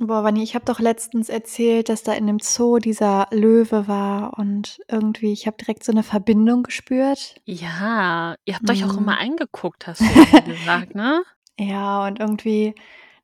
Boah, 0.00 0.22
Vanni, 0.22 0.42
ich 0.42 0.54
habe 0.54 0.64
doch 0.64 0.78
letztens 0.78 1.28
erzählt, 1.28 1.88
dass 1.88 2.02
da 2.04 2.12
in 2.12 2.26
dem 2.26 2.38
Zoo 2.38 2.78
dieser 2.78 3.26
Löwe 3.32 3.88
war 3.88 4.38
und 4.38 4.78
irgendwie, 4.88 5.32
ich 5.32 5.46
habe 5.46 5.56
direkt 5.56 5.82
so 5.84 5.90
eine 5.92 6.02
Verbindung 6.04 6.62
gespürt. 6.62 7.34
Ja, 7.44 8.36
ihr 8.44 8.54
habt 8.54 8.70
euch 8.70 8.84
auch 8.84 8.92
Mhm. 8.92 8.98
immer 8.98 9.18
angeguckt, 9.18 9.86
hast 9.86 10.00
du 10.00 10.04
ja 10.04 10.40
gesagt, 10.40 10.94
ne? 10.94 11.22
Ja, 11.58 12.06
und 12.06 12.20
irgendwie, 12.20 12.74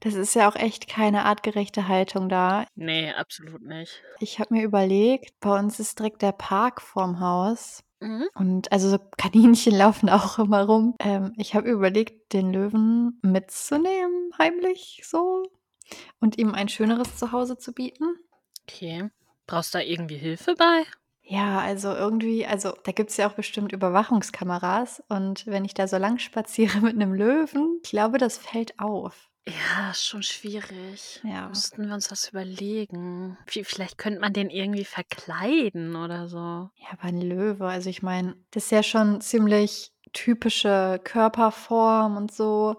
das 0.01 0.15
ist 0.15 0.35
ja 0.35 0.49
auch 0.49 0.57
echt 0.57 0.89
keine 0.89 1.25
artgerechte 1.25 1.87
Haltung 1.87 2.29
da. 2.29 2.67
Nee, 2.75 3.13
absolut 3.13 3.63
nicht. 3.63 4.03
Ich 4.19 4.41
habe 4.41 4.55
mir 4.55 4.65
überlegt, 4.65 5.39
bei 5.39 5.57
uns 5.57 5.79
ist 5.79 5.99
direkt 6.01 6.23
der 6.23 6.33
Park 6.33 6.81
vorm 6.83 7.21
Haus. 7.21 7.85
Mhm. 8.01 8.25
Und 8.35 8.73
also 8.73 8.91
so 8.91 8.99
Kaninchen 9.17 9.75
laufen 9.79 10.09
auch 10.09 10.41
immer 10.41 10.65
rum. 10.65 10.97
Ähm, 10.99 11.33
ich 11.37 11.55
habe 11.55 11.71
überlegt, 11.71 12.33
den 12.33 12.53
Löwen 12.53 13.21
mitzunehmen, 13.23 14.31
heimlich 14.39 15.03
so, 15.05 15.45
und 16.21 16.39
ihm 16.39 16.55
ein 16.55 16.69
schöneres 16.69 17.17
Zuhause 17.17 17.57
zu 17.59 17.73
bieten. 17.73 18.17
Okay. 18.63 19.11
Brauchst 19.47 19.75
du 19.75 19.79
da 19.79 19.85
irgendwie 19.85 20.17
Hilfe 20.17 20.55
bei? 20.55 20.85
Ja, 21.27 21.61
also 21.61 21.93
irgendwie, 21.93 22.47
also 22.47 22.77
da 22.85 22.93
gibt 22.93 23.11
es 23.11 23.17
ja 23.17 23.29
auch 23.29 23.35
bestimmt 23.35 23.73
Überwachungskameras. 23.73 25.03
Und 25.09 25.47
wenn 25.47 25.65
ich 25.65 25.75
da 25.75 25.89
so 25.89 25.97
lang 25.97 26.19
spaziere 26.19 26.81
mit 26.81 26.95
einem 26.95 27.15
Löwen, 27.15 27.81
ich 27.83 27.91
glaube, 27.91 28.19
das 28.19 28.39
fällt 28.39 28.79
auf. 28.79 29.31
Ja, 29.47 29.91
ist 29.91 30.07
schon 30.07 30.23
schwierig. 30.23 31.21
Ja. 31.23 31.49
Müssten 31.49 31.87
wir 31.87 31.95
uns 31.95 32.09
das 32.09 32.29
überlegen. 32.29 33.37
Vielleicht 33.47 33.99
könnte 33.99 34.21
man 34.21 34.33
den 34.33 34.49
irgendwie 34.49 34.87
verkleiden 34.87 35.97
oder 35.97 36.29
so. 36.29 36.39
Ja, 36.39 36.93
aber 36.93 37.05
ein 37.05 37.21
Löwe, 37.21 37.67
also 37.67 37.91
ich 37.91 38.03
meine, 38.03 38.37
das 38.53 38.65
ist 38.65 38.73
ja 38.73 38.83
schon 38.83 39.21
ziemlich 39.21 39.93
typische 40.15 40.99
Körperform 41.05 42.17
und 42.17 42.33
so. 42.33 42.77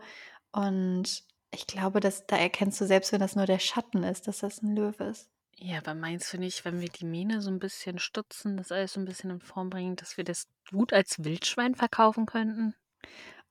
Und 0.52 1.25
ich 1.56 1.68
glaube, 1.68 2.00
dass 2.00 2.26
da 2.28 2.38
erkennst 2.38 2.80
du 2.82 2.86
selbst, 2.86 3.12
wenn 3.12 3.20
das 3.20 3.36
nur 3.36 3.46
der 3.46 3.60
Schatten 3.60 4.04
ist, 4.04 4.28
dass 4.28 4.40
das 4.40 4.62
ein 4.62 4.76
Löwe 4.76 5.06
ist. 5.06 5.30
Ja, 5.58 5.78
aber 5.78 5.96
meinst 5.96 6.34
du 6.34 6.38
nicht, 6.38 6.66
wenn 6.66 6.82
wir 6.82 6.90
die 6.90 7.06
Mähne 7.06 7.42
so 7.42 7.50
ein 7.50 7.60
bisschen 7.60 7.98
stutzen, 7.98 8.58
das 8.58 8.72
alles 8.72 8.94
so 8.94 9.00
ein 9.00 9.06
bisschen 9.06 9.30
in 9.30 9.40
Form 9.40 9.70
bringen, 9.70 9.96
dass 9.96 10.18
wir 10.18 10.26
das 10.26 10.48
gut 10.70 10.92
als 10.92 11.24
Wildschwein 11.24 11.76
verkaufen 11.76 12.26
könnten? 12.26 12.76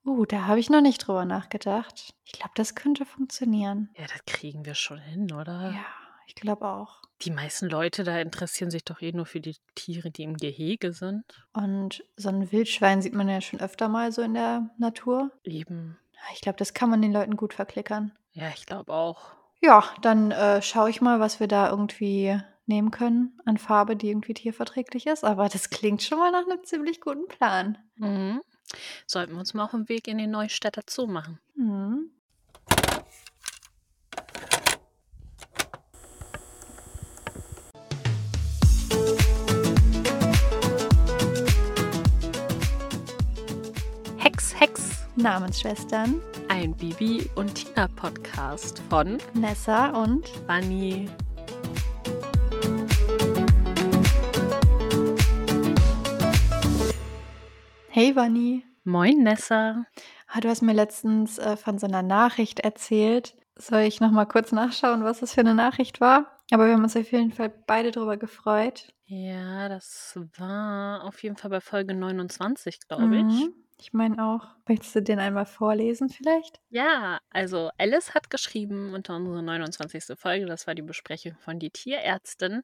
Uh, 0.05 0.27
da 0.27 0.47
habe 0.47 0.61
ich 0.61 0.69
noch 0.69 0.83
nicht 0.83 0.99
drüber 0.99 1.25
nachgedacht. 1.25 2.15
Ich 2.25 2.33
glaube, 2.33 2.53
das 2.57 2.75
könnte 2.75 3.07
funktionieren. 3.07 3.89
Ja, 3.97 4.05
das 4.07 4.23
kriegen 4.27 4.67
wir 4.67 4.75
schon 4.75 4.99
hin, 4.99 5.33
oder? 5.33 5.73
Ja, 5.73 5.87
ich 6.27 6.35
glaube 6.35 6.69
auch. 6.69 7.01
Die 7.23 7.31
meisten 7.31 7.71
Leute 7.71 8.05
da 8.05 8.21
interessieren 8.21 8.71
sich 8.71 8.85
doch 8.85 9.01
eh 9.01 9.13
nur 9.13 9.25
für 9.25 9.41
die 9.41 9.57
Tiere, 9.75 10.11
die 10.11 10.25
im 10.25 10.37
Gehege 10.37 10.93
sind. 10.93 11.25
Und 11.55 12.05
so 12.17 12.29
ein 12.29 12.53
Wildschwein 12.53 13.01
sieht 13.01 13.15
man 13.15 13.31
ja 13.31 13.41
schon 13.41 13.61
öfter 13.61 13.89
mal 13.89 14.13
so 14.13 14.21
in 14.21 14.35
der 14.35 14.69
Natur. 14.77 15.31
Eben. 15.43 15.97
Ich 16.33 16.41
glaube, 16.41 16.59
das 16.59 16.75
kann 16.75 16.91
man 16.91 17.03
den 17.03 17.13
Leuten 17.13 17.37
gut 17.37 17.55
verklickern. 17.55 18.13
Ja, 18.33 18.49
ich 18.55 18.67
glaube 18.67 18.93
auch. 18.93 19.33
Ja, 19.61 19.85
dann 20.03 20.31
äh, 20.31 20.61
schaue 20.63 20.91
ich 20.91 21.01
mal, 21.01 21.21
was 21.21 21.41
wir 21.41 21.49
da 21.49 21.71
irgendwie 21.71 22.39
nehmen 22.67 22.91
können 22.91 23.39
an 23.45 23.59
Farbe, 23.59 23.97
die 23.97 24.09
irgendwie 24.09 24.35
tierverträglich 24.35 25.07
ist. 25.07 25.25
Aber 25.25 25.49
das 25.49 25.71
klingt 25.71 26.03
schon 26.03 26.19
mal 26.19 26.33
nach 26.33 26.47
einem 26.47 26.65
ziemlich 26.65 27.01
guten 27.01 27.29
Plan. 27.29 27.79
Mhm. 27.97 28.43
Sollten 29.07 29.33
wir 29.33 29.41
uns 29.41 29.55
mal 29.55 29.65
auf 29.65 29.71
den 29.71 29.89
Weg 29.89 30.09
in 30.09 30.19
den 30.19 30.31
Neustädter 30.31 30.83
Zoo 30.89 31.07
machen. 31.07 31.39
Mhm. 31.55 32.11
Namensschwestern 45.17 46.21
Ein 46.49 46.75
Bibi 46.77 47.31
und 47.37 47.55
Tina 47.55 47.87
Podcast 47.87 48.83
von 48.91 49.19
Nessa 49.33 49.91
und 49.91 50.25
Bunny. 50.49 51.09
Hey 57.89 58.17
Vanni. 58.17 58.65
Moin 58.83 59.23
Nessa. 59.23 59.87
Ah, 60.27 60.41
du 60.41 60.49
hast 60.49 60.63
mir 60.63 60.73
letztens 60.75 61.39
äh, 61.39 61.57
von 61.57 61.79
so 61.79 61.87
einer 61.87 62.03
Nachricht 62.03 62.59
erzählt. 62.61 63.37
Soll 63.57 63.83
ich 63.83 64.01
noch 64.01 64.11
mal 64.11 64.27
kurz 64.27 64.51
nachschauen, 64.51 65.05
was 65.05 65.21
das 65.21 65.35
für 65.35 65.43
eine 65.43 65.55
Nachricht 65.55 66.01
war? 66.01 66.41
Aber 66.51 66.67
wir 66.67 66.75
haben 66.75 66.83
uns 66.83 66.97
auf 66.97 67.13
jeden 67.13 67.33
Fall 67.33 67.53
beide 67.69 67.93
drüber 67.93 68.17
gefreut. 68.17 68.93
Ja, 69.07 69.69
das 69.69 70.19
war 70.39 71.05
auf 71.05 71.23
jeden 71.23 71.37
Fall 71.37 71.51
bei 71.51 71.61
Folge 71.61 71.95
29, 71.95 72.81
glaube. 72.89 73.07
Mhm. 73.07 73.29
Ich 73.29 73.64
meine 73.93 74.25
auch. 74.25 74.47
Möchtest 74.67 74.97
du 74.97 75.03
den 75.03 75.19
einmal 75.19 75.47
vorlesen 75.47 76.09
vielleicht? 76.09 76.61
Ja, 76.71 77.21
also 77.31 77.71
Alice 77.77 78.15
hat 78.15 78.31
geschrieben 78.31 78.95
unter 78.95 79.17
unserer 79.17 79.43
29. 79.43 80.19
Folge, 80.19 80.47
das 80.47 80.67
war 80.67 80.75
die 80.75 80.83
Besprechung 80.83 81.37
von 81.41 81.59
die 81.59 81.71
Tierärztin. 81.71 82.63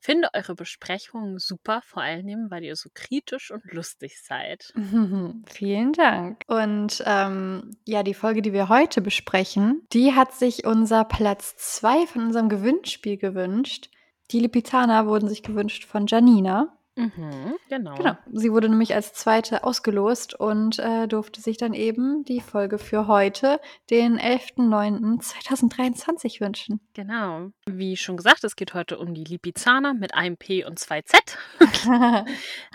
Finde 0.00 0.30
eure 0.32 0.54
Besprechungen 0.54 1.38
super, 1.38 1.82
vor 1.84 2.02
allem, 2.02 2.50
weil 2.50 2.64
ihr 2.64 2.76
so 2.76 2.88
kritisch 2.94 3.50
und 3.50 3.64
lustig 3.72 4.22
seid. 4.22 4.72
Vielen 5.46 5.92
Dank. 5.92 6.42
Und 6.46 7.02
ähm, 7.04 7.70
ja, 7.84 8.02
die 8.02 8.14
Folge, 8.14 8.42
die 8.42 8.52
wir 8.52 8.68
heute 8.68 9.02
besprechen, 9.02 9.86
die 9.92 10.14
hat 10.14 10.32
sich 10.32 10.64
unser 10.64 11.04
Platz 11.04 11.56
2 11.56 12.06
von 12.06 12.22
unserem 12.22 12.48
Gewinnspiel 12.48 13.18
gewünscht. 13.18 13.90
Die 14.30 14.40
Lipizzaner 14.40 15.06
wurden 15.06 15.28
sich 15.28 15.42
gewünscht 15.42 15.84
von 15.84 16.06
Janina. 16.06 16.76
Mhm, 16.96 17.56
genau. 17.68 17.94
Genau. 17.94 18.16
Sie 18.32 18.50
wurde 18.50 18.68
nämlich 18.70 18.94
als 18.94 19.12
zweite 19.12 19.64
ausgelost 19.64 20.32
und 20.34 20.78
äh, 20.78 21.06
durfte 21.06 21.42
sich 21.42 21.58
dann 21.58 21.74
eben 21.74 22.24
die 22.24 22.40
Folge 22.40 22.78
für 22.78 23.06
heute, 23.06 23.60
den 23.90 24.18
11.09.2023, 24.18 26.40
wünschen. 26.40 26.80
Genau. 26.94 27.50
Wie 27.66 27.98
schon 27.98 28.16
gesagt, 28.16 28.44
es 28.44 28.56
geht 28.56 28.72
heute 28.72 28.98
um 28.98 29.12
die 29.12 29.24
Lipizzaner 29.24 29.92
mit 29.92 30.14
einem 30.14 30.38
P 30.38 30.64
und 30.64 30.78
zwei 30.78 31.02
Z. 31.02 31.20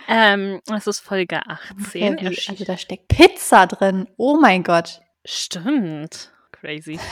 ähm, 0.07 0.61
es 0.71 0.85
ist 0.85 0.99
Folge 0.99 1.41
18. 1.47 2.17
Ja, 2.17 2.29
wie, 2.29 2.37
also 2.47 2.63
da 2.63 2.77
steckt 2.77 3.07
Pizza 3.07 3.65
drin. 3.65 4.07
Oh 4.17 4.37
mein 4.39 4.63
Gott. 4.63 5.01
Stimmt. 5.25 6.31
Crazy. 6.51 6.99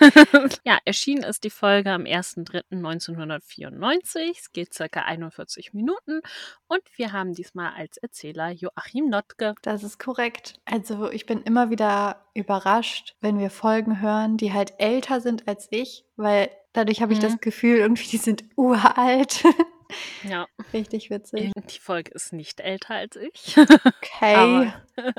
ja, 0.64 0.78
erschienen 0.84 1.22
ist 1.24 1.44
die 1.44 1.50
Folge 1.50 1.90
am 1.90 2.02
1.3.1994. 2.02 4.32
Es 4.38 4.52
geht 4.52 4.74
circa 4.74 5.02
41 5.02 5.72
Minuten 5.72 6.20
und 6.66 6.82
wir 6.96 7.12
haben 7.12 7.32
diesmal 7.34 7.72
als 7.74 7.96
Erzähler 7.98 8.50
Joachim 8.50 9.08
Notke. 9.08 9.54
Das 9.62 9.82
ist 9.82 9.98
korrekt. 9.98 10.54
Also 10.64 11.10
ich 11.10 11.26
bin 11.26 11.42
immer 11.42 11.70
wieder 11.70 12.26
überrascht, 12.34 13.16
wenn 13.20 13.38
wir 13.38 13.50
Folgen 13.50 14.00
hören, 14.00 14.36
die 14.36 14.52
halt 14.52 14.74
älter 14.78 15.20
sind 15.20 15.46
als 15.48 15.68
ich, 15.70 16.04
weil 16.16 16.50
dadurch 16.72 17.02
habe 17.02 17.12
ich 17.12 17.18
das 17.20 17.34
Mhm. 17.34 17.40
Gefühl, 17.40 17.76
irgendwie 17.78 18.08
die 18.08 18.18
sind 18.18 18.44
uralt. 18.56 19.44
Ja, 20.22 20.46
Richtig 20.72 21.10
witzig. 21.10 21.52
die 21.56 21.78
Folge 21.78 22.10
ist 22.12 22.32
nicht 22.32 22.60
älter 22.60 22.94
als 22.94 23.16
ich. 23.16 23.56
Okay. 23.84 24.72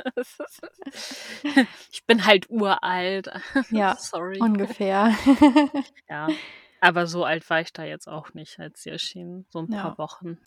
Ich 1.91 2.05
bin 2.05 2.25
halt 2.25 2.49
uralt. 2.49 3.29
Ja, 3.71 3.95
Sorry. 3.99 4.39
Ungefähr. 4.39 5.13
Ja, 6.09 6.27
aber 6.81 7.07
so 7.07 7.23
alt 7.25 7.49
war 7.49 7.61
ich 7.61 7.73
da 7.73 7.83
jetzt 7.83 8.07
auch 8.07 8.33
nicht, 8.33 8.59
als 8.59 8.83
sie 8.83 8.89
erschien. 8.89 9.45
So 9.49 9.59
ein 9.59 9.67
paar 9.69 9.91
Ja. 9.91 9.97
Wochen. 9.97 10.37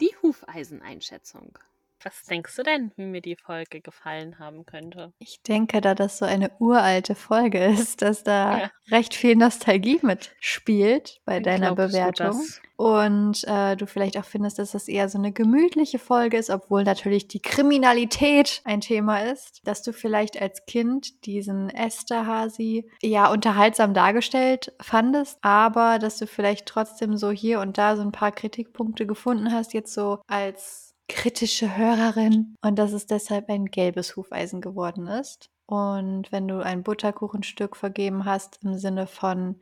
Die 0.00 0.14
Hufeiseneinschätzung. 0.22 1.58
Was 2.04 2.24
denkst 2.24 2.56
du 2.56 2.62
denn, 2.62 2.92
wie 2.96 3.04
mir 3.04 3.20
die 3.20 3.36
Folge 3.36 3.80
gefallen 3.80 4.38
haben 4.38 4.66
könnte? 4.66 5.12
Ich 5.18 5.42
denke, 5.42 5.80
da 5.80 5.94
das 5.94 6.18
so 6.18 6.24
eine 6.24 6.50
uralte 6.58 7.14
Folge 7.14 7.64
ist, 7.64 8.02
dass 8.02 8.24
da 8.24 8.58
Ja. 8.58 8.70
recht 8.90 9.14
viel 9.14 9.36
Nostalgie 9.36 10.00
mitspielt 10.02 11.20
bei 11.24 11.40
deiner 11.40 11.74
Glaubst 11.74 11.94
du 11.94 11.98
Bewertung. 11.98 12.42
Und 12.76 13.44
äh, 13.44 13.76
du 13.76 13.86
vielleicht 13.86 14.16
auch 14.18 14.24
findest, 14.24 14.58
dass 14.58 14.72
das 14.72 14.88
eher 14.88 15.08
so 15.08 15.16
eine 15.16 15.30
gemütliche 15.30 16.00
Folge 16.00 16.36
ist, 16.36 16.50
obwohl 16.50 16.82
natürlich 16.82 17.28
die 17.28 17.40
Kriminalität 17.40 18.60
ein 18.64 18.80
Thema 18.80 19.22
ist. 19.22 19.60
Dass 19.64 19.82
du 19.82 19.92
vielleicht 19.92 20.40
als 20.40 20.66
Kind 20.66 21.24
diesen 21.26 21.70
Esterhasi 21.70 22.90
ja 23.00 23.30
unterhaltsam 23.30 23.94
dargestellt 23.94 24.72
fandest, 24.80 25.38
aber 25.42 25.98
dass 26.00 26.18
du 26.18 26.26
vielleicht 26.26 26.66
trotzdem 26.66 27.16
so 27.16 27.30
hier 27.30 27.60
und 27.60 27.78
da 27.78 27.94
so 27.94 28.02
ein 28.02 28.12
paar 28.12 28.32
Kritikpunkte 28.32 29.06
gefunden 29.06 29.52
hast, 29.52 29.74
jetzt 29.74 29.94
so 29.94 30.20
als 30.26 30.91
kritische 31.08 31.76
Hörerin 31.76 32.56
und 32.62 32.78
dass 32.78 32.92
es 32.92 33.06
deshalb 33.06 33.48
ein 33.48 33.66
gelbes 33.66 34.16
Hufeisen 34.16 34.60
geworden 34.60 35.06
ist. 35.06 35.50
Und 35.66 36.30
wenn 36.32 36.48
du 36.48 36.60
ein 36.60 36.82
Butterkuchenstück 36.82 37.76
vergeben 37.76 38.24
hast 38.24 38.60
im 38.62 38.78
Sinne 38.78 39.06
von 39.06 39.60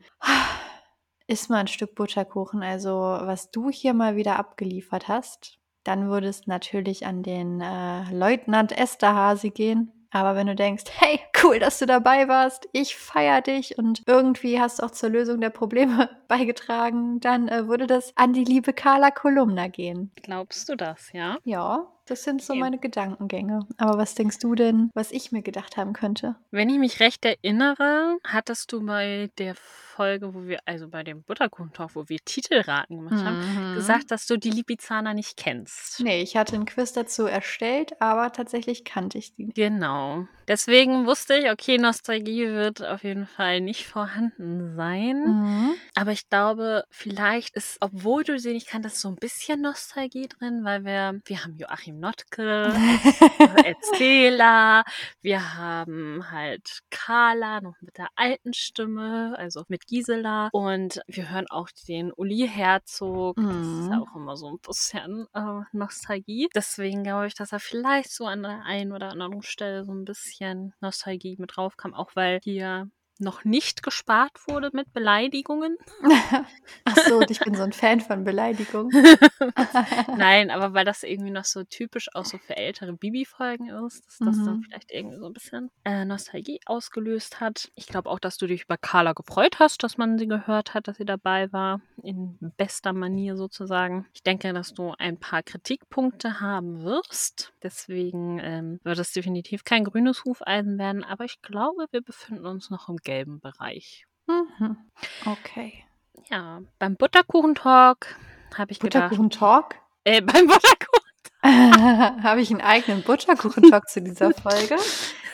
iss 1.27 1.49
mal 1.49 1.59
ein 1.59 1.67
Stück 1.67 1.95
Butterkuchen, 1.95 2.63
also 2.63 2.91
was 2.91 3.51
du 3.51 3.69
hier 3.69 3.93
mal 3.93 4.15
wieder 4.15 4.37
abgeliefert 4.37 5.07
hast, 5.07 5.59
dann 5.83 6.09
würde 6.09 6.27
es 6.27 6.47
natürlich 6.47 7.05
an 7.05 7.23
den 7.23 7.61
äh, 7.61 8.11
Leutnant 8.11 8.77
Esterhasi 8.77 9.49
gehen. 9.49 10.00
Aber 10.11 10.35
wenn 10.35 10.47
du 10.47 10.55
denkst, 10.55 10.83
hey, 10.99 11.19
cool, 11.43 11.59
dass 11.59 11.79
du 11.79 11.85
dabei 11.85 12.27
warst, 12.27 12.67
ich 12.73 12.95
feier 12.95 13.41
dich 13.41 13.77
und 13.77 14.03
irgendwie 14.05 14.59
hast 14.59 14.79
du 14.79 14.83
auch 14.83 14.91
zur 14.91 15.09
Lösung 15.09 15.39
der 15.41 15.49
Probleme 15.49 16.09
beigetragen, 16.27 17.19
dann 17.19 17.47
äh, 17.47 17.67
würde 17.67 17.87
das 17.87 18.11
an 18.15 18.33
die 18.33 18.43
liebe 18.43 18.73
Carla 18.73 19.11
Kolumna 19.11 19.67
gehen. 19.67 20.11
Glaubst 20.21 20.69
du 20.69 20.75
das, 20.75 21.11
ja? 21.13 21.37
Ja, 21.45 21.87
Das 22.07 22.23
sind 22.23 22.41
so 22.41 22.53
meine 22.55 22.77
Gedankengänge. 22.77 23.65
Aber 23.77 23.97
was 23.97 24.15
denkst 24.15 24.39
du 24.39 24.53
denn, 24.55 24.91
was 24.93 25.11
ich 25.11 25.31
mir 25.31 25.41
gedacht 25.41 25.77
haben 25.77 25.93
könnte? 25.93 26.35
Wenn 26.51 26.69
ich 26.69 26.77
mich 26.77 26.99
recht 26.99 27.23
erinnere, 27.25 28.17
hattest 28.25 28.71
du 28.73 28.85
bei 28.85 29.29
der 29.37 29.55
Folge, 29.91 30.33
wo 30.33 30.45
wir, 30.47 30.59
also 30.65 30.87
bei 30.87 31.03
dem 31.03 31.23
Butterkuchentalk, 31.23 31.95
wo 31.95 32.07
wir 32.09 32.19
Titelraten 32.25 32.97
gemacht 32.97 33.23
haben, 33.23 33.39
Mhm. 33.71 33.75
gesagt, 33.75 34.11
dass 34.11 34.25
du 34.25 34.37
die 34.37 34.49
Lipizzaner 34.51 35.13
nicht 35.13 35.37
kennst. 35.37 35.99
Nee, 35.99 36.21
ich 36.21 36.35
hatte 36.37 36.55
ein 36.55 36.65
Quiz 36.65 36.93
dazu 36.93 37.25
erstellt, 37.25 38.01
aber 38.01 38.31
tatsächlich 38.31 38.83
kannte 38.85 39.17
ich 39.17 39.33
die. 39.35 39.49
Genau. 39.49 40.27
Deswegen 40.47 41.05
wusste 41.05 41.35
ich, 41.35 41.49
okay, 41.49 41.77
Nostalgie 41.77 42.47
wird 42.47 42.83
auf 42.83 43.03
jeden 43.03 43.25
Fall 43.25 43.61
nicht 43.61 43.85
vorhanden 43.87 44.75
sein. 44.75 45.23
Mhm. 45.25 45.71
Aber 45.95 46.11
ich 46.11 46.27
glaube, 46.29 46.83
vielleicht 46.89 47.55
ist, 47.55 47.77
obwohl 47.79 48.23
du 48.23 48.37
sie 48.39 48.53
nicht 48.53 48.67
kanntest, 48.67 48.99
so 48.99 49.07
ein 49.09 49.15
bisschen 49.15 49.61
Nostalgie 49.61 50.27
drin, 50.27 50.61
weil 50.63 50.83
wir, 50.83 51.21
wir 51.25 51.43
haben 51.43 51.57
Joachim 51.57 51.99
Notke, 51.99 52.73
Erzähler, 53.65 54.83
wir 55.21 55.55
haben 55.57 56.29
halt 56.31 56.81
Carla 56.89 57.61
noch 57.61 57.75
mit 57.81 57.97
der 57.97 58.07
alten 58.15 58.53
Stimme, 58.53 59.35
also 59.37 59.63
mit 59.67 59.80
Gisela 59.87 60.49
und 60.53 61.01
wir 61.07 61.29
hören 61.31 61.47
auch 61.49 61.69
den 61.87 62.11
Uli 62.13 62.47
Herzog. 62.47 63.37
Das 63.49 63.73
ist 63.77 63.89
ja 63.89 63.97
Mhm. 63.97 64.03
auch 64.03 64.15
immer 64.15 64.35
so 64.37 64.47
ein 64.49 64.59
bisschen 64.59 65.27
äh, 65.33 65.61
Nostalgie. 65.71 66.49
Deswegen 66.55 67.03
glaube 67.03 67.27
ich, 67.27 67.33
dass 67.35 67.51
er 67.51 67.59
vielleicht 67.59 68.11
so 68.11 68.25
an 68.25 68.43
der 68.43 68.63
einen 68.65 68.91
oder 68.93 69.09
anderen 69.09 69.41
Stelle 69.41 69.83
so 69.85 69.93
ein 69.93 70.05
bisschen 70.05 70.73
Nostalgie 70.81 71.35
mit 71.39 71.55
drauf 71.55 71.77
kam, 71.77 71.93
auch 71.93 72.15
weil 72.15 72.39
hier 72.43 72.89
noch 73.21 73.45
nicht 73.45 73.83
gespart 73.83 74.31
wurde 74.47 74.69
mit 74.73 74.91
Beleidigungen. 74.93 75.77
Ach 76.85 76.97
so, 77.07 77.17
und 77.19 77.31
ich 77.31 77.39
bin 77.39 77.55
so 77.55 77.63
ein 77.63 77.73
Fan 77.73 78.01
von 78.01 78.23
Beleidigung. 78.23 78.89
Nein, 80.17 80.49
aber 80.51 80.73
weil 80.73 80.85
das 80.85 81.03
irgendwie 81.03 81.31
noch 81.31 81.45
so 81.45 81.63
typisch 81.63 82.07
auch 82.13 82.25
so 82.25 82.37
für 82.37 82.55
ältere 82.57 82.93
Bibi-Folgen 82.93 83.69
ist, 83.85 84.05
dass 84.05 84.17
das 84.19 84.37
dann 84.45 84.57
Mhm. 84.57 84.63
vielleicht 84.63 84.91
irgendwie 84.91 85.17
so 85.17 85.25
ein 85.27 85.33
bisschen 85.33 85.69
äh, 85.85 86.05
Nostalgie 86.05 86.59
ausgelöst 86.65 87.39
hat. 87.39 87.69
Ich 87.75 87.87
glaube 87.87 88.09
auch, 88.09 88.19
dass 88.19 88.37
du 88.37 88.47
dich 88.47 88.63
über 88.63 88.77
Carla 88.77 89.13
gefreut 89.13 89.59
hast, 89.59 89.83
dass 89.83 89.97
man 89.97 90.17
sie 90.17 90.27
gehört 90.27 90.73
hat, 90.73 90.87
dass 90.87 90.97
sie 90.97 91.05
dabei 91.05 91.51
war, 91.51 91.81
in 92.03 92.37
bester 92.57 92.93
Manier 92.93 93.37
sozusagen. 93.37 94.07
Ich 94.13 94.23
denke, 94.23 94.53
dass 94.53 94.73
du 94.73 94.93
ein 94.97 95.17
paar 95.19 95.43
Kritikpunkte 95.43 96.39
haben 96.41 96.83
wirst. 96.83 97.53
Deswegen 97.63 98.39
ähm, 98.39 98.79
wird 98.83 98.99
es 98.99 99.11
definitiv 99.13 99.63
kein 99.63 99.83
grünes 99.83 100.25
Hufeisen 100.25 100.77
werden, 100.77 101.03
aber 101.03 101.25
ich 101.25 101.41
glaube, 101.41 101.85
wir 101.91 102.01
befinden 102.01 102.45
uns 102.45 102.69
noch 102.69 102.89
im 102.89 102.97
gelben 103.11 103.41
Bereich. 103.41 104.05
Mhm. 104.27 104.77
Okay. 105.25 105.83
Ja, 106.29 106.61
beim 106.79 106.95
Butterkuchentalk 106.95 108.15
habe 108.57 108.71
ich. 108.71 108.79
Butterkuchen-Talk? 108.79 109.75
Äh, 110.05 110.21
beim 110.21 110.47
Butterkuchen. 110.47 111.01
Habe 112.23 112.39
ich 112.39 112.51
einen 112.51 112.61
eigenen 112.61 113.01
Butterkuchen-Talk 113.01 113.89
zu 113.89 114.01
dieser 114.01 114.31
Folge? 114.31 114.77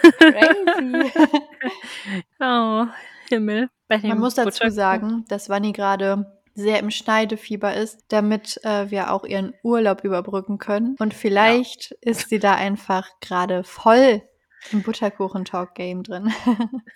Crazy. 0.02 1.12
Oh, 2.40 2.86
Himmel. 3.30 3.70
Man 3.90 4.20
muss 4.20 4.36
dazu 4.36 4.70
sagen, 4.70 5.26
dass 5.28 5.50
Vanni 5.50 5.74
gerade 5.74 6.40
sehr 6.56 6.80
im 6.80 6.90
Schneidefieber 6.90 7.74
ist, 7.76 8.06
damit 8.08 8.60
äh, 8.64 8.90
wir 8.90 9.12
auch 9.12 9.26
ihren 9.26 9.54
Urlaub 9.64 10.04
überbrücken 10.04 10.58
können. 10.58 10.96
Und 11.00 11.14
vielleicht 11.14 11.92
ist 12.02 12.30
sie 12.30 12.40
da 12.40 12.56
einfach 12.56 13.08
gerade 13.20 13.64
voll 13.64 14.22
im 14.72 14.84
Butterkuchen-Talk-Game 14.84 16.04
drin. 16.04 16.32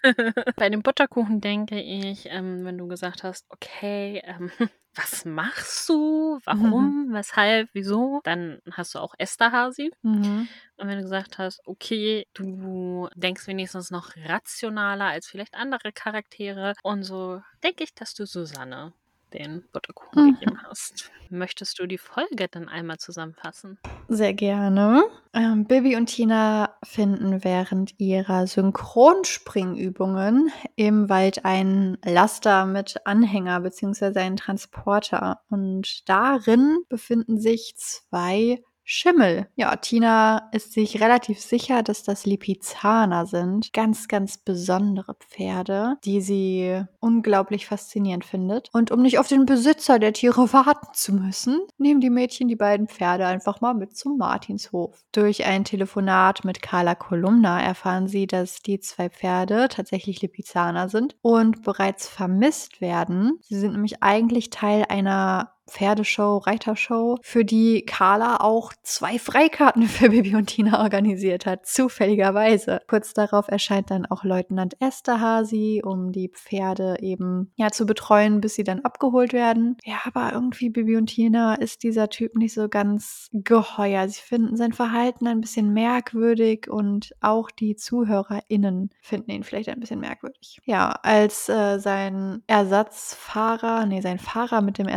Bei 0.55 0.69
dem 0.69 0.81
Butterkuchen 0.81 1.41
denke 1.41 1.79
ich, 1.79 2.27
ähm, 2.29 2.65
wenn 2.65 2.77
du 2.77 2.87
gesagt 2.87 3.23
hast, 3.23 3.45
okay, 3.49 4.21
ähm, 4.25 4.51
was 4.95 5.25
machst 5.25 5.87
du? 5.89 6.39
Warum? 6.43 7.07
Weshalb? 7.11 7.69
Wieso? 7.73 8.21
Dann 8.23 8.59
hast 8.71 8.95
du 8.95 8.99
auch 8.99 9.13
Esterhazy. 9.17 9.91
mhm. 10.01 10.47
Und 10.77 10.87
wenn 10.87 10.97
du 10.97 11.03
gesagt 11.03 11.37
hast, 11.37 11.61
okay, 11.65 12.25
du 12.33 13.07
denkst 13.15 13.45
wenigstens 13.45 13.91
noch 13.91 14.15
rationaler 14.25 15.05
als 15.05 15.27
vielleicht 15.27 15.53
andere 15.53 15.91
Charaktere 15.91 16.73
und 16.81 17.03
so, 17.03 17.41
denke 17.63 17.83
ich, 17.83 17.93
dass 17.93 18.15
du 18.15 18.25
Susanne 18.25 18.91
den 19.33 19.63
Butterkuchen 19.71 20.19
Mhm. 20.19 20.23
gegeben 20.23 20.57
hast. 20.63 21.11
Möchtest 21.29 21.79
du 21.79 21.85
die 21.87 21.97
Folge 21.97 22.47
dann 22.49 22.67
einmal 22.69 22.97
zusammenfassen? 22.99 23.79
Sehr 24.07 24.33
gerne. 24.33 25.03
Ähm, 25.33 25.65
Bibi 25.65 25.95
und 25.95 26.07
Tina 26.07 26.75
finden 26.83 27.43
während 27.43 27.99
ihrer 27.99 28.47
Synchronspringübungen 28.47 30.51
im 30.75 31.07
Wald 31.09 31.45
einen 31.45 31.97
Laster 32.03 32.65
mit 32.65 33.05
Anhänger 33.05 33.61
bzw. 33.61 34.19
einen 34.19 34.37
Transporter. 34.37 35.41
Und 35.49 36.07
darin 36.09 36.79
befinden 36.89 37.39
sich 37.39 37.75
zwei 37.77 38.61
Schimmel. 38.93 39.47
Ja, 39.55 39.73
Tina 39.77 40.49
ist 40.51 40.73
sich 40.73 40.99
relativ 40.99 41.39
sicher, 41.39 41.81
dass 41.81 42.03
das 42.03 42.25
Lipizzaner 42.25 43.25
sind. 43.25 43.71
Ganz, 43.71 44.09
ganz 44.09 44.37
besondere 44.37 45.15
Pferde, 45.15 45.95
die 46.03 46.19
sie 46.19 46.83
unglaublich 46.99 47.67
faszinierend 47.67 48.25
findet. 48.25 48.69
Und 48.73 48.91
um 48.91 49.01
nicht 49.01 49.17
auf 49.17 49.29
den 49.29 49.45
Besitzer 49.45 49.97
der 49.97 50.11
Tiere 50.11 50.51
warten 50.51 50.89
zu 50.91 51.13
müssen, 51.13 51.61
nehmen 51.77 52.01
die 52.01 52.09
Mädchen 52.09 52.49
die 52.49 52.57
beiden 52.57 52.89
Pferde 52.89 53.25
einfach 53.27 53.61
mal 53.61 53.73
mit 53.73 53.95
zum 53.95 54.17
Martinshof. 54.17 55.01
Durch 55.13 55.45
ein 55.45 55.63
Telefonat 55.63 56.43
mit 56.43 56.61
Carla 56.61 56.95
Kolumna 56.95 57.61
erfahren 57.61 58.09
sie, 58.09 58.27
dass 58.27 58.61
die 58.61 58.81
zwei 58.81 59.09
Pferde 59.09 59.69
tatsächlich 59.69 60.21
Lipizzaner 60.21 60.89
sind 60.89 61.15
und 61.21 61.63
bereits 61.63 62.09
vermisst 62.09 62.81
werden. 62.81 63.39
Sie 63.41 63.57
sind 63.57 63.71
nämlich 63.71 64.03
eigentlich 64.03 64.49
Teil 64.49 64.83
einer 64.89 65.53
Pferdeshow, 65.71 66.37
Reitershow, 66.37 67.17
für 67.21 67.45
die 67.45 67.85
Carla 67.85 68.37
auch 68.41 68.73
zwei 68.83 69.17
Freikarten 69.17 69.83
für 69.87 70.09
Bibi 70.09 70.35
und 70.35 70.47
Tina 70.47 70.81
organisiert 70.81 71.45
hat, 71.45 71.65
zufälligerweise. 71.65 72.81
Kurz 72.87 73.13
darauf 73.13 73.47
erscheint 73.47 73.89
dann 73.89 74.05
auch 74.05 74.23
Leutnant 74.23 74.75
Esterhazy, 74.79 75.81
um 75.83 76.11
die 76.11 76.29
Pferde 76.29 76.97
eben 76.99 77.51
ja 77.55 77.69
zu 77.71 77.85
betreuen, 77.85 78.41
bis 78.41 78.55
sie 78.55 78.63
dann 78.63 78.81
abgeholt 78.81 79.33
werden. 79.33 79.77
Ja, 79.83 79.99
aber 80.05 80.33
irgendwie 80.33 80.69
Bibi 80.69 80.97
und 80.97 81.07
Tina 81.07 81.55
ist 81.55 81.83
dieser 81.83 82.09
Typ 82.09 82.35
nicht 82.35 82.53
so 82.53 82.67
ganz 82.67 83.29
geheuer. 83.31 84.07
Sie 84.09 84.21
finden 84.21 84.57
sein 84.57 84.73
Verhalten 84.73 85.27
ein 85.27 85.41
bisschen 85.41 85.73
merkwürdig 85.73 86.69
und 86.69 87.13
auch 87.21 87.49
die 87.49 87.75
ZuhörerInnen 87.75 88.89
finden 89.01 89.31
ihn 89.31 89.43
vielleicht 89.43 89.69
ein 89.69 89.79
bisschen 89.79 89.99
merkwürdig. 90.01 90.59
Ja, 90.65 90.99
als 91.03 91.47
äh, 91.47 91.79
sein 91.79 92.43
Ersatzfahrer, 92.47 93.85
nee, 93.85 94.01
sein 94.01 94.19
Fahrer 94.19 94.61
mit 94.61 94.77
dem 94.77 94.87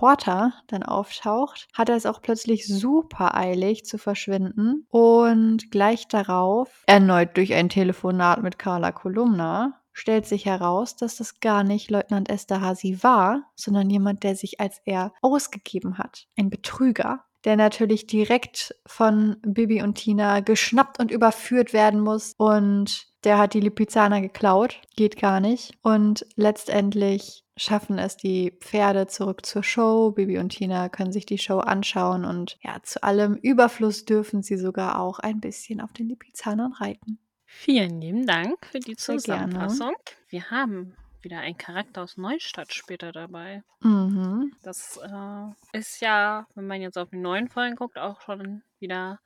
Ersatztransporter 0.00 0.52
dann 0.66 0.82
auftaucht, 0.82 1.68
hat 1.74 1.88
er 1.88 1.96
es 1.96 2.06
auch 2.06 2.22
plötzlich 2.22 2.66
super 2.66 3.36
eilig 3.36 3.84
zu 3.84 3.98
verschwinden 3.98 4.86
und 4.88 5.70
gleich 5.70 6.08
darauf, 6.08 6.82
erneut 6.86 7.36
durch 7.36 7.54
ein 7.54 7.68
Telefonat 7.68 8.42
mit 8.42 8.58
Carla 8.58 8.92
Kolumna, 8.92 9.80
stellt 9.92 10.26
sich 10.26 10.46
heraus, 10.46 10.96
dass 10.96 11.16
das 11.16 11.40
gar 11.40 11.64
nicht 11.64 11.90
Leutnant 11.90 12.30
Esterhazy 12.30 13.02
war, 13.02 13.42
sondern 13.54 13.90
jemand, 13.90 14.22
der 14.22 14.36
sich 14.36 14.60
als 14.60 14.80
er 14.84 15.12
ausgegeben 15.20 15.98
hat. 15.98 16.26
Ein 16.38 16.48
Betrüger, 16.48 17.24
der 17.44 17.56
natürlich 17.56 18.06
direkt 18.06 18.74
von 18.86 19.36
Bibi 19.42 19.82
und 19.82 19.94
Tina 19.94 20.40
geschnappt 20.40 21.00
und 21.00 21.10
überführt 21.10 21.72
werden 21.72 22.00
muss. 22.00 22.34
Und 22.36 23.08
der 23.24 23.38
hat 23.38 23.54
die 23.54 23.60
Lipizzaner 23.60 24.20
geklaut. 24.20 24.80
Geht 24.94 25.18
gar 25.18 25.40
nicht. 25.40 25.72
Und 25.82 26.26
letztendlich 26.36 27.44
schaffen 27.60 27.98
es 27.98 28.16
die 28.16 28.52
Pferde 28.60 29.06
zurück 29.06 29.44
zur 29.44 29.62
Show. 29.62 30.12
Bibi 30.12 30.38
und 30.38 30.48
Tina 30.48 30.88
können 30.88 31.12
sich 31.12 31.26
die 31.26 31.38
Show 31.38 31.58
anschauen 31.58 32.24
und 32.24 32.58
ja, 32.62 32.82
zu 32.82 33.02
allem 33.02 33.36
Überfluss 33.36 34.06
dürfen 34.06 34.42
sie 34.42 34.56
sogar 34.56 34.98
auch 34.98 35.18
ein 35.18 35.40
bisschen 35.40 35.80
auf 35.80 35.92
den 35.92 36.08
Lipizzanern 36.08 36.72
reiten. 36.72 37.18
Vielen 37.44 38.00
lieben 38.00 38.26
Dank 38.26 38.64
für 38.64 38.80
die. 38.80 38.96
Zusammenfassung. 38.96 39.94
Wir 40.28 40.50
haben 40.50 40.96
wieder 41.20 41.40
einen 41.40 41.58
Charakter 41.58 42.02
aus 42.02 42.16
Neustadt 42.16 42.72
später 42.72 43.12
dabei. 43.12 43.62
Mhm. 43.80 44.52
Das 44.62 44.98
äh, 45.02 45.78
ist 45.78 46.00
ja, 46.00 46.46
wenn 46.54 46.66
man 46.66 46.80
jetzt 46.80 46.96
auf 46.96 47.10
die 47.10 47.18
neuen 47.18 47.48
Folgen 47.48 47.76
guckt, 47.76 47.98
auch 47.98 48.22
schon 48.22 48.62
wieder 48.78 49.20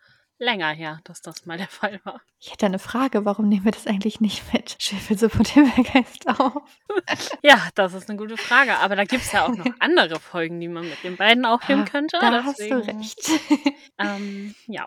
länger 0.44 0.68
her, 0.70 1.00
dass 1.04 1.20
das 1.22 1.46
mal 1.46 1.56
der 1.58 1.66
Fall 1.68 2.00
war. 2.04 2.20
Ich 2.38 2.52
hätte 2.52 2.66
eine 2.66 2.78
Frage, 2.78 3.24
warum 3.24 3.48
nehmen 3.48 3.64
wir 3.64 3.72
das 3.72 3.86
eigentlich 3.86 4.20
nicht 4.20 4.52
mit 4.52 4.76
Schwefelsuppe 4.78 5.38
und 5.38 5.48
Himmelgeist 5.48 6.28
auf? 6.28 6.62
Ja, 7.42 7.68
das 7.74 7.92
ist 7.94 8.08
eine 8.08 8.18
gute 8.18 8.36
Frage. 8.36 8.76
Aber 8.78 8.94
da 8.96 9.04
gibt 9.04 9.22
es 9.24 9.32
ja 9.32 9.44
auch 9.44 9.54
noch 9.56 9.66
andere 9.80 10.20
Folgen, 10.20 10.60
die 10.60 10.68
man 10.68 10.88
mit 10.88 11.02
den 11.02 11.16
beiden 11.16 11.44
aufnehmen 11.44 11.82
Ah, 11.86 11.90
könnte. 11.90 12.18
Da 12.20 12.44
hast 12.44 12.60
du 12.60 12.68
Deswegen, 12.80 12.98
recht. 12.98 13.30
Ähm, 13.98 14.54
ja. 14.66 14.86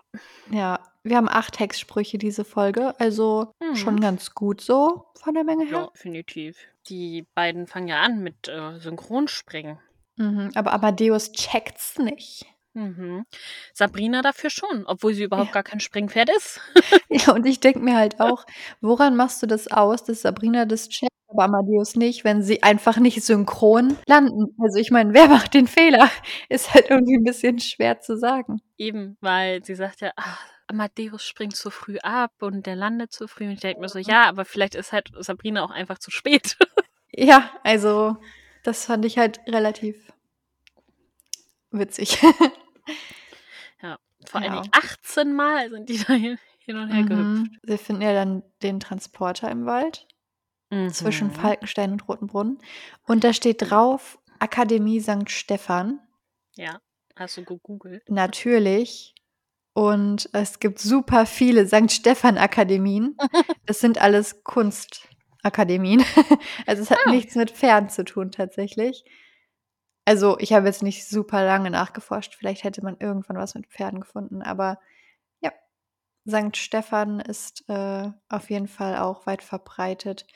Ja, 0.50 0.80
wir 1.02 1.16
haben 1.16 1.28
acht 1.28 1.54
Textsprüche 1.54 2.18
diese 2.18 2.44
Folge, 2.44 2.98
also 3.00 3.52
Mhm. 3.60 3.74
schon 3.76 4.00
ganz 4.00 4.34
gut 4.34 4.60
so 4.60 5.06
von 5.14 5.34
der 5.34 5.44
Menge 5.44 5.64
ja, 5.64 5.78
her. 5.78 5.90
definitiv. 5.94 6.58
Die 6.88 7.26
beiden 7.34 7.66
fangen 7.66 7.88
ja 7.88 8.00
an 8.02 8.20
mit 8.22 8.48
äh, 8.48 8.78
Synchronspringen. 8.78 9.78
Mhm, 10.16 10.50
aber 10.54 10.72
Amadeus 10.72 11.32
checkt's 11.32 11.98
nicht. 11.98 12.44
Mhm. 12.76 13.24
Sabrina 13.74 14.22
dafür 14.22 14.50
schon, 14.50 14.84
obwohl 14.86 15.14
sie 15.14 15.24
überhaupt 15.24 15.48
Ja. 15.48 15.52
gar 15.52 15.62
kein 15.62 15.80
Springpferd 15.80 16.30
ist. 16.36 16.60
Ja, 17.10 17.32
und 17.34 17.46
ich 17.46 17.60
denke 17.60 17.78
mir 17.80 17.96
halt 17.96 18.20
auch, 18.20 18.44
woran 18.80 19.16
machst 19.16 19.42
du 19.42 19.46
das 19.46 19.68
aus, 19.68 20.04
dass 20.04 20.22
Sabrina 20.22 20.66
das 20.66 20.88
checkt 20.90 21.10
aber 21.30 21.44
Amadeus 21.44 21.94
nicht, 21.96 22.24
wenn 22.24 22.42
sie 22.42 22.62
einfach 22.62 22.96
nicht 22.98 23.22
synchron 23.22 23.96
landen. 24.06 24.54
Also, 24.62 24.78
ich 24.78 24.90
meine, 24.90 25.12
wer 25.14 25.28
macht 25.28 25.52
den 25.54 25.66
Fehler? 25.66 26.10
Ist 26.48 26.72
halt 26.74 26.88
irgendwie 26.90 27.16
'n 27.16 27.24
bisschen 27.24 27.58
schwer 27.60 28.00
zu 28.00 28.16
sagen. 28.18 28.60
Eben, 28.80 29.16
weil 29.20 29.64
sie 29.64 29.74
sagt 29.74 30.00
ja: 30.02 30.12
„Ah, 30.16 30.38
Amadeus 30.68 31.24
springt 31.24 31.56
zu 31.56 31.70
früh 31.70 31.98
ab 31.98 32.32
und 32.40 32.64
der 32.64 32.76
landet 32.76 33.12
zu 33.12 33.26
früh.“ 33.26 33.44
Und 33.46 33.50
ich 33.52 33.60
denke 33.60 33.80
mir 33.80 33.88
so: 33.88 33.98
„Ja, 33.98 34.24
aber 34.28 34.44
vielleicht 34.44 34.76
ist 34.76 34.92
halt 34.92 35.10
Sabrina 35.18 35.64
auch 35.64 35.70
einfach 35.72 35.98
zu 35.98 36.10
spät.“ 36.12 36.56
Ja, 37.14 37.50
also, 37.64 38.16
das 38.62 38.84
fand 38.84 39.04
ich 39.04 39.18
halt 39.18 39.40
relativ 39.46 40.12
witzig. 41.70 42.18
Ja, 43.82 43.98
vor 44.26 44.40
allen 44.40 44.52
Ja. 44.54 44.60
Dingen 44.62 44.72
18 44.72 45.32
Mal 45.34 45.70
sind 45.70 45.88
die 45.88 45.98
da 46.04 46.12
hin 46.14 46.38
und 46.76 46.88
her 46.92 47.04
gehüpft. 47.04 47.52
Mhm. 47.52 47.58
Sie 47.62 47.78
finden 47.78 48.02
ja 48.02 48.12
dann 48.12 48.42
den 48.62 48.80
Transporter 48.80 49.50
im 49.50 49.66
Wald 49.66 50.06
zwischen 50.90 51.28
Mhm. 51.28 51.32
Falkenstein 51.34 51.92
und 51.92 52.08
Rotenbrunn 52.08 52.58
und 53.06 53.24
da 53.24 53.32
steht 53.32 53.70
drauf 53.70 54.18
Akademie 54.38 55.00
Sankt 55.00 55.30
Stephan. 55.30 56.00
Ja, 56.56 56.80
hast 57.16 57.36
du 57.38 57.44
gegoogelt? 57.44 58.02
Natürlich. 58.10 59.14
Und 59.72 60.28
es 60.32 60.58
gibt 60.60 60.78
super 60.80 61.24
viele 61.24 61.66
Sankt 61.66 61.92
Stephan 61.92 62.36
Akademien. 62.36 63.16
Das 63.66 63.80
sind 63.80 63.98
alles 64.00 64.42
Kunstakademien. 64.44 66.04
Also, 66.66 66.82
es 66.82 66.90
hat 66.90 66.98
Ah. 67.06 67.10
nichts 67.10 67.34
mit 67.36 67.50
Pferden 67.52 67.88
zu 67.90 68.04
tun 68.04 68.30
tatsächlich. 68.32 69.04
Also, 70.08 70.38
ich 70.38 70.54
habe 70.54 70.66
jetzt 70.66 70.82
nicht 70.82 71.06
super 71.06 71.44
lange 71.44 71.70
nachgeforscht. 71.70 72.34
Vielleicht 72.34 72.64
hätte 72.64 72.82
man 72.82 72.96
irgendwann 72.98 73.36
was 73.36 73.54
mit 73.54 73.66
Pferden 73.66 74.00
gefunden, 74.00 74.40
aber 74.40 74.78
ja, 75.42 75.52
Sankt 76.24 76.56
Stephan 76.56 77.20
ist, 77.20 77.68
äh, 77.68 78.10
auf 78.30 78.48
jeden 78.48 78.68
Fall 78.68 78.96
auch 78.96 79.26
weit 79.26 79.42
verbreitet, 79.42 80.26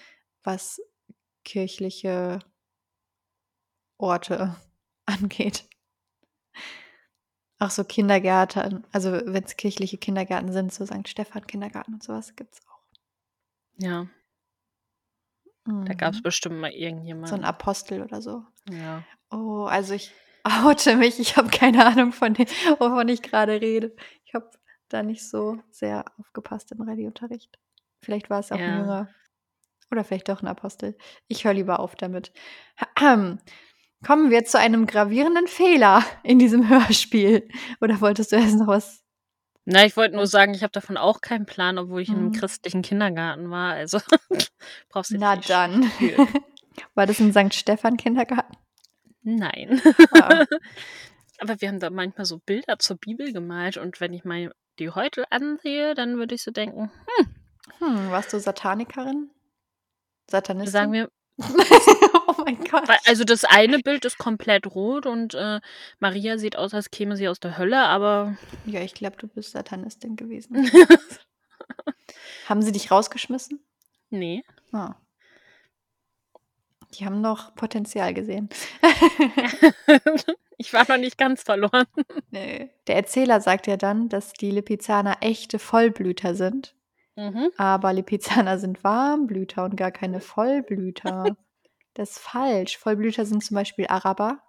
was 0.42 0.82
kirchliche 1.46 2.40
Orte 3.96 4.56
angeht. 5.06 5.66
Auch 7.58 7.70
so 7.70 7.82
Kindergärten, 7.82 8.86
also, 8.92 9.22
wenn's 9.24 9.56
kirchliche 9.56 9.96
Kindergärten 9.96 10.52
sind, 10.52 10.74
so 10.74 10.84
Sankt 10.84 11.08
Stephan 11.08 11.46
Kindergarten 11.46 11.94
und 11.94 12.02
so 12.02 12.12
was 12.12 12.36
gibt's 12.36 12.60
auch. 12.68 12.82
Ja. 13.78 14.06
Da 15.84 15.94
gab's 15.94 16.18
Mhm. 16.18 16.22
bestimmt 16.22 16.58
mal 16.58 16.70
So 16.70 16.76
'n 16.76 16.82
irgendjemanden. 16.82 17.44
Apostel 17.44 18.02
oder 18.02 18.20
so. 18.22 18.44
Ja. 18.70 19.04
Oh, 19.30 19.64
also, 19.66 19.94
ich 19.94 20.12
oute 20.44 20.96
mich. 20.96 21.20
Ich 21.20 21.36
habe 21.36 21.48
keine 21.50 21.84
Ahnung 21.86 22.12
von 22.12 22.34
dem, 22.34 22.46
wovon 22.78 23.08
ich 23.08 23.22
grade 23.22 23.60
rede. 23.60 23.94
Ich 24.24 24.34
habe 24.34 24.50
da 24.88 25.02
nicht 25.02 25.28
so 25.28 25.58
sehr 25.70 26.04
aufgepasst 26.18 26.72
im 26.72 26.82
Rallyeunterricht. 26.82 27.58
Vielleicht 28.02 28.30
war 28.30 28.40
es 28.40 28.52
auch 28.52 28.58
Ja. 28.58 28.66
Jünger 28.66 29.14
oder 29.92 30.04
vielleicht 30.04 30.28
doch 30.28 30.42
'n 30.42 30.48
Apostel. 30.48 30.96
Ich 31.28 31.44
höre 31.44 31.54
lieber 31.54 31.80
auf 31.80 31.96
damit. 31.96 32.32
Kommen 34.06 34.30
wir 34.30 34.44
zu 34.44 34.58
einem 34.58 34.86
gravierenden 34.86 35.46
Fehler 35.48 36.04
in 36.24 36.38
diesem 36.40 36.68
Hörspiel. 36.70 37.48
Oder 37.80 38.00
wolltest 38.00 38.32
du 38.32 38.36
erst 38.36 38.58
noch 38.58 38.68
was 38.68 39.01
Na, 39.66 39.84
ich 39.86 39.96
wollte 39.96 40.16
nur 40.16 40.26
sagen, 40.26 40.54
ich 40.54 40.62
habe 40.64 40.72
davon 40.72 40.96
auch 40.96 41.20
keinen 41.20 41.46
Plan, 41.46 41.78
obwohl 41.78 42.00
ich 42.02 42.12
in 42.12 42.18
'nem 42.18 42.26
Mhm. 42.28 42.32
christlichen 42.32 42.82
Kindergarten 42.82 43.48
war. 43.50 43.72
Also, 43.74 43.98
brauchst 44.88 45.14
Na 45.20 45.36
nicht 45.36 45.50
dann. 45.50 45.82
fühlen. 45.98 46.34
War 46.94 47.06
das 47.06 47.20
'n 47.20 47.32
Sankt 47.32 47.54
Stephan 47.54 47.96
Kindergarten? 47.96 48.56
Nein. 49.24 49.80
Ah. 50.10 50.44
Aber 51.38 51.60
wir 51.60 51.68
haben 51.68 51.80
da 51.80 51.90
manchmal 51.90 52.26
so 52.26 52.38
Bilder 52.38 52.78
zur 52.78 52.98
Bibel 52.98 53.32
gemalt 53.32 53.76
und 53.78 54.00
wenn 54.00 54.12
ich 54.14 54.24
mir 54.24 54.52
die 54.78 54.90
heute 54.90 55.30
ansehe, 55.32 55.94
dann 55.94 56.16
würde 56.18 56.34
ich 56.36 56.42
so 56.42 56.50
denken: 56.52 56.90
„Hm.“ 57.18 57.34
Hm, 57.80 58.10
warst 58.10 58.32
du 58.32 58.40
Satanikerin? 58.40 59.30
Satanistin? 60.30 60.72
Sagen 60.72 60.92
wir 60.92 61.08
Oh 62.28 62.44
mein 62.44 62.64
Gott. 62.64 62.88
Also, 63.06 63.24
das 63.24 63.44
eine 63.44 63.78
Bild 63.78 64.04
ist 64.04 64.18
komplett 64.18 64.66
rot 64.66 65.06
und, 65.06 65.34
äh, 65.34 65.60
Maria 66.00 66.38
sieht 66.38 66.56
aus, 66.56 66.72
als 66.74 66.90
käme 66.90 67.16
sie 67.16 67.28
aus 67.28 67.40
der 67.40 67.58
Hölle, 67.58 67.80
aber 67.80 68.36
Ja, 68.64 68.80
ich 68.80 68.94
glaube, 68.94 69.16
du 69.16 69.28
bist 69.28 69.52
Satanistin 69.52 70.16
gewesen. 70.16 70.70
Haben 72.48 72.62
sie 72.62 72.72
dich 72.72 72.90
rausgeschmissen? 72.90 73.60
Ne. 74.10 74.42
Ah. 74.72 74.94
Die 76.94 77.06
haben 77.06 77.20
noch 77.20 77.54
Potenzial 77.54 78.14
gesehen. 78.14 78.48
Ich 80.58 80.72
war 80.72 80.84
noch 80.88 80.96
nicht 80.96 81.18
ganz 81.18 81.42
verloren. 81.42 81.86
Ne. 82.30 82.70
Der 82.86 82.94
Erzähler 82.94 83.40
sagt 83.40 83.66
ja 83.66 83.76
dann, 83.76 84.08
dass 84.08 84.32
die 84.32 84.52
Lipizzaner 84.52 85.16
echte 85.20 85.58
Vollblüter 85.58 86.36
sind. 86.36 86.76
Mhm. 87.16 87.50
Aber 87.56 87.92
Lipizzaner 87.94 88.58
sind 88.58 88.84
Warmblüter 88.84 89.64
und 89.64 89.76
gar 89.76 89.90
keine 89.90 90.20
Vollblüter. 90.20 91.34
Das 91.94 92.12
ist 92.12 92.18
falsch. 92.20 92.78
Vollblüter 92.78 93.26
sind 93.26 93.44
zum 93.44 93.54
Beispiel 93.56 93.86
Araber. 93.88 94.42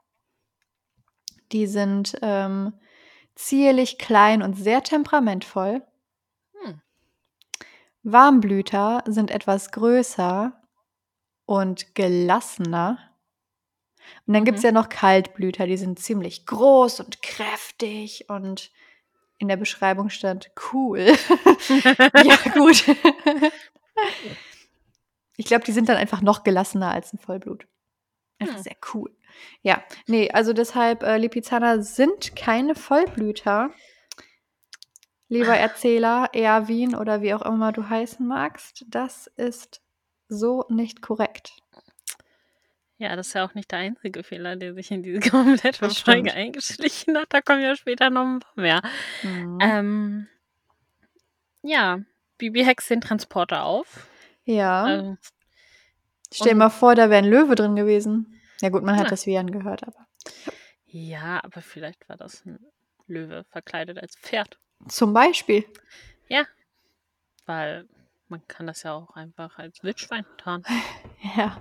Die 1.51 1.67
sind, 1.67 2.17
ähm, 2.21 2.73
zierlich, 3.35 3.97
klein 3.97 4.41
und 4.41 4.55
sehr 4.55 4.83
temperamentvoll. 4.83 5.81
Hm. 6.61 6.81
Warmblüter 8.03 9.01
sind 9.07 9.31
etwas 9.31 9.71
größer 9.71 10.61
und 11.45 11.95
gelassener. 11.95 12.99
Und 14.27 14.33
dann 14.33 14.43
Mhm. 14.43 14.45
ja 14.63 14.71
noch 14.71 14.89
Kaltblüter, 14.89 15.65
die 15.67 15.77
sind 15.77 15.99
ziemlich 15.99 16.45
groß 16.45 17.01
und 17.01 17.21
kräftig 17.21 18.29
und 18.29 18.71
in 19.43 19.49
der 19.49 19.57
Beschreibung 19.57 20.09
stand 20.09 20.51
cool. 20.73 21.05
Ja, 22.23 22.37
gut. 22.53 22.85
Ich 25.37 25.45
glaube, 25.45 25.63
die 25.65 25.71
sind 25.71 25.89
dann 25.89 25.97
einfach 25.97 26.21
noch 26.21 26.43
gelassener 26.43 26.91
als 26.91 27.13
'n 27.13 27.17
Vollblut. 27.19 27.67
Einfach 28.39 28.57
Hm. 28.57 28.63
sehr 28.63 28.75
cool. 28.93 29.11
Ja, 29.63 29.83
ne, 30.07 30.29
also, 30.33 30.53
deshalb, 30.53 31.03
äh, 31.03 31.17
Lipizzaner 31.17 31.81
sind 31.83 32.35
keine 32.35 32.75
Vollblüter. 32.75 33.71
Lieber 35.29 35.55
Erzähler, 35.57 36.29
Erwin 36.33 36.95
oder 36.95 37.21
wie 37.21 37.33
auch 37.33 37.41
immer 37.43 37.71
du 37.71 37.89
heißen 37.89 38.25
magst, 38.27 38.85
das 38.89 39.27
ist 39.37 39.81
so 40.29 40.65
nicht 40.69 41.01
korrekt. 41.01 41.62
Ja, 43.03 43.17
das 43.17 43.27
ist 43.27 43.33
ja 43.33 43.43
auch 43.43 43.53
nicht 43.53 43.69
der 43.69 43.79
einzige 43.79 44.23
Fehler, 44.23 44.55
der 44.55 44.73
sich 44.75 44.89
in 44.89 45.03
diese 45.03 45.19
komplette 45.29 45.85
Das 45.87 45.99
Folge 45.99 46.33
eingeschlichen 46.33 47.17
hat. 47.17 47.25
Da 47.31 47.41
kommen 47.41 47.61
ja 47.61 47.75
später 47.75 48.09
noch 48.09 48.23
'n 48.23 48.39
paar 48.39 48.53
mehr. 48.55 48.81
Mhm. 49.23 49.59
Ähm 49.61 50.27
ja, 51.65 51.99
Bibi 52.37 52.63
hext 52.65 52.89
den 52.89 52.99
Transporter 53.01 53.63
auf. 53.63 54.07
Ja. 54.45 54.93
Ähm 54.99 55.17
Stell 56.31 56.51
dir 56.51 56.51
und 56.53 56.57
mal 56.59 56.69
vor, 56.69 56.95
da 56.95 57.09
wäre 57.09 57.21
'n 57.23 57.29
Löwe 57.29 57.55
drin 57.55 57.75
gewesen. 57.75 58.39
Ja 58.61 58.69
gut, 58.69 58.83
man 58.83 58.95
hat 58.97 59.05
Ja. 59.05 59.11
das 59.11 59.25
Wiehern 59.25 59.51
gehört, 59.51 59.83
aber 59.83 60.07
Ja, 60.87 61.43
aber 61.43 61.61
vielleicht 61.61 62.07
war 62.09 62.17
das 62.17 62.45
'n 62.45 62.59
Löwe 63.07 63.43
verkleidet 63.49 63.97
als 63.99 64.15
Pferd. 64.17 64.59
Zum 64.87 65.13
Beispiel. 65.13 65.65
Ja, 66.29 66.45
weil 67.45 67.87
man 68.29 68.45
kann 68.47 68.67
das 68.67 68.83
ja 68.83 68.93
auch 68.93 69.11
einfach 69.15 69.57
als 69.59 69.83
Wildschwein 69.83 70.25
tarnen. 70.37 70.65
Ja. 71.37 71.57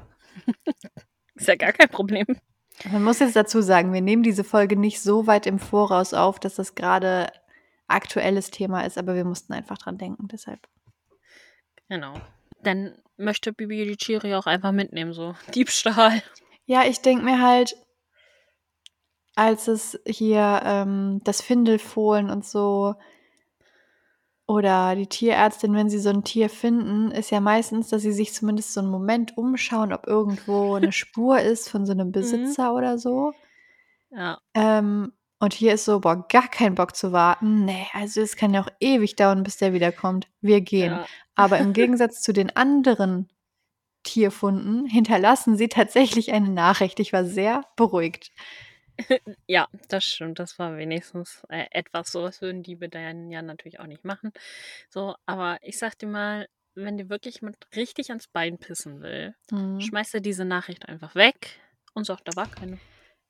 Ist 1.42 1.48
ja 1.48 1.56
gar 1.56 1.72
kein 1.72 1.88
Problem. 1.88 2.26
Man 2.90 3.02
muss 3.02 3.18
jetzt 3.18 3.34
dazu 3.34 3.62
sagen, 3.62 3.92
wir 3.92 4.00
nehmen 4.00 4.22
diese 4.22 4.44
Folge 4.44 4.76
nicht 4.76 5.02
so 5.02 5.26
weit 5.26 5.46
im 5.46 5.58
Voraus 5.58 6.14
auf, 6.14 6.38
dass 6.38 6.54
das 6.54 6.76
grade 6.76 7.32
aktuelles 7.88 8.52
Thema 8.52 8.82
ist, 8.82 8.96
aber 8.96 9.16
wir 9.16 9.24
mussten 9.24 9.52
einfach 9.52 9.76
dran 9.76 9.98
denken, 9.98 10.28
deshalb. 10.28 10.68
Genau. 11.88 12.14
Dann 12.62 12.96
möchte 13.16 13.52
Bibi 13.52 13.84
die 13.84 14.12
ja 14.28 14.38
auch 14.38 14.46
einfach 14.46 14.70
mitnehmen, 14.70 15.12
so 15.12 15.34
Diebstahl. 15.52 16.22
Ja, 16.64 16.84
ich 16.84 17.00
denke 17.00 17.24
mir 17.24 17.42
halt 17.42 17.74
als 19.34 19.66
es 19.66 19.98
hier, 20.06 20.60
ähm, 20.64 21.20
das 21.24 21.42
Findelfohlen 21.42 22.30
und 22.30 22.44
so 22.44 22.94
oder 24.52 24.94
die 24.96 25.06
Tierärztin, 25.08 25.74
wenn 25.74 25.90
sie 25.90 25.98
so 25.98 26.10
'n 26.10 26.24
Tier 26.24 26.50
finden, 26.50 27.10
ist 27.12 27.30
ja 27.30 27.40
meistens, 27.40 27.88
dass 27.88 28.02
sie 28.02 28.12
sich 28.12 28.34
zumindest 28.34 28.74
so 28.74 28.80
'n 28.80 28.88
Moment 28.90 29.36
umschauen, 29.38 29.92
ob 29.92 30.06
irgendwo 30.06 30.78
'ne 30.78 30.92
Spur 30.92 31.40
ist 31.40 31.68
von 31.70 31.86
so 31.86 31.94
'nem 31.94 32.12
Mhm. 32.20 32.54
Besitzer 32.54 32.74
oder 32.74 32.98
so. 32.98 33.34
Ja. 34.10 34.40
Ähm, 34.54 35.12
und 35.40 35.54
hier 35.54 35.74
ist 35.74 35.84
so: 35.84 36.00
„Boah, 36.00 36.26
gar 36.28 36.48
kein 36.48 36.74
Bock 36.74 36.94
zu 36.96 37.12
warten. 37.12 37.64
Ne, 37.64 37.86
also, 37.92 38.20
es 38.20 38.36
kann 38.36 38.54
ja 38.54 38.62
auch 38.62 38.68
ewig 38.80 39.16
dauern, 39.16 39.42
bis 39.42 39.56
der 39.56 39.72
wiederkommt. 39.72 40.28
Wir 40.40 40.60
gehen.“ 40.60 41.00
Ja. 41.00 41.06
Aber 41.34 41.58
im 41.58 41.72
Gegensatz 41.72 42.22
zu 42.22 42.32
den 42.32 42.54
anderen 42.56 43.28
Tierfunden 44.04 44.86
hinterlassen 44.86 45.56
sie 45.58 45.68
tatsächlich 45.68 46.32
eine 46.32 46.50
Nachricht. 46.50 47.00
Ich 47.00 47.12
war 47.12 47.24
sehr 47.26 47.62
beruhigt. 47.76 48.32
Ja, 49.46 49.68
das 49.88 50.04
stimmt. 50.04 50.38
Das 50.38 50.58
war 50.58 50.76
wenigstens, 50.76 51.42
äh, 51.48 51.66
etwas. 51.70 52.12
So 52.12 52.22
was 52.22 52.40
würden 52.42 52.62
Diebe 52.62 52.88
dann 52.88 53.30
ja 53.30 53.42
natürlich 53.42 53.80
auch 53.80 53.86
nicht 53.86 54.04
machen. 54.04 54.32
So, 54.88 55.14
aber 55.26 55.58
ich 55.62 55.78
sage 55.78 55.96
dir 55.96 56.08
mal, 56.08 56.48
wenn 56.74 56.96
dir 56.96 57.08
wirklich 57.10 57.40
jemand 57.40 57.56
richtig 57.76 58.10
ans 58.10 58.28
Bein 58.28 58.58
pissen 58.58 59.00
will, 59.02 59.34
Mhm. 59.50 59.80
schmeißt 59.80 60.14
er 60.14 60.20
diese 60.20 60.44
Nachricht 60.44 60.88
einfach 60.88 61.14
weg 61.14 61.60
und 61.94 62.04
sagt, 62.04 62.26
da 62.28 62.36
war 62.36 62.48
keine. 62.50 62.78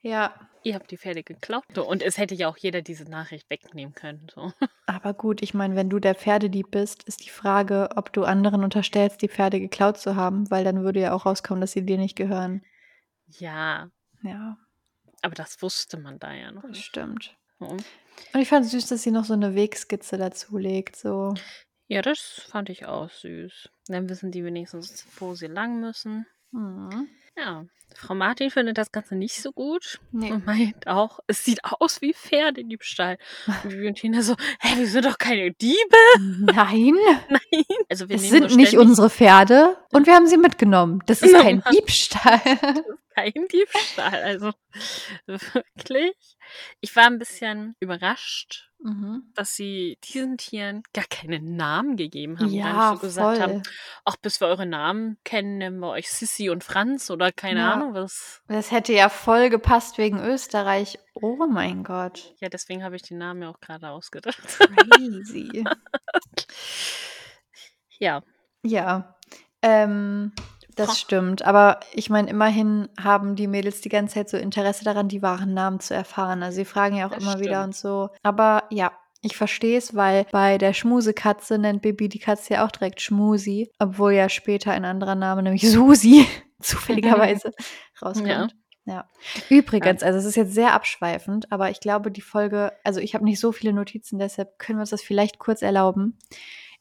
Ja. 0.00 0.35
Ihr 0.64 0.75
habt 0.75 0.90
die 0.90 0.99
Pferde 0.99 1.23
geklaut. 1.23 1.64
So, 1.75 1.88
und 1.88 2.02
es 2.02 2.19
hätte 2.19 2.35
ja 2.35 2.49
auch 2.49 2.57
jeder 2.57 2.83
diese 2.83 3.04
Nachricht 3.04 3.49
wegnehmen 3.50 3.95
können. 3.95 4.26
So. 4.35 4.52
Aber 4.87 5.14
gut, 5.14 5.42
ich 5.42 5.54
meine, 5.54 5.76
wenn 5.76 5.90
du 5.90 5.99
der 6.00 6.14
Pferdedieb 6.16 6.71
bist, 6.73 7.04
ist 7.04 7.25
die 7.25 7.31
Frage, 7.31 7.90
ob 7.97 8.12
du 8.12 8.25
anderen 8.25 8.64
unterstellst, 8.64 9.23
die 9.23 9.28
Pferde 9.28 9.61
geklaut 9.61 9.99
zu 9.99 10.16
haben, 10.16 10.50
weil 10.50 10.64
dann 10.64 10.83
würde 10.83 11.00
ja 11.00 11.12
auch 11.12 11.25
rauskommen, 11.26 11.61
dass 11.61 11.73
sie 11.73 11.87
dir 11.87 11.99
nicht 11.99 12.16
gehören. 12.16 12.64
Ja, 13.28 13.90
Ja, 14.23 14.57
aber 15.23 15.35
das 15.35 15.62
wusste 15.62 15.99
man 15.99 16.19
da 16.19 16.33
ja 16.33 16.50
noch 16.52 16.62
das 16.62 16.73
nicht. 16.73 16.85
stimmt. 16.85 17.37
So. 17.59 17.67
Und 17.67 18.41
ich 18.41 18.49
fand 18.49 18.67
süß, 18.67 18.87
dass 18.88 19.02
sie 19.02 19.11
noch 19.11 19.25
so 19.25 19.33
eine 19.35 19.55
Wegskizze 19.55 20.19
dazu 20.19 20.59
legt. 20.59 20.97
So. 20.97 21.35
Ja, 21.88 22.02
das 22.02 22.47
fand 22.49 22.69
ich 22.71 22.87
auch 22.87 23.09
süß. 23.11 23.69
Dann 23.88 24.09
wissen 24.09 24.31
die 24.31 24.45
wenigstens, 24.45 25.07
wo 25.19 25.35
sie 25.35 25.47
lang 25.47 25.81
müssen. 25.81 26.26
Mhm. 26.50 27.09
Ja, 27.37 27.64
Frau 27.95 28.14
Martin 28.14 28.50
findet 28.50 28.76
das 28.76 28.93
Ganze 28.93 29.14
nicht 29.14 29.41
so 29.41 29.52
gut 29.52 29.99
Nee. 30.12 30.33
und 30.33 30.45
meint 30.45 30.87
auch, 30.87 31.19
es 31.26 31.45
sieht 31.45 31.61
aus 31.64 32.02
wie 32.02 32.12
Pferdediebstahl. 32.12 33.17
Und 33.64 33.71
Bibi 33.71 33.88
und 33.88 33.95
Tina 33.95 34.21
so, 34.23 34.35
hä, 34.61 34.76
wir 34.79 34.87
sind 34.87 35.05
doch 35.07 35.17
keine 35.19 35.50
Diebe. 35.52 35.97
Nein, 36.19 36.95
Nein. 37.29 37.64
Also 37.88 38.09
wir 38.09 38.17
es 38.17 38.29
sind 38.29 38.50
so 38.50 38.57
nicht 38.57 38.76
unsere 38.76 39.09
Pferde 39.09 39.76
und 39.93 40.07
wir 40.07 40.14
haben 40.14 40.26
sie 40.26 40.37
mitgenommen. 40.37 41.02
Das 41.07 41.23
ist 41.23 41.33
kein. 41.43 41.62
Diebstahl. 41.73 42.41
kein 43.14 43.33
Diebstahl. 43.52 44.23
Also 44.23 44.52
wirklich. 45.26 46.37
Ich 46.81 46.95
war 46.97 47.07
ein 47.07 47.19
bisschen 47.19 47.76
überrascht, 47.81 48.69
Mhm. 48.85 49.31
dass 49.37 49.54
sie 49.54 49.97
diesen 50.02 50.38
Tieren 50.38 50.83
gar 50.92 51.04
keine 51.09 51.38
Namen 51.40 51.97
gegeben 51.97 52.37
haben. 52.40 52.49
Ja, 52.49 52.90
nicht 52.90 53.00
so 53.00 53.07
gesagt 53.07 53.40
haben, 53.40 53.62
voll. 53.64 53.73
ach, 54.04 54.16
bis 54.16 54.40
wir 54.40 54.49
eure 54.49 54.66
Namen 54.66 55.19
kennen, 55.23 55.59
nennen 55.59 55.78
wir 55.78 55.90
euch 55.90 56.11
Sissi 56.11 56.50
und 56.50 56.64
Franz 56.64 57.09
oder 57.09 57.31
keine 57.31 57.61
Ja. 57.61 57.75
Ahnung 57.75 57.95
was. 57.95 58.42
Das 58.49 58.73
hätte 58.73 58.92
ja 58.92 59.09
voll 59.09 59.50
gepasst 59.50 59.99
wegen 59.99 60.19
Österreich. 60.19 60.99
Oh 61.14 61.47
mein 61.49 61.85
Gott. 61.85 62.35
Ja, 62.40 62.49
deswegen 62.49 62.83
habe 62.83 62.97
ich 62.97 63.02
die 63.02 63.14
Namen 63.14 63.42
ja 63.42 63.50
auch 63.50 63.61
gerade 63.61 63.88
ausgedacht. 63.88 64.37
Crazy. 64.42 65.62
ja, 68.00 68.25
ja, 68.64 69.14
ähm, 69.62 70.33
das 70.76 70.99
stimmt. 70.99 71.43
Aber 71.43 71.81
ich 71.93 72.11
meine, 72.11 72.31
immerhin 72.31 72.88
haben 72.99 73.37
die 73.37 73.47
Mädels 73.47 73.81
die 73.81 73.88
ganze 73.88 74.14
Zeit 74.14 74.29
so 74.29 74.37
Interesse 74.37 74.85
daran, 74.85 75.09
die 75.09 75.23
wahren 75.23 75.55
Namen 75.55 75.81
zu 75.81 75.95
erfahren. 75.95 76.43
Also 76.43 76.57
sie 76.57 76.64
fragen 76.64 76.97
ja 76.97 77.07
auch 77.07 77.14
Das 77.14 77.23
immer 77.23 77.38
wieder 77.41 77.61
stimmt. 77.61 77.64
und 77.64 77.76
so. 77.76 78.09
Aber 78.23 78.64
ja, 78.71 78.93
ich 79.23 79.37
verstehe 79.37 79.79
es, 79.79 79.95
weil 79.95 80.26
bei 80.33 80.59
der 80.59 80.73
Schmusekatze 80.73 81.59
nennt 81.59 81.83
Bibi 81.83 82.09
die 82.09 82.19
Katze 82.19 82.55
ja 82.55 82.67
auch 82.67 82.71
direkt 82.71 83.00
Schmusi, 83.00 83.71
obwohl 83.79 84.12
ja 84.14 84.29
später 84.29 84.73
ein 84.73 84.85
anderer 84.85 85.14
Name, 85.14 85.43
nämlich 85.43 85.71
Susi, 85.71 86.26
zufälligerweise 86.61 87.52
rauskommt. 88.02 88.55
Ja. 88.85 89.09
Übrigens, 89.49 90.02
also 90.02 90.19
es 90.19 90.25
ist 90.25 90.35
jetzt 90.35 90.55
sehr 90.55 90.75
abschweifend, 90.75 91.52
aber 91.52 91.71
ich 91.71 91.79
glaube, 91.79 92.11
die 92.11 92.21
Folge, 92.21 92.73
also 92.83 92.99
ich 92.99 93.14
habe 93.14 93.25
nicht 93.25 93.38
so 93.38 93.52
viele 93.52 93.73
Notizen, 93.73 94.19
deshalb 94.19 94.59
können 94.59 94.79
wir 94.79 94.83
uns 94.83 94.91
das 94.91 95.02
vielleicht 95.02 95.38
kurz 95.38 95.62
erlauben. 95.62 96.19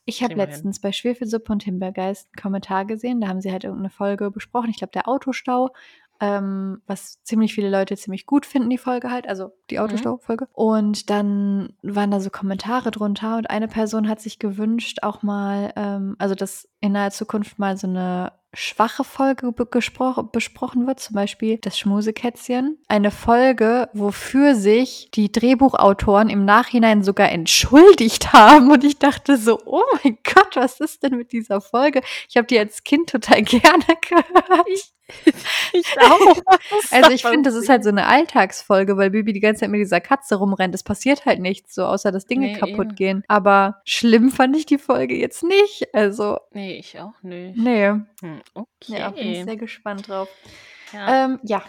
Ich 0.06 0.24
habe 0.24 0.36
wir 0.36 0.42
hin. 0.42 0.50
letztens 0.50 0.80
bei 0.80 0.92
Schwefelsuppe 0.92 1.52
und 1.52 1.64
Himbeergeist 1.64 2.28
einen 2.28 2.42
Kommentar 2.42 2.86
gesehen, 2.86 3.22
da 3.22 3.28
haben 3.28 3.42
sie 3.42 3.52
halt 3.52 3.64
irgendeine 3.64 3.90
Folge 3.90 4.32
besprochen. 4.32 4.70
Ich 4.70 4.78
glaube, 4.78 4.92
der 4.94 5.08
Autostau, 5.08 5.70
ähm, 6.20 6.82
was 6.86 7.22
ziemlich 7.24 7.54
viele 7.54 7.70
Leute 7.70 7.98
ziemlich 7.98 8.26
gut 8.26 8.46
finden, 8.46 8.70
die 8.70 8.78
Folge 8.78 9.10
halt, 9.12 9.28
also 9.28 9.52
die 9.70 9.80
Autostau-Folge. 9.80 10.48
Und 10.54 11.10
dann 11.10 11.74
waren 11.82 12.12
da 12.12 12.20
so 12.20 12.30
Kommentare 12.30 12.92
drunter 12.92 13.38
und 13.38 13.50
eine 13.50 13.68
Person 13.68 14.08
hat 14.08 14.22
sich 14.22 14.38
gewünscht, 14.38 15.00
auch 15.02 15.24
mal, 15.24 15.74
ähm, 15.76 16.16
also 16.20 16.36
dass 16.36 16.70
in 16.80 16.92
naher 16.92 17.12
Zukunft 17.12 17.58
mal 17.58 17.78
so 17.78 17.88
eine 17.88 18.34
schwache 18.54 19.04
Folge 19.04 19.52
besprochen 19.54 20.88
wird, 20.88 21.00
zum 21.00 21.16
Beispiel 21.16 21.58
das 21.58 21.78
Schmusekätzchen. 21.80 22.78
Eine 22.88 23.12
Folge, 23.12 23.90
wofür 23.94 24.56
sich 24.56 25.10
die 25.14 25.32
Drehbuchautoren 25.32 26.30
im 26.30 26.44
Nachhinein 26.46 27.04
sogar 27.04 27.32
entschuldigt 27.32 28.34
haben. 28.34 28.72
Und 28.72 28.84
ich 28.84 29.00
dachte 29.00 29.38
so, 29.38 29.60
oh 29.66 29.84
mein 30.04 30.18
Gott, 30.24 30.56
was 30.56 30.80
ist 30.80 31.04
denn 31.04 31.16
mit 31.16 31.32
dieser 31.32 31.62
Folge? 31.62 32.02
Ich 32.30 32.38
habe 32.38 32.48
die 32.48 32.60
als 32.60 32.84
Kind 32.84 33.10
total 33.10 33.42
gerne 33.44 33.86
gehört. 34.08 34.68
ich 35.74 35.86
auch. 36.00 36.38
Also 36.92 37.12
ich 37.12 37.22
finde, 37.24 37.50
das 37.50 37.58
ist 37.58 37.70
halt 37.70 37.84
so 37.84 37.90
eine 37.90 38.06
Alltagsfolge, 38.06 38.98
weil 38.98 39.10
Bibi 39.12 39.34
die 39.34 39.40
ganze 39.40 39.62
Zeit 39.62 39.70
mit 39.70 39.80
dieser 39.80 40.02
Katze 40.02 40.36
rumrennt. 40.36 40.76
Es 40.76 40.84
passiert 40.84 41.26
halt 41.26 41.40
nichts, 41.40 41.76
so 41.76 41.86
außer 41.86 42.12
dass 42.12 42.26
Dinge 42.26 42.48
Nee, 42.48 42.54
kaputt 42.58 42.88
eben. 42.88 42.96
gehen. 42.96 43.24
Aber 43.28 43.82
schlimm 43.86 44.30
fand 44.30 44.56
ich 44.58 44.66
die 44.66 44.78
Folge 44.78 45.16
jetzt 45.16 45.44
nicht. 45.44 45.88
Also, 45.94 46.38
Nee, 46.52 46.78
ich 46.78 47.00
auch 47.00 47.14
nicht. 47.24 47.58
nee. 47.58 47.88
Hm, 48.22 48.41
okay. 48.54 48.68
Ja, 49.00 49.10
bin 49.12 49.28
ich 49.28 49.44
sehr 49.46 49.58
gespannt 49.58 50.08
drauf. 50.08 50.30
Ja. 50.94 51.26
Ähm, 51.26 51.40
ja. 51.44 51.64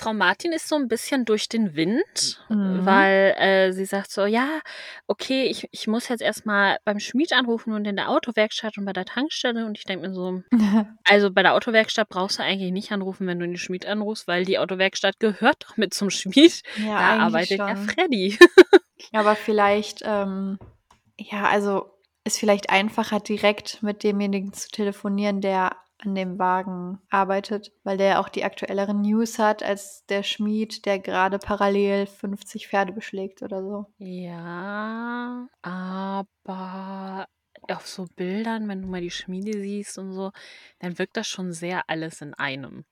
Frau 0.00 0.14
Martin 0.14 0.52
ist 0.52 0.68
so 0.68 0.76
ein 0.76 0.86
bisschen 0.86 1.24
durch 1.24 1.48
den 1.48 1.74
Wind, 1.74 2.40
Mhm. 2.48 2.86
weil 2.86 3.34
äh, 3.36 3.72
sie 3.72 3.84
sagt 3.84 4.12
so, 4.12 4.26
ja, 4.26 4.60
okay, 5.08 5.46
ich, 5.46 5.66
ich 5.72 5.88
muss 5.88 6.06
jetzt 6.06 6.20
erstmal 6.22 6.78
beim 6.84 7.00
Schmied 7.00 7.32
anrufen 7.32 7.72
und 7.72 7.84
in 7.84 7.96
der 7.96 8.08
Autowerkstatt 8.08 8.78
und 8.78 8.84
bei 8.84 8.92
der 8.92 9.06
Tankstelle. 9.06 9.66
Und 9.66 9.76
ich 9.76 9.82
denke 9.82 10.06
mir 10.06 10.14
so, 10.14 10.44
also 11.04 11.32
bei 11.32 11.42
der 11.42 11.54
Autowerkstatt 11.54 12.08
brauchst 12.08 12.38
du 12.38 12.44
eigentlich 12.44 12.70
nicht 12.70 12.92
anrufen, 12.92 13.26
wenn 13.26 13.40
du 13.40 13.44
in 13.44 13.50
den 13.52 13.58
Schmied 13.58 13.86
anrufst, 13.86 14.28
weil 14.28 14.44
die 14.44 14.60
Autowerkstatt 14.60 15.18
gehört 15.18 15.64
doch 15.68 15.76
mit 15.76 15.92
zum 15.92 16.10
Schmied. 16.10 16.62
ja, 16.76 17.16
da 17.16 17.24
arbeitet 17.24 17.58
ja 17.58 17.74
schon. 17.76 17.88
Freddy. 17.88 18.38
Aber 19.12 19.34
vielleicht, 19.34 20.02
ähm, 20.04 20.60
ja, 21.18 21.48
also 21.48 21.90
ist 22.28 22.38
vielleicht 22.38 22.68
einfacher, 22.68 23.20
direkt 23.20 23.82
mit 23.82 24.02
demjenigen 24.02 24.52
zu 24.52 24.68
telefonieren, 24.68 25.40
der 25.40 25.76
an 25.96 26.14
dem 26.14 26.38
Wagen 26.38 27.00
arbeitet, 27.08 27.72
weil 27.84 27.96
der 27.96 28.20
auch 28.20 28.28
die 28.28 28.44
aktuelleren 28.44 29.00
News 29.00 29.38
hat 29.38 29.62
als 29.62 30.04
der 30.06 30.22
Schmied, 30.22 30.84
der 30.84 30.98
gerade 30.98 31.38
parallel 31.38 32.06
50 32.06 32.68
Pferde 32.68 32.92
beschlägt 32.92 33.42
oder 33.42 33.62
so. 33.62 33.86
Ja, 33.96 35.48
aber 35.62 37.26
auf 37.62 37.88
so 37.88 38.06
Bildern, 38.14 38.68
wenn 38.68 38.82
du 38.82 38.88
mal 38.88 39.00
die 39.00 39.10
Schmiede 39.10 39.58
siehst 39.58 39.98
und 39.98 40.12
so, 40.12 40.30
dann 40.78 40.98
wirkt 40.98 41.16
das 41.16 41.26
schon 41.26 41.52
sehr 41.52 41.88
alles 41.88 42.20
in 42.20 42.34
einem. 42.34 42.84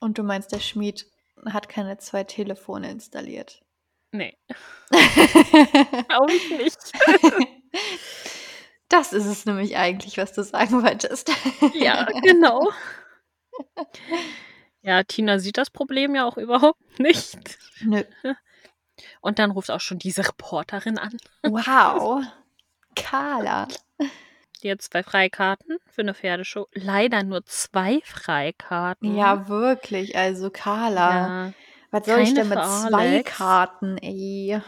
Und 0.00 0.18
du 0.18 0.24
meinst, 0.24 0.52
der 0.52 0.60
Schmied 0.60 1.06
hat 1.46 1.68
keine 1.68 1.96
zwei 1.98 2.24
Telefone 2.24 2.90
installiert. 2.90 3.62
Nee, 4.10 4.36
glaube 4.90 6.32
ich 6.32 6.50
nicht. 6.50 6.92
Das 8.94 9.12
ist 9.12 9.26
es 9.26 9.44
nämlich 9.44 9.76
eigentlich, 9.76 10.18
was 10.18 10.32
du 10.34 10.44
sagen 10.44 10.84
wolltest. 10.84 11.28
Ja, 11.74 12.04
genau. 12.22 12.70
Ja, 14.82 15.02
Tina 15.02 15.40
sieht 15.40 15.58
das 15.58 15.68
Problem 15.68 16.14
ja 16.14 16.24
auch 16.24 16.36
überhaupt 16.36 17.00
nicht. 17.00 17.58
Nö. 17.80 18.04
Und 19.20 19.40
dann 19.40 19.50
ruft 19.50 19.72
auch 19.72 19.80
schon 19.80 19.98
diese 19.98 20.24
Reporterin 20.24 20.98
an. 20.98 21.16
Wow. 21.42 22.22
Carla. 22.94 23.66
Die 24.62 24.70
hat 24.70 24.80
zwei 24.80 25.02
Freikarten 25.02 25.78
für 25.90 26.02
eine 26.02 26.14
Pferdeshow. 26.14 26.68
Leider 26.72 27.24
nur 27.24 27.44
zwei 27.46 28.00
Freikarten. 28.04 29.16
Ja, 29.16 29.48
wirklich. 29.48 30.16
Also, 30.16 30.50
Carla. 30.50 31.10
Ja. 31.46 31.52
Was 31.90 32.06
soll 32.06 32.20
ich 32.20 32.32
Keine 32.32 32.48
denn 32.48 32.48
mit 32.48 32.64
zwei. 32.64 33.22
Karten, 33.24 33.98
ey? 33.98 34.60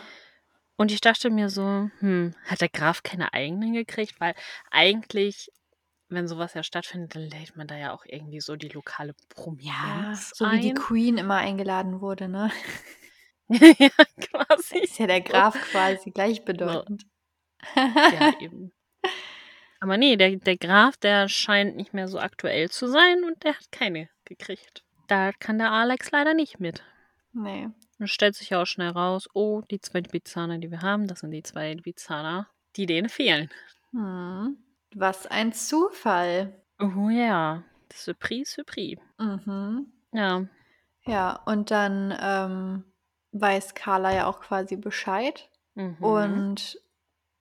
Und 0.76 0.92
ich 0.92 1.00
dachte 1.00 1.30
mir 1.30 1.48
so, 1.48 1.90
hm, 2.00 2.34
hat 2.44 2.60
der 2.60 2.68
Graf 2.68 3.02
keine 3.02 3.32
eigenen 3.32 3.72
gekriegt? 3.72 4.20
Weil 4.20 4.34
eigentlich, 4.70 5.50
wenn 6.08 6.28
sowas 6.28 6.54
ja 6.54 6.62
stattfindet, 6.62 7.14
dann 7.14 7.22
lädt 7.30 7.56
man 7.56 7.66
da 7.66 7.76
ja 7.76 7.92
auch 7.94 8.04
irgendwie 8.06 8.40
so 8.40 8.56
die 8.56 8.68
lokale 8.68 9.12
Ja, 9.12 9.34
Prominenz 9.34 10.30
so 10.34 10.50
wie 10.50 10.60
die 10.60 10.70
ein. 10.70 10.76
Queen 10.76 11.18
immer 11.18 11.36
eingeladen 11.36 12.00
wurde, 12.00 12.28
ne? 12.28 12.50
ja, 13.48 13.88
quasi. 14.20 14.78
Ist 14.80 14.98
ja 14.98 15.06
der 15.06 15.22
Graf 15.22 15.54
quasi 15.70 16.10
gleichbedeutend. 16.10 17.06
Ja, 17.74 18.34
eben. 18.40 18.72
Aber 19.80 19.96
nee, 19.96 20.16
der, 20.16 20.36
der 20.36 20.56
Graf, 20.56 20.96
der 20.96 21.28
scheint 21.28 21.76
nicht 21.76 21.94
mehr 21.94 22.08
so 22.08 22.18
aktuell 22.18 22.70
zu 22.70 22.86
sein 22.86 23.24
und 23.24 23.42
der 23.44 23.54
hat 23.54 23.72
keine 23.72 24.08
gekriegt. 24.24 24.84
Da 25.06 25.32
kann 25.32 25.58
der 25.58 25.70
Alex 25.72 26.10
leider 26.10 26.34
nicht 26.34 26.60
mit. 26.60 26.82
nee. 27.32 27.68
Und 27.98 28.08
stellt 28.08 28.34
sich 28.34 28.50
ja 28.50 28.60
auch 28.62 28.66
schnell 28.66 28.90
raus, 28.90 29.28
oh, 29.32 29.62
die 29.70 29.80
zwei 29.80 30.00
Bizzaner, 30.02 30.58
die 30.58 30.70
wir 30.70 30.82
haben, 30.82 31.06
das 31.06 31.20
sind 31.20 31.30
die 31.30 31.42
zwei 31.42 31.74
Bizzaner, 31.76 32.48
die 32.76 32.86
denen 32.86 33.08
fehlen. 33.08 33.48
Hm. 33.92 34.58
Was 34.94 35.26
ein 35.26 35.52
Zufall. 35.52 36.62
Oh 36.78 37.08
ja, 37.08 37.62
Surprise, 37.92 38.52
Surprise. 38.52 39.00
Mhm. 39.18 39.92
Ja, 40.12 40.46
Ja, 41.06 41.40
und 41.46 41.70
dann 41.70 42.14
ähm, 42.20 42.84
weiß 43.32 43.74
Carla 43.74 44.14
ja 44.14 44.26
auch 44.26 44.40
quasi 44.40 44.76
Bescheid 44.76 45.48
mhm. 45.74 45.96
und 46.00 46.78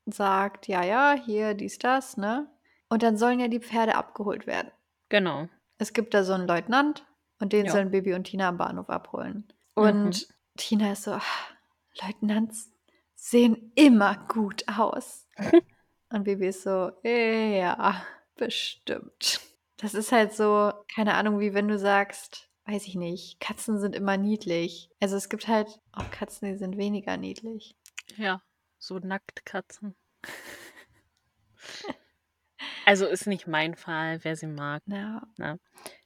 sagt, 0.06 0.68
ja, 0.68 0.84
ja, 0.84 1.14
hier, 1.14 1.54
dies, 1.54 1.80
das, 1.80 2.16
ne? 2.16 2.48
Und 2.90 3.04
dann 3.04 3.18
sollen 3.18 3.40
ja 3.40 3.48
die 3.48 3.60
Pferde 3.60 3.96
abgeholt 3.96 4.48
werden. 4.48 4.72
genau. 5.10 5.50
Es 5.78 5.92
gibt 5.92 6.14
da 6.14 6.24
so 6.24 6.32
einen 6.32 6.48
Leutnant 6.48 7.06
und 7.42 7.52
den 7.52 7.66
Ja. 7.66 7.74
sollen 7.74 7.92
Bibi 7.92 8.14
und 8.14 8.24
Tina 8.26 8.48
am 8.48 8.56
Bahnhof 8.58 8.90
abholen. 8.90 9.46
Mhm. 9.76 10.12
Tina 10.58 10.94
ist 10.94 11.04
so, 11.04 11.12
"Ah, 11.12 11.22
Leutnants 12.02 12.72
sehen 13.16 13.72
immer 13.76 14.16
gut 14.28 14.64
aus. 14.68 15.28
und 16.10 16.24
Bibi 16.24 16.48
ist 16.48 16.64
so, 16.64 16.92
ja, 17.04 18.06
bestimmt. 18.36 19.42
Das 19.78 19.94
ist 19.94 20.12
halt 20.12 20.34
so, 20.34 20.72
keine 20.94 21.16
Ahnung, 21.16 21.40
wie 21.40 21.54
wenn 21.54 21.68
du 21.68 21.78
sagst, 21.78 22.50
weiß 22.66 22.88
ich 22.88 22.96
nicht. 22.96 23.40
Katzen 23.40 23.80
sind 23.80 23.96
immer 23.96 24.18
niedlich. 24.18 24.90
Also 25.00 25.16
es 25.18 25.30
gibt 25.30 25.48
halt 25.48 25.80
auch 25.92 26.10
Katzen, 26.12 26.52
die 26.52 26.58
sind 26.58 26.78
weniger 26.78 27.18
niedlich. 27.18 27.76
Ja, 28.18 28.42
so 28.80 29.00
Nacktkatzen. 29.00 29.96
Also 32.86 33.08
ist 33.08 33.26
nicht 33.26 33.48
mein 33.48 33.76
Fall, 33.76 34.24
wer 34.24 34.36
sie 34.36 34.46
mag. 34.46 34.84
Ja. 34.86 35.24
Ja. 35.40 35.58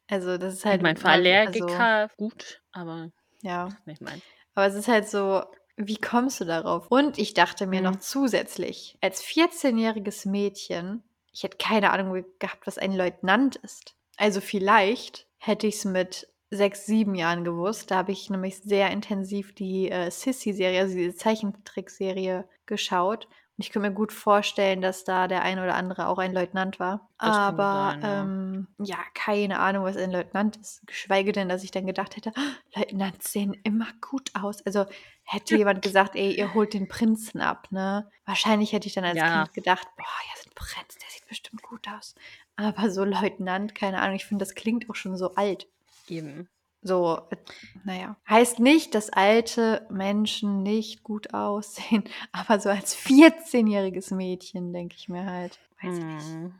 Also 0.08 0.38
das 0.38 0.54
ist 0.56 0.66
Halt 0.66 0.82
mein 0.82 0.98
mal- 1.04 1.12
Allergiker 1.12 2.10
gut, 2.16 2.62
aber 2.72 2.94
Also, 2.94 3.12
ja. 3.42 3.70
nicht 3.86 4.02
mein. 4.02 4.22
Aber 4.60 4.68
es 4.68 4.76
ist 4.76 4.90
halt 4.90 5.08
so, 5.08 5.42
wie 5.78 5.96
kommst 5.96 6.42
du 6.42 6.46
darauf? 6.46 6.88
Und 6.90 7.18
ich 7.18 7.34
dachte 7.34 7.66
mir 7.66 7.80
noch 7.82 7.94
Mhm. 7.94 8.02
zusätzlich, 8.02 8.98
als 9.00 9.24
14-jähriges 9.24 10.28
Mädchen, 10.28 11.02
ich 11.32 11.44
hätte 11.44 11.56
keine 11.58 11.92
Ahnung 11.92 12.26
gehabt, 12.40 12.68
was 12.68 12.78
ein 12.78 12.92
Leutnant 12.94 13.56
ist. 13.56 13.96
Also 14.18 14.42
vielleicht 14.42 15.28
hätte 15.38 15.66
ich 15.68 15.76
es 15.76 15.86
mit 15.86 16.28
sechs, 16.50 16.86
sieben 16.86 17.16
Jahren 17.16 17.46
gewusst. 17.46 17.90
Da 17.90 17.98
habe 18.00 18.12
ich 18.12 18.30
nämlich 18.30 18.58
sehr 18.58 18.92
intensiv 18.92 19.56
die 19.56 19.90
äh, 19.90 20.12
Sissy-Serie, 20.12 20.82
also 20.82 20.96
diese 20.98 21.16
Zeichentrickserie, 21.16 22.44
geschaut. 22.66 23.30
Ich 23.62 23.72
könnte 23.72 23.90
mir 23.90 23.94
gut 23.96 24.14
vorstellen, 24.14 24.82
dass 24.82 25.04
da 25.04 25.28
der 25.28 25.42
ein 25.44 25.60
oder 25.60 25.76
andere 25.76 26.08
auch 26.08 26.18
ein 26.18 26.34
Leutnant 26.34 26.80
war. 26.80 27.10
Das 27.20 27.42
Aber 27.46 27.66
sein, 27.70 28.02
ja. 28.02 28.24
ähm, 28.24 28.68
ja, 28.78 28.98
keine 29.14 29.60
Ahnung, 29.60 29.84
was 29.84 29.98
ein 29.98 30.12
Leutnant 30.12 30.56
ist. 30.56 30.88
Geschweige 30.88 31.34
denn, 31.34 31.50
dass 31.50 31.66
ich 31.66 31.72
dann 31.72 31.86
gedacht 31.86 32.16
hätte, 32.16 32.32
"Oh, 32.38 32.80
Leutnants 32.80 33.34
sehen 33.34 33.54
immer 33.66 33.88
gut 34.00 34.30
aus. 34.34 34.66
Also 34.66 34.86
hätte 35.24 35.56
jemand 35.58 35.82
gesagt, 35.82 36.16
ey, 36.16 36.32
ihr 36.38 36.54
holt 36.54 36.74
den 36.74 36.88
Prinzen 36.88 37.42
ab, 37.42 37.68
ne? 37.72 38.10
Wahrscheinlich 38.26 38.72
hätte 38.72 38.88
ich 38.88 38.94
dann 38.94 39.04
als 39.04 39.18
Ja. 39.18 39.26
Kind 39.26 39.54
gedacht, 39.54 39.88
boah, 39.98 40.06
ja, 40.06 40.42
so 40.42 40.50
ein 40.50 40.56
Prinz, 40.56 40.96
der 40.96 41.10
sieht 41.10 41.28
bestimmt 41.28 41.62
gut 41.62 41.86
aus. 41.90 42.16
Aber 42.56 42.90
so 42.90 43.04
Leutnant, 43.04 43.76
keine 43.76 44.00
Ahnung, 44.02 44.16
ich 44.16 44.26
finde, 44.26 44.46
das 44.46 44.56
klingt 44.56 44.90
auch 44.90 44.96
schon 44.96 45.18
so 45.18 45.36
alt. 45.36 45.68
Eben. 46.08 46.50
So, 46.82 47.22
äh, 47.30 47.36
naja. 47.84 48.16
Heißt 48.30 48.60
nicht, 48.60 48.96
dass 48.96 49.10
alte 49.10 49.86
Menschen 49.90 50.64
nicht 50.64 51.04
gut 51.04 51.34
aussehen, 51.34 52.04
aber 52.32 52.60
so 52.60 52.70
als 52.70 52.96
14-jähriges 52.98 54.14
Mädchen 54.14 54.72
denke 54.74 54.96
ich 54.98 55.10
mir 55.10 55.26
halt, 55.26 55.60
weiß 55.82 55.98
ich 55.98 56.04
nicht. 56.06 56.26
Hm. 56.26 56.54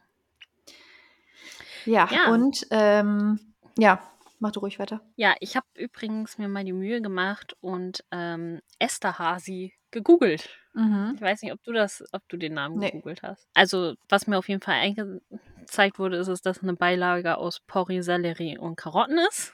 Ja, 1.86 2.10
Ja. 2.12 2.32
und 2.34 2.68
ähm, 2.72 3.40
ja, 3.78 4.02
mach 4.40 4.52
du 4.52 4.60
ruhig 4.60 4.78
weiter. 4.80 5.02
Ja, 5.16 5.36
ich 5.40 5.56
habe 5.56 5.66
übrigens 5.76 6.38
mir 6.38 6.48
mal 6.50 6.66
die 6.66 6.74
Mühe 6.74 7.02
gemacht 7.02 7.56
und 7.62 8.04
ähm, 8.12 8.60
Esterhazy 8.80 9.74
gegoogelt. 9.92 10.50
Mhm. 10.74 11.14
Ich 11.16 11.22
weiß 11.22 11.42
nicht, 11.42 11.54
ob 11.54 11.64
du 11.64 11.72
das, 11.72 12.04
ob 12.12 12.28
du 12.30 12.38
den 12.38 12.54
Namen 12.54 12.78
Nee. 12.78 12.92
gegoogelt 12.92 13.24
hast. 13.24 13.48
Also, 13.54 13.96
was 14.10 14.28
mir 14.28 14.38
auf 14.38 14.48
jeden 14.50 14.62
Fall 14.62 14.76
angezeigt 14.82 15.98
wurde, 15.98 16.18
ist 16.18 16.28
es, 16.28 16.42
dass 16.42 16.62
eine 16.62 16.74
Beilage 16.76 17.38
aus 17.38 17.62
Porree, 17.62 18.02
Sellerie 18.02 18.58
und 18.58 18.76
Karotten 18.76 19.18
ist. 19.30 19.54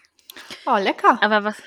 Oh, 0.66 0.78
lecker. 0.78 1.18
Aber 1.22 1.44
was 1.44 1.62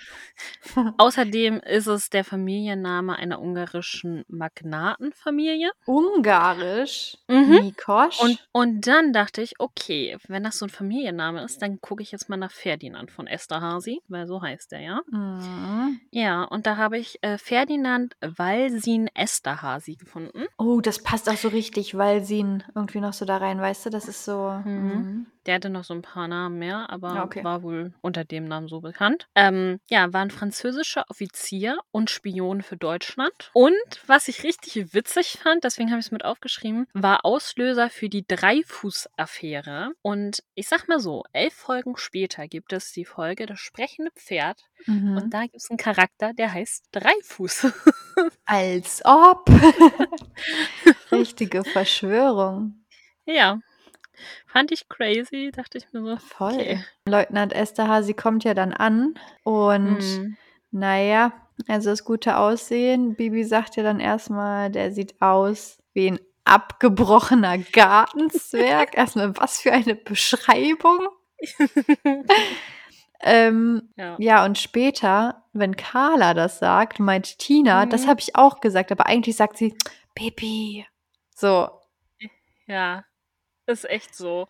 außerdem 0.99 1.61
ist 1.61 1.87
es 1.87 2.11
der 2.11 2.25
Familienname 2.25 3.17
einer 3.17 3.41
ungarischen 3.41 4.25
Magnatenfamilie. 4.29 5.71
Ungarisch. 5.87 7.17
Mhm. 7.29 7.59
Nikosch. 7.63 8.21
Und, 8.21 8.39
und 8.53 8.87
dann 8.87 9.13
dachte 9.13 9.43
ich, 9.43 9.55
okay, 9.59 10.17
wenn 10.29 10.45
das 10.45 10.59
so 10.59 10.67
ein 10.67 10.71
Familienname 10.71 11.43
ist, 11.45 11.63
dann 11.63 11.81
gucke 11.81 12.03
ich 12.03 12.13
jetzt 12.13 12.29
mal 12.29 12.37
nach 12.37 12.53
Ferdinand 12.53 13.11
von 13.11 13.27
Esterhazy, 13.27 14.01
weil 14.09 14.27
so 14.27 14.43
heißt 14.43 14.73
er 14.73 14.81
ja. 14.81 15.01
Mhm. 15.11 16.01
Ja, 16.11 16.45
und 16.45 16.67
da 16.67 16.77
habe 16.77 16.99
ich 16.99 17.23
äh, 17.23 17.39
Ferdinand 17.39 18.15
Walsin 18.21 19.09
Esterhazy 19.15 19.97
gefunden. 19.97 20.47
Oh, 20.59 20.81
das 20.81 21.03
passt 21.03 21.29
auch 21.29 21.37
so 21.37 21.49
richtig, 21.49 21.95
ihn 22.49 22.63
irgendwie 22.75 23.01
noch 23.01 23.13
so 23.13 23.25
da 23.25 23.39
rein, 23.39 23.61
weißt 23.61 23.87
du? 23.87 23.91
Das 23.91 24.09
ist 24.09 24.25
so. 24.25 24.61
Mhm. 24.65 24.73
Mhm. 24.73 25.27
Der 25.47 25.55
hatte 25.55 25.71
noch 25.71 25.85
so 25.85 25.95
ein 25.95 26.03
paar 26.03 26.29
Namen 26.29 26.59
mehr, 26.59 26.91
aber 26.91 27.15
Ja, 27.15 27.25
okay. 27.25 27.43
war 27.43 27.63
wohl 27.63 27.95
unter 28.03 28.25
dem 28.25 28.45
Namen 28.45 28.69
so 28.69 28.81
bekannt. 28.81 29.29
Ähm, 29.35 29.81
ja, 29.89 30.13
war 30.13 30.28
ein 30.29 30.31
französischer 30.31 31.05
Offizier 31.09 31.79
und 31.91 32.11
Spion 32.11 32.63
für 32.63 32.77
Deutschland. 32.77 33.51
Und 33.55 33.75
was 34.07 34.29
ich 34.29 34.43
richtig 34.43 34.95
witzig 34.95 35.39
fand, 35.43 35.65
deswegen 35.65 35.91
habe 35.91 36.01
ich 36.01 36.07
es 36.07 36.13
mit 36.13 36.25
aufgeschrieben, 36.25 36.87
war 36.93 37.25
Auslöser 37.25 37.91
für 37.91 38.09
die 38.09 38.27
Dreifuß-Affäre. 38.27 39.93
Und 40.03 40.43
ich 40.55 40.69
sag 40.69 40.89
mal 40.89 41.01
so, 41.01 41.25
elf 41.33 41.55
Folgen 41.55 41.97
später 41.97 42.47
gibt 42.47 42.73
es 42.73 42.93
die 42.93 43.05
Folge 43.05 43.47
Das 43.47 43.59
sprechende 43.59 44.11
Pferd. 44.13 44.61
Mhm. 44.87 45.17
Und 45.17 45.35
da 45.35 45.43
gibt 45.43 45.57
es 45.57 45.71
einen 45.71 45.79
Charakter, 45.79 46.33
der 46.35 46.53
heißt 46.53 46.87
Dreifuß. 46.93 47.73
Als 48.45 49.03
ob. 49.05 49.49
Richtige 51.13 51.65
Verschwörung. 51.65 52.85
ja. 53.25 53.61
Fand 54.47 54.73
ich 54.73 54.89
crazy, 54.89 55.51
dachte 55.55 55.79
ich 55.79 55.93
mir 55.93 56.03
so. 56.03 56.17
Voll. 56.19 56.53
Okay. 56.55 56.85
Leutnant 57.07 57.53
Esterhazy 57.53 58.15
kommt 58.15 58.45
ja 58.45 58.55
dann 58.55 58.73
an 58.73 59.15
und 59.45 59.99
Mhm. 59.99 60.37
naja, 60.71 61.33
also 61.67 61.91
das 61.91 62.05
gute 62.05 62.37
Aussehen. 62.37 63.15
Bibi 63.15 63.45
sagt 63.45 63.77
ja 63.77 63.83
dann 63.83 64.01
erstmal, 64.01 64.71
der 64.71 64.93
sieht 64.93 65.21
aus 65.21 65.79
wie 65.93 66.11
ein 66.11 66.21
abgebrochener 66.45 67.59
Gartenzwerg. 67.59 68.95
erstmal, 68.97 69.37
was 69.37 69.61
für 69.61 69.73
eine 69.73 69.95
Beschreibung. 69.95 71.09
Ähm, 73.21 73.89
ja. 73.97 74.15
ja, 74.21 74.45
und 74.45 74.59
später, 74.59 75.43
wenn 75.53 75.75
Carla 75.77 76.35
das 76.35 76.61
sagt, 76.61 77.01
meint 77.01 77.39
Tina, 77.41 77.85
das 77.85 78.05
Mhm. 78.05 78.11
habe 78.11 78.21
ich 78.21 78.37
auch 78.37 78.61
gesagt, 78.61 78.93
aber 78.93 79.07
eigentlich 79.07 79.35
sagt 79.35 79.57
sie, 79.57 79.75
Bibi. 80.15 80.87
So, 81.35 81.69
Ja, 82.69 83.03
ist 83.69 83.89
echt 83.89 84.15
so. 84.15 84.49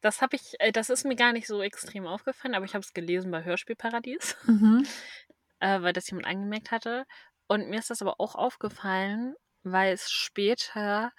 Das 0.00 0.20
habe 0.20 0.36
ich, 0.36 0.54
äh, 0.58 0.72
das 0.72 0.90
ist 0.90 1.04
mir 1.04 1.16
gar 1.16 1.32
nicht 1.32 1.46
so 1.46 1.62
extrem 1.62 2.06
aufgefallen, 2.06 2.54
aber 2.54 2.64
ich 2.64 2.74
habe 2.74 2.82
es 2.82 2.92
gelesen 2.92 3.30
bei 3.30 3.44
Hörspielparadies, 3.44 4.36
mhm. 4.46 4.86
äh, 5.60 5.80
weil 5.82 5.92
das 5.92 6.08
jemand 6.10 6.26
angemerkt 6.26 6.70
hatte. 6.70 7.04
Und 7.46 7.68
mir 7.68 7.78
ist 7.78 7.90
das 7.90 8.02
aber 8.02 8.18
auch 8.18 8.34
aufgefallen, 8.34 9.34
weil 9.62 9.92
es 9.92 10.10
später 10.10 11.12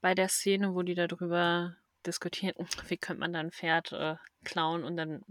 bei 0.00 0.14
der 0.14 0.28
Szene, 0.28 0.74
wo 0.74 0.82
die 0.82 0.94
darüber 0.94 1.74
diskutieren, 2.06 2.54
wie 2.88 2.98
könnte 2.98 3.20
man 3.20 3.32
dann 3.32 3.46
ein 3.46 3.52
Pferd 3.52 3.92
äh, 3.92 4.16
klauen 4.44 4.84
und 4.84 4.96
dann 4.96 5.22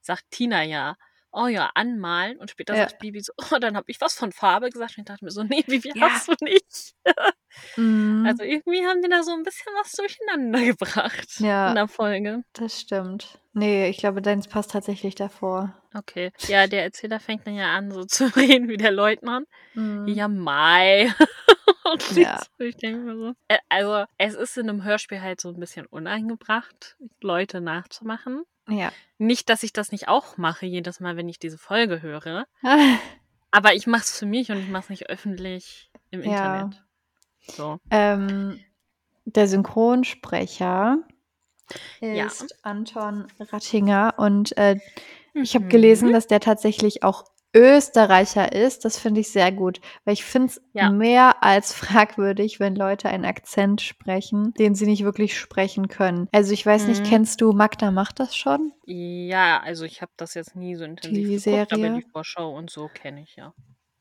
sagt 0.00 0.24
Tina 0.30 0.62
ja, 0.62 0.96
oh 1.32 1.46
ja, 1.46 1.70
anmalen 1.74 2.38
und 2.38 2.50
später 2.50 2.74
Ja. 2.74 2.88
sagt 2.88 2.98
Bibi 3.00 3.20
so, 3.20 3.32
oh, 3.36 3.58
dann 3.58 3.76
habe 3.76 3.90
ich 3.90 4.00
was 4.00 4.14
von 4.14 4.32
Farbe 4.32 4.70
gesagt 4.70 4.96
und 4.96 5.02
ich 5.02 5.06
dachte 5.06 5.24
mir 5.24 5.30
so, 5.30 5.42
nee, 5.42 5.62
Bibi, 5.66 5.92
Ja. 5.94 6.10
hast 6.10 6.28
du 6.28 6.34
nicht. 6.42 6.94
Mhm. 7.76 8.24
Also 8.28 8.44
irgendwie 8.44 8.84
haben 8.86 9.02
die 9.02 9.08
da 9.08 9.22
so 9.24 9.32
ein 9.32 9.42
bisschen 9.42 9.72
was 9.80 9.90
durcheinander 9.92 10.62
gebracht 10.64 11.40
Ja. 11.40 11.70
in 11.70 11.74
der 11.76 11.88
Folge. 11.88 12.44
das 12.52 12.80
stimmt. 12.80 13.40
Nee, 13.58 13.88
ich 13.88 13.98
glaube, 13.98 14.22
deins 14.22 14.46
passt 14.48 14.70
tatsächlich 14.70 15.14
davor. 15.14 15.74
Okay. 15.94 16.32
Ja, 16.46 16.66
der 16.66 16.82
Erzähler 16.84 17.18
fängt 17.18 17.46
dann 17.46 17.54
ja 17.56 17.74
an, 17.74 17.90
so 17.90 18.04
zu 18.04 18.24
reden 18.36 18.68
wie 18.68 18.76
der 18.76 18.92
Leutnant. 18.92 19.48
Mhm. 19.74 20.06
Ja, 20.08 20.28
Mai. 20.28 21.12
Und 21.92 22.16
Ja. 22.16 22.40
ich 22.58 22.76
denke 22.76 23.00
mir 23.00 23.16
so. 23.16 23.32
Äh, 23.48 23.58
Also, 23.68 24.04
es 24.18 24.34
ist 24.34 24.58
in 24.58 24.68
einem 24.68 24.84
Hörspiel 24.84 25.20
halt 25.22 25.40
so 25.40 25.48
ein 25.48 25.58
bisschen 25.58 25.86
uneingebracht, 25.86 26.96
Leute 27.20 27.60
nachzumachen. 27.60 28.42
Ja. 28.68 28.92
Nicht, 29.16 29.48
dass 29.48 29.62
ich 29.62 29.72
das 29.72 29.92
nicht 29.92 30.08
auch 30.08 30.36
mache, 30.36 30.66
jedes 30.66 31.00
Mal, 31.00 31.16
wenn 31.16 31.28
ich 31.28 31.38
diese 31.38 31.58
Folge 31.58 32.02
höre. 32.02 32.46
Aber 33.50 33.74
ich 33.74 33.86
mache 33.86 34.02
es 34.02 34.18
für 34.18 34.26
mich 34.26 34.50
und 34.50 34.58
ich 34.58 34.68
mache 34.68 34.82
es 34.84 34.90
nicht 34.90 35.08
öffentlich 35.08 35.90
im 36.10 36.22
Ja. 36.22 36.30
Internet. 36.30 36.84
So. 37.56 37.78
ähm, 37.90 38.60
der 39.24 39.48
Synchronsprecher 39.48 40.98
Ja. 42.00 42.26
ist 42.26 42.56
Anton 42.62 43.26
Rattinger 43.38 44.14
und 44.16 44.56
äh, 44.56 44.76
ich 45.34 45.54
habe 45.54 45.66
Mhm. 45.66 45.68
gelesen, 45.70 46.12
dass 46.12 46.26
der 46.26 46.40
tatsächlich 46.40 47.02
auch 47.04 47.24
Österreicher 47.54 48.52
ist. 48.52 48.84
Das 48.84 48.98
finde 48.98 49.20
ich 49.20 49.30
sehr 49.32 49.50
gut, 49.52 49.80
weil 50.04 50.12
ich 50.14 50.24
finde 50.24 50.48
es 50.48 50.60
Ja. 50.74 50.90
mehr 50.90 51.42
als 51.42 51.72
fragwürdig, 51.72 52.60
wenn 52.60 52.76
Leute 52.76 53.08
einen 53.08 53.24
Akzent 53.24 53.80
sprechen, 53.80 54.52
den 54.58 54.74
sie 54.74 54.86
nicht 54.86 55.02
wirklich 55.04 55.38
sprechen 55.38 55.88
können. 55.88 56.28
Also 56.32 56.52
ich 56.52 56.64
weiß 56.64 56.86
nicht, 56.88 57.04
Mhm. 57.04 57.08
kennst 57.08 57.40
du 57.40 57.52
Magda 57.52 57.90
macht 57.90 58.20
das 58.20 58.36
schon? 58.36 58.72
Ja, 58.86 59.60
also 59.60 59.84
ich 59.84 60.02
habe 60.02 60.12
das 60.16 60.34
jetzt 60.34 60.56
nie 60.56 60.74
so 60.76 60.84
intensiv 60.84 61.26
Die 61.26 61.36
geguckt, 61.36 61.72
aber 61.72 61.80
Serie? 61.80 61.92
die 61.94 62.02
Vorschau 62.12 62.54
und 62.54 62.70
so 62.70 62.88
kenne 62.88 63.22
ich 63.22 63.36
ja. 63.36 63.52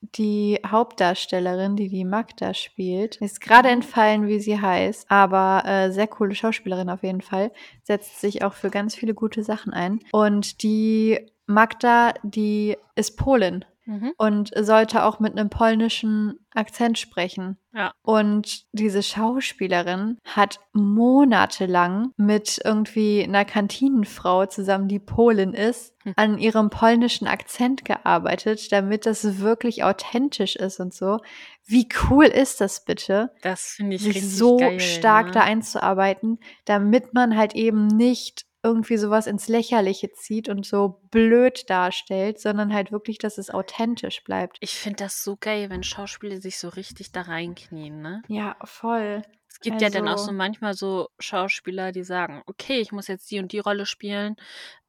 Die 0.01 0.59
Hauptdarstellerin, 0.65 1.75
die 1.75 1.89
die 1.89 2.05
Magda 2.05 2.53
spielt, 2.53 3.15
ist 3.17 3.41
gerade 3.41 3.69
entfallen, 3.69 4.27
wie 4.27 4.39
sie 4.39 4.59
heißt, 4.59 5.09
aber 5.09 5.63
äh, 5.65 5.91
sehr 5.91 6.07
coole 6.07 6.35
Schauspielerin 6.35 6.89
auf 6.89 7.03
jeden 7.03 7.21
Fall, 7.21 7.51
setzt 7.83 8.21
sich 8.21 8.43
auch 8.43 8.53
für 8.53 8.69
ganz 8.69 8.95
viele 8.95 9.15
gute 9.15 9.43
Sachen 9.43 9.73
ein. 9.73 9.99
Und 10.11 10.61
die 10.61 11.19
Magda, 11.47 12.13
die 12.23 12.77
ist 12.95 13.17
Polin 13.17 13.65
Mhm. 13.87 14.11
und 14.17 14.51
sollte 14.55 15.03
auch 15.05 15.19
mit 15.21 15.31
einem 15.37 15.49
polnischen 15.49 16.39
Akzent 16.53 16.99
sprechen. 16.99 17.57
Ja. 17.73 17.93
Und 18.01 18.65
diese 18.73 19.01
Schauspielerin 19.01 20.17
hat 20.25 20.59
monatelang 20.73 22.11
mit 22.17 22.59
irgendwie 22.65 23.23
einer 23.23 23.45
Kantinenfrau 23.45 24.45
zusammen, 24.47 24.87
die 24.89 24.99
Polin 24.99 25.53
ist, 25.53 25.93
Hm. 26.03 26.13
an 26.17 26.37
ihrem 26.37 26.69
polnischen 26.69 27.27
Akzent 27.27 27.85
gearbeitet, 27.85 28.71
damit 28.71 29.05
das 29.05 29.39
wirklich 29.39 29.83
authentisch 29.83 30.55
ist 30.55 30.79
und 30.79 30.93
so. 30.93 31.19
Wie 31.65 31.87
cool 32.09 32.25
ist 32.25 32.59
das 32.61 32.83
bitte, 32.85 33.31
Das 33.41 33.73
finde 33.77 33.95
ich 33.95 34.03
sich 34.03 34.27
so 34.35 34.57
geil, 34.57 34.79
stark 34.79 35.27
ne? 35.27 35.31
da 35.33 35.41
einzuarbeiten, 35.41 36.39
damit 36.65 37.13
man 37.13 37.37
halt 37.37 37.55
eben 37.55 37.87
nicht 37.87 38.45
irgendwie 38.67 38.97
sowas 38.97 39.27
ins 39.27 39.47
Lächerliche 39.47 40.11
zieht 40.11 40.49
und 40.49 40.65
so 40.65 41.01
blöd 41.11 41.69
darstellt, 41.69 42.39
sondern 42.39 42.73
halt 42.73 42.91
wirklich, 42.91 43.17
dass 43.17 43.37
es 43.37 43.49
authentisch 43.49 44.23
bleibt. 44.23 44.57
Ich 44.59 44.75
finde 44.75 45.03
das 45.03 45.23
so 45.23 45.37
geil, 45.39 45.69
wenn 45.69 45.83
Schauspieler 45.83 46.41
sich 46.41 46.57
so 46.59 46.69
richtig 46.69 47.11
da 47.11 47.21
reinknien, 47.21 48.01
ne? 48.01 48.21
Ja, 48.27 48.55
voll. 48.63 49.21
Es 49.49 49.61
gibt 49.61 49.81
ja 49.81 49.89
dann 49.89 50.07
auch 50.07 50.17
so 50.19 50.25
Also 50.25 50.31
manchmal 50.33 50.73
so 50.75 51.07
Schauspieler, 51.17 51.91
die 51.91 52.03
sagen, 52.03 52.43
okay, 52.45 52.79
ich 52.79 52.91
muss 52.91 53.07
jetzt 53.07 53.31
die 53.31 53.39
und 53.39 53.51
die 53.51 53.57
Rolle 53.59 53.87
spielen 53.87 54.35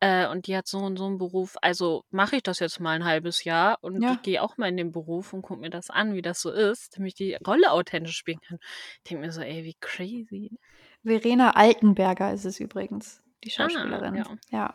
äh, 0.00 0.26
und 0.28 0.46
die 0.46 0.56
hat 0.56 0.66
so 0.66 0.78
und 0.78 0.98
so 0.98 1.06
einen 1.06 1.16
Beruf, 1.16 1.56
also 1.62 2.04
mache 2.10 2.36
ich 2.36 2.42
das 2.42 2.58
jetzt 2.58 2.78
mal 2.78 2.90
ein 2.92 3.04
halbes 3.04 3.44
Jahr 3.44 3.78
und 3.80 4.02
Ja. 4.02 4.12
ich 4.12 4.22
gehe 4.22 4.42
auch 4.42 4.58
mal 4.58 4.68
in 4.68 4.76
den 4.76 4.92
Beruf 4.92 5.32
und 5.32 5.40
gucke 5.42 5.60
mir 5.60 5.70
das 5.70 5.88
an, 5.88 6.14
wie 6.14 6.22
das 6.22 6.40
so 6.42 6.50
ist, 6.50 6.96
damit 6.98 7.08
ich 7.08 7.14
die 7.14 7.34
Rolle 7.46 7.72
authentisch 7.72 8.16
spielen 8.18 8.40
kann. 8.46 8.58
Ich 8.98 9.10
denke 9.10 9.24
mir 9.24 9.32
so, 9.32 9.40
ey, 9.40 9.64
wie 9.64 9.76
crazy. 9.80 10.50
Verena 11.02 11.52
Altenberger 11.52 12.32
ist 12.34 12.44
es 12.44 12.60
übrigens, 12.60 13.22
die 13.44 13.50
Ah, 13.50 13.68
Schauspielerin. 13.68 14.14
ja. 14.14 14.24
ja. 14.50 14.74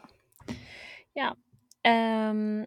Ja. 1.16 1.36
Ähm, 1.84 2.66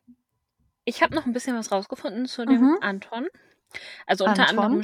ich 0.85 1.03
habe 1.03 1.15
noch 1.15 1.27
ein 1.27 1.33
bisschen 1.33 1.57
was 1.57 1.73
rausgefunden 1.73 2.27
zu 2.27 2.45
dem 2.47 2.61
Mhm. 2.61 2.79
Anton. 2.81 3.27
Also 4.07 4.25
unter 4.25 4.49
Anton. 4.49 4.65
anderem 4.65 4.83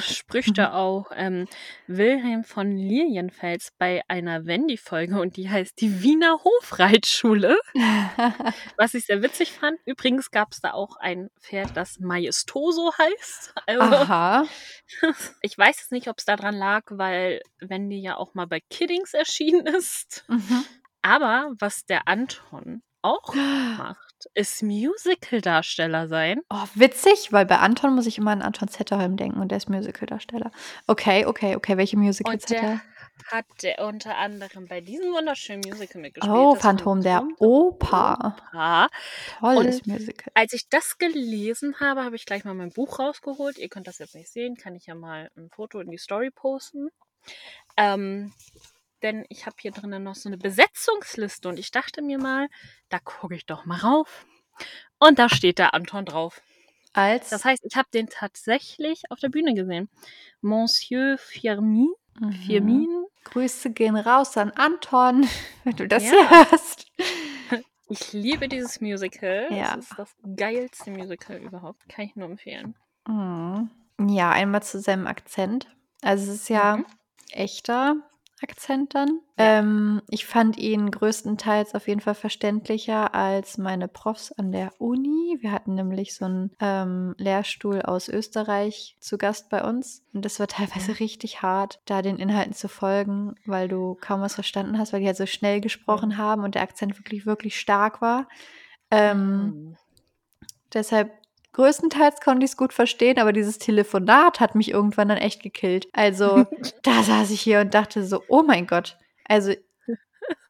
spricht 0.00 0.58
da 0.58 0.74
auch 0.74 1.10
ähm, 1.14 1.46
Wilhelm 1.86 2.44
von 2.44 2.76
Lilienfels 2.76 3.72
bei 3.78 4.02
einer 4.08 4.46
Wendy-Folge 4.46 5.20
und 5.20 5.36
die 5.36 5.50
heißt 5.50 5.80
die 5.80 6.02
Wiener 6.02 6.38
Hofreitschule, 6.44 7.58
was 8.76 8.94
ich 8.94 9.06
sehr 9.06 9.22
witzig 9.22 9.52
fand. 9.52 9.78
Übrigens 9.84 10.30
gab 10.30 10.52
es 10.52 10.60
da 10.60 10.72
auch 10.72 10.96
ein 10.96 11.28
Pferd, 11.40 11.76
das 11.76 11.98
Majestoso 11.98 12.92
heißt. 12.98 13.54
Also 13.66 13.82
Aha. 13.82 14.46
ich 15.42 15.56
weiß 15.56 15.76
jetzt 15.78 15.92
nicht, 15.92 16.08
ob 16.08 16.18
es 16.18 16.24
daran 16.24 16.56
lag, 16.56 16.84
weil 16.90 17.40
Wendy 17.60 18.00
ja 18.00 18.16
auch 18.16 18.34
mal 18.34 18.46
bei 18.46 18.60
Kiddings 18.70 19.14
erschienen 19.14 19.66
ist. 19.66 20.24
Mhm. 20.28 20.64
Aber 21.02 21.52
was 21.58 21.84
der 21.84 22.06
Anton 22.08 22.82
auch 23.02 23.34
macht, 23.78 24.11
ist 24.34 24.62
Musical-Darsteller 24.62 26.08
sein. 26.08 26.40
Oh, 26.50 26.64
witzig, 26.74 27.32
weil 27.32 27.46
bei 27.46 27.58
Anton 27.58 27.94
muss 27.94 28.06
ich 28.06 28.18
immer 28.18 28.30
an 28.32 28.42
Anton 28.42 28.68
Zetterholm 28.68 29.16
denken 29.16 29.40
und 29.40 29.48
der 29.48 29.58
ist 29.58 29.68
Musicaldarsteller. 29.68 30.50
Okay, 30.86 31.26
okay, 31.26 31.56
okay. 31.56 31.76
Welche 31.76 31.96
Musicals 31.96 32.34
Und 32.34 32.42
hat 32.42 32.50
der 32.50 32.68
er? 32.68 32.80
hat 33.30 33.46
der 33.62 33.84
unter 33.84 34.16
anderem 34.16 34.66
bei 34.66 34.80
diesem 34.80 35.12
wunderschönen 35.12 35.62
Musical 35.66 36.00
mitgespielt. 36.00 36.34
Oh, 36.34 36.54
Phantom 36.54 37.02
der 37.02 37.26
Oper. 37.38 38.36
Oper. 38.52 38.88
Tolles 39.40 39.80
Und 39.80 39.86
Musical. 39.86 40.32
Als 40.34 40.52
ich 40.52 40.68
das 40.68 40.98
gelesen 40.98 41.78
habe, 41.80 42.04
habe 42.04 42.16
ich 42.16 42.26
gleich 42.26 42.44
mal 42.44 42.54
mein 42.54 42.70
Buch 42.70 42.98
rausgeholt. 42.98 43.58
Ihr 43.58 43.68
könnt 43.68 43.86
das 43.86 43.98
jetzt 43.98 44.14
nicht 44.14 44.28
sehen, 44.28 44.56
kann 44.56 44.74
ich 44.74 44.86
ja 44.86 44.94
mal 44.94 45.30
ein 45.36 45.50
Foto 45.50 45.80
in 45.80 45.90
die 45.90 45.98
Story 45.98 46.30
posten. 46.30 46.88
Ähm, 47.76 48.32
denn 49.02 49.24
ich 49.28 49.46
habe 49.46 49.56
hier 49.60 49.70
drinnen 49.72 50.02
noch 50.02 50.14
so 50.14 50.28
eine 50.28 50.38
Besetzungsliste 50.38 51.48
und 51.48 51.58
ich 51.58 51.70
dachte 51.70 52.02
mir 52.02 52.18
mal, 52.18 52.48
da 52.88 52.98
gucke 52.98 53.34
ich 53.34 53.46
doch 53.46 53.64
mal 53.64 53.78
rauf. 53.78 54.26
Und 54.98 55.18
da 55.18 55.28
steht 55.28 55.58
der 55.58 55.74
Anton 55.74 56.04
drauf. 56.04 56.40
Als 56.92 57.30
Das 57.30 57.44
heißt, 57.44 57.64
ich 57.64 57.76
habe 57.76 57.88
den 57.92 58.08
tatsächlich 58.08 59.02
auf 59.10 59.18
der 59.18 59.30
Bühne 59.30 59.54
gesehen. 59.54 59.88
Monsieur 60.40 61.16
Firmin. 61.18 61.88
Mhm. 62.20 62.32
Firmin. 62.32 63.04
Grüße 63.24 63.70
gehen 63.70 63.96
raus 63.96 64.36
an 64.36 64.50
Anton, 64.50 65.26
wenn 65.64 65.76
du 65.76 65.88
das 65.88 66.04
Ja. 66.04 66.30
hörst. 66.50 66.86
Ich 67.88 68.14
liebe 68.14 68.48
dieses 68.48 68.80
Musical. 68.80 69.48
Ja. 69.50 69.76
Das 69.76 69.84
ist 69.90 69.98
das 69.98 70.16
geilste 70.36 70.90
Musical 70.90 71.36
überhaupt. 71.36 71.86
Kann 71.90 72.06
ich 72.06 72.16
nur 72.16 72.26
empfehlen. 72.30 72.74
Mhm. 73.06 73.70
Ja, 74.08 74.30
einmal 74.30 74.62
zu 74.62 74.80
seinem 74.80 75.06
Akzent. 75.06 75.66
Also 76.00 76.30
es 76.32 76.40
ist 76.42 76.48
ja 76.48 76.78
Mhm. 76.78 76.86
echter 77.32 77.96
Akzent 78.42 78.94
dann. 78.94 79.20
Ja. 79.38 79.58
Ähm, 79.58 80.02
ich 80.08 80.26
fand 80.26 80.58
ihn 80.58 80.90
größtenteils 80.90 81.74
auf 81.74 81.88
jeden 81.88 82.00
Fall 82.00 82.14
verständlicher 82.14 83.14
als 83.14 83.58
meine 83.58 83.88
Profs 83.88 84.32
an 84.32 84.52
der 84.52 84.72
Uni. 84.78 85.38
Wir 85.40 85.52
hatten 85.52 85.74
nämlich 85.74 86.14
so 86.14 86.24
einen 86.24 86.50
ähm, 86.60 87.14
Lehrstuhl 87.18 87.82
aus 87.82 88.08
Österreich 88.08 88.96
zu 89.00 89.18
Gast 89.18 89.48
bei 89.50 89.62
uns. 89.62 90.02
Und 90.12 90.24
das 90.24 90.40
war 90.40 90.46
teilweise 90.46 90.98
richtig 91.00 91.42
hart, 91.42 91.80
da 91.84 92.02
den 92.02 92.16
Inhalten 92.16 92.52
zu 92.52 92.68
folgen, 92.68 93.34
weil 93.46 93.68
du 93.68 93.96
kaum 94.00 94.20
was 94.20 94.34
verstanden 94.34 94.78
hast, 94.78 94.92
weil 94.92 95.00
die 95.00 95.06
halt 95.06 95.16
so 95.16 95.26
schnell 95.26 95.60
gesprochen 95.60 96.18
haben 96.18 96.44
und 96.44 96.54
der 96.54 96.62
Akzent 96.62 96.98
wirklich, 96.98 97.26
wirklich 97.26 97.58
stark 97.58 98.00
war. 98.00 98.28
Ähm, 98.90 99.42
Mhm. 99.42 99.76
Deshalb 100.74 101.12
größtenteils 101.52 102.20
konnte 102.20 102.44
ich 102.44 102.52
es 102.52 102.56
gut 102.56 102.72
verstehen, 102.72 103.18
aber 103.18 103.32
dieses 103.32 103.58
Telefonat 103.58 104.40
hat 104.40 104.54
mich 104.54 104.70
irgendwann 104.70 105.08
dann 105.08 105.18
echt 105.18 105.42
gekillt. 105.42 105.88
Also 105.92 106.46
da 106.82 107.02
saß 107.02 107.30
ich 107.30 107.40
hier 107.40 107.60
und 107.60 107.74
dachte 107.74 108.04
so, 108.04 108.22
oh 108.28 108.42
mein 108.42 108.66
Gott. 108.66 108.98
Also 109.26 109.52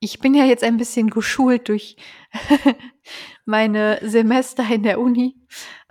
ich 0.00 0.20
bin 0.20 0.34
ja 0.34 0.44
jetzt 0.44 0.64
ein 0.64 0.76
bisschen 0.76 1.10
geschult 1.10 1.68
durch 1.68 1.96
meine 3.44 3.98
Semester 4.02 4.64
in 4.70 4.82
der 4.82 5.00
Uni, 5.00 5.36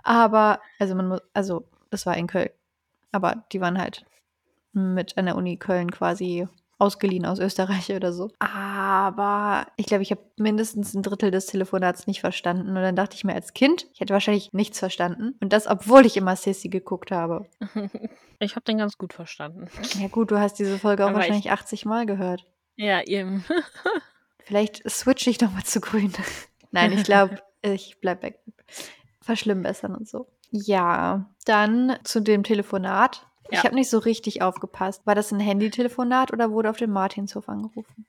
aber 0.02 0.60
also 0.78 0.94
man 0.94 1.08
muss, 1.08 1.20
also 1.34 1.68
das 1.90 2.06
war 2.06 2.16
in 2.16 2.26
Köln, 2.26 2.50
aber 3.10 3.44
die 3.52 3.60
waren 3.60 3.78
halt 3.78 4.04
mit 4.72 5.18
an 5.18 5.26
der 5.26 5.36
Uni 5.36 5.56
Köln 5.56 5.90
quasi 5.90 6.48
ausgeliehen 6.78 7.26
aus 7.26 7.38
Österreich 7.38 7.90
oder 7.92 8.12
so. 8.12 8.30
Aber 8.38 9.66
ich 9.76 9.86
glaube, 9.86 10.02
ich 10.02 10.10
habe 10.10 10.20
mindestens 10.36 10.94
ein 10.94 11.02
Drittel 11.02 11.30
des 11.30 11.46
Telefonats 11.46 12.06
nicht 12.06 12.20
verstanden. 12.20 12.68
Und 12.70 12.74
dann 12.76 12.96
dachte 12.96 13.14
ich 13.16 13.24
mir 13.24 13.34
als 13.34 13.52
Kind, 13.52 13.86
ich 13.94 14.00
hätte 14.00 14.12
wahrscheinlich 14.14 14.52
nichts 14.52 14.78
verstanden. 14.80 15.34
Und 15.40 15.52
das, 15.52 15.66
obwohl 15.66 16.06
ich 16.06 16.16
immer 16.16 16.34
Sissy 16.36 16.68
geguckt 16.68 17.10
habe. 17.10 17.46
Ich 18.38 18.56
habe 18.56 18.64
den 18.64 18.78
ganz 18.78 18.98
gut 18.98 19.12
verstanden. 19.12 19.68
Ja 20.00 20.08
gut, 20.08 20.32
du 20.32 20.40
hast 20.40 20.54
diese 20.58 20.76
Folge 20.76 21.04
auch 21.04 21.10
Aber 21.10 21.18
ich- 21.18 21.26
wahrscheinlich 21.28 21.52
80 21.52 21.84
Mal 21.84 22.06
gehört. 22.06 22.44
Ja, 22.74 23.00
eben. 23.02 23.44
Vielleicht 24.44 24.82
switche 24.90 25.30
ich 25.30 25.40
noch 25.40 25.52
mal 25.52 25.62
zu 25.62 25.80
grün. 25.80 26.12
Nein, 26.72 26.92
ich 26.92 27.04
glaube, 27.04 27.38
ich 27.62 27.98
bleib 28.00 28.22
weg. 28.24 28.40
Verschlimmbessern 29.20 29.94
und 29.94 30.08
so. 30.08 30.26
Ja, 30.50 31.30
dann 31.44 31.96
zu 32.02 32.18
dem 32.20 32.42
Telefonat. 32.42 33.28
Ich 33.52 33.58
Ja. 33.58 33.64
habe 33.64 33.74
nicht 33.74 33.90
so 33.90 33.98
richtig 33.98 34.40
aufgepasst. 34.42 35.06
War 35.06 35.14
das 35.14 35.30
ein 35.32 35.40
Handytelefonat 35.40 36.32
oder 36.32 36.50
wurde 36.50 36.70
auf 36.70 36.78
dem 36.78 36.90
Martinshof 36.90 37.48
angerufen? 37.48 38.06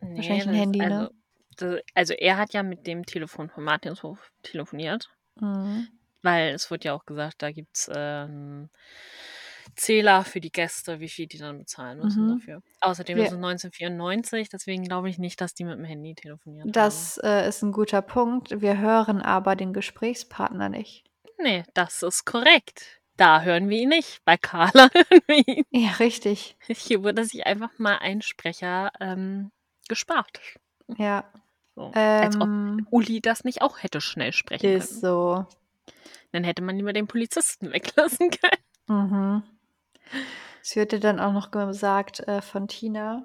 Wahrscheinlich 0.00 0.46
ein 0.46 0.54
Handy, 0.54 0.80
also, 0.80 0.94
ne? 0.96 1.10
das- 1.56 1.80
Also 1.94 2.14
er 2.14 2.36
hat 2.36 2.52
ja 2.52 2.62
mit 2.62 2.86
dem 2.86 3.04
Telefon 3.04 3.50
von 3.50 3.64
Martinshof 3.64 4.30
telefoniert, 4.42 5.08
Mhm. 5.40 5.88
weil 6.22 6.50
es 6.54 6.70
wurde 6.70 6.84
ja 6.86 6.94
auch 6.94 7.04
gesagt, 7.04 7.42
da 7.42 7.50
gibt 7.50 7.76
es 7.76 7.90
ähm, 7.94 8.68
Zähler 9.76 10.24
für 10.24 10.40
die 10.40 10.50
Gäste, 10.50 10.98
wie 11.00 11.08
viel 11.08 11.26
die 11.26 11.38
dann 11.38 11.58
bezahlen 11.58 11.98
müssen 11.98 12.26
Mhm. 12.26 12.38
dafür. 12.38 12.62
Außerdem 12.80 13.16
Wir- 13.16 13.24
ist 13.24 13.32
es 13.32 13.38
1994, 13.38 14.48
deswegen 14.48 14.84
glaube 14.84 15.10
ich 15.10 15.18
nicht, 15.18 15.40
dass 15.40 15.54
die 15.54 15.64
mit 15.64 15.76
dem 15.78 15.84
Handy 15.84 16.14
telefonieren. 16.14 16.70
Das 16.72 17.18
äh, 17.22 17.48
ist 17.48 17.62
ein 17.62 17.72
guter 17.72 18.02
Punkt. 18.02 18.60
Wir 18.60 18.78
hören 18.78 19.20
aber 19.22 19.56
den 19.56 19.72
Gesprächspartner 19.72 20.68
nicht. 20.68 21.04
Nee, 21.40 21.64
das 21.74 22.02
ist 22.02 22.24
korrekt. 22.24 23.00
Da 23.18 23.42
hören 23.42 23.68
wir 23.68 23.76
ihn 23.78 23.88
nicht. 23.90 24.24
Bei 24.24 24.36
Carla 24.38 24.88
hören 24.94 25.22
wir 25.26 25.46
ihn. 25.46 25.64
Ja, 25.70 25.90
richtig. 25.98 26.56
Hier 26.68 27.02
wurde 27.02 27.24
sich 27.24 27.46
einfach 27.46 27.70
mal 27.78 27.98
ein 27.98 28.22
Sprecher 28.22 28.92
ähm, 29.00 29.50
gespart. 29.88 30.40
Ja. 30.96 31.24
So. 31.74 31.90
Als 31.94 32.36
ob 32.36 32.42
Ähm, 32.44 32.86
Uli 32.90 33.20
das 33.20 33.44
nicht 33.44 33.60
auch 33.60 33.82
hätte 33.82 34.00
schnell 34.00 34.32
sprechen 34.32 34.70
ist 34.70 34.88
können. 34.88 35.00
so. 35.00 35.46
Dann 36.32 36.44
hätte 36.44 36.62
man 36.62 36.76
lieber 36.76 36.92
den 36.92 37.06
Polizisten 37.08 37.72
weglassen 37.72 38.30
können. 38.30 38.62
Mhm. 38.86 39.42
Es 40.62 40.76
wird 40.76 41.02
dann 41.04 41.18
auch 41.20 41.32
noch 41.32 41.50
gesagt 41.50 42.20
äh, 42.20 42.40
von 42.40 42.68
Tina, 42.68 43.24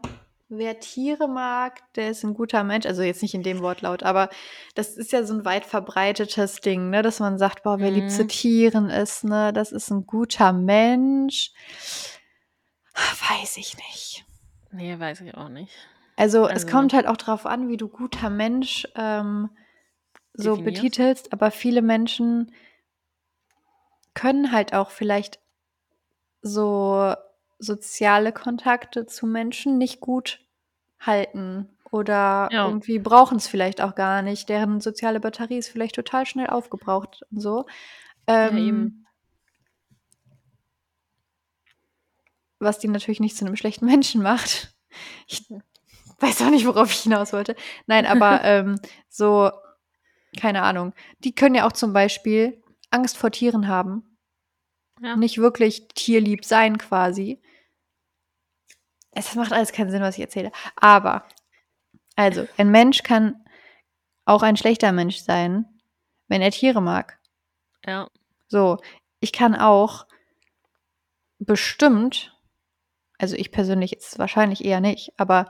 wer 0.58 0.80
Tiere 0.80 1.28
mag, 1.28 1.82
der 1.96 2.10
ist 2.10 2.24
ein 2.24 2.34
guter 2.34 2.64
Mensch. 2.64 2.86
Also 2.86 3.02
jetzt 3.02 3.22
nicht 3.22 3.34
in 3.34 3.44
dem 3.44 3.62
Wortlaut, 3.62 4.04
aber 4.04 4.30
das 4.76 4.96
ist 4.98 5.12
ja 5.12 5.24
so 5.24 5.34
ein 5.34 5.46
weit 5.46 5.66
verbreitetes 5.66 6.62
Ding, 6.62 6.90
ne? 6.90 7.02
dass 7.02 7.20
man 7.20 7.38
sagt, 7.38 7.64
boah, 7.64 7.80
wer 7.80 7.92
lieb 7.92 8.10
zu 8.10 8.24
Mhm. 8.24 8.28
Tieren 8.30 8.90
ist, 8.90 9.24
ne? 9.24 9.52
das 9.54 9.72
ist 9.72 9.90
ein 9.92 10.06
guter 10.06 10.54
Mensch. 10.54 11.52
Weiß 12.96 13.58
ich 13.58 13.76
nicht. 13.78 14.26
Nee, 14.72 14.98
weiß 15.00 15.22
ich 15.22 15.36
auch 15.36 15.50
nicht. 15.50 15.74
Also, 16.16 16.46
es 16.46 16.64
Also- 16.64 16.68
kommt 16.68 16.94
halt 16.94 17.08
auch 17.08 17.18
drauf 17.18 17.46
an, 17.46 17.68
wie 17.70 17.78
du 17.78 17.88
guter 17.88 18.30
Mensch 18.30 18.88
ähm, 18.96 19.50
so 20.34 20.56
Definierst. 20.56 20.82
betitelst, 20.82 21.34
aber 21.34 21.52
viele 21.52 21.82
Menschen 21.82 22.54
können 24.14 24.52
halt 24.52 24.74
auch 24.74 24.92
vielleicht 24.92 25.40
so 26.42 27.14
soziale 27.60 28.32
Kontakte 28.34 29.06
zu 29.06 29.26
Menschen 29.26 29.78
nicht 29.78 30.02
gut 30.02 30.40
halten 31.06 31.70
oder 31.92 32.50
Ja. 32.52 32.66
irgendwie 32.68 32.98
brauchen 33.00 33.38
es 33.38 33.48
vielleicht 33.48 33.82
auch 33.82 33.96
gar 33.96 34.22
nicht. 34.22 34.50
Deren 34.50 34.82
soziale 34.82 35.20
Batterie 35.20 35.58
ist 35.58 35.70
vielleicht 35.70 35.96
total 35.96 36.26
schnell 36.26 36.48
aufgebraucht 36.48 37.22
und 37.32 37.40
so. 37.40 37.66
Ähm, 38.28 38.58
eben. 38.58 39.06
Was 42.60 42.80
die 42.80 42.88
natürlich 42.88 43.20
nicht 43.20 43.38
zu 43.38 43.46
einem 43.46 43.56
schlechten 43.56 43.86
Menschen 43.94 44.22
macht. 44.24 44.74
Ich 45.28 45.46
weiß 46.20 46.42
auch 46.42 46.50
nicht, 46.50 46.66
worauf 46.66 46.92
ich 46.92 47.02
hinaus 47.02 47.34
wollte. 47.34 47.56
Nein, 47.88 48.06
aber 48.06 48.42
ähm, 48.44 48.80
so, 49.10 49.52
keine 50.40 50.64
Ahnung. 50.64 50.94
Die 51.20 51.36
können 51.36 51.56
ja 51.56 51.68
auch 51.68 51.74
zum 51.74 51.94
Beispiel 51.94 52.62
Angst 52.92 53.18
vor 53.18 53.32
Tieren 53.32 53.68
haben. 53.68 54.18
Ja. 55.02 55.16
Nicht 55.16 55.38
wirklich 55.40 55.88
tierlieb 55.90 56.46
sein 56.46 56.78
quasi. 56.78 57.42
Es 59.16 59.36
macht 59.36 59.54
alles 59.54 59.72
keinen 59.72 59.92
Sinn, 59.92 60.02
was 60.02 60.16
ich 60.16 60.22
erzähle. 60.22 60.52
Aber 60.76 61.26
Also, 62.16 62.48
ein 62.58 62.70
Mensch 62.70 63.04
kann 63.04 63.44
auch 64.26 64.44
ein 64.44 64.58
schlechter 64.58 64.92
Mensch 64.92 65.18
sein, 65.18 65.66
wenn 66.28 66.42
er 66.42 66.52
Tiere 66.52 66.82
mag. 66.82 67.20
Ja. 67.86 68.08
So, 68.48 68.78
ich 69.20 69.34
kann 69.34 69.56
auch 69.56 70.06
bestimmt, 71.40 72.38
also 73.18 73.36
ich 73.36 73.52
persönlich 73.52 73.92
jetzt 73.92 74.20
wahrscheinlich 74.20 74.64
eher 74.64 74.80
nicht, 74.80 75.14
aber 75.18 75.50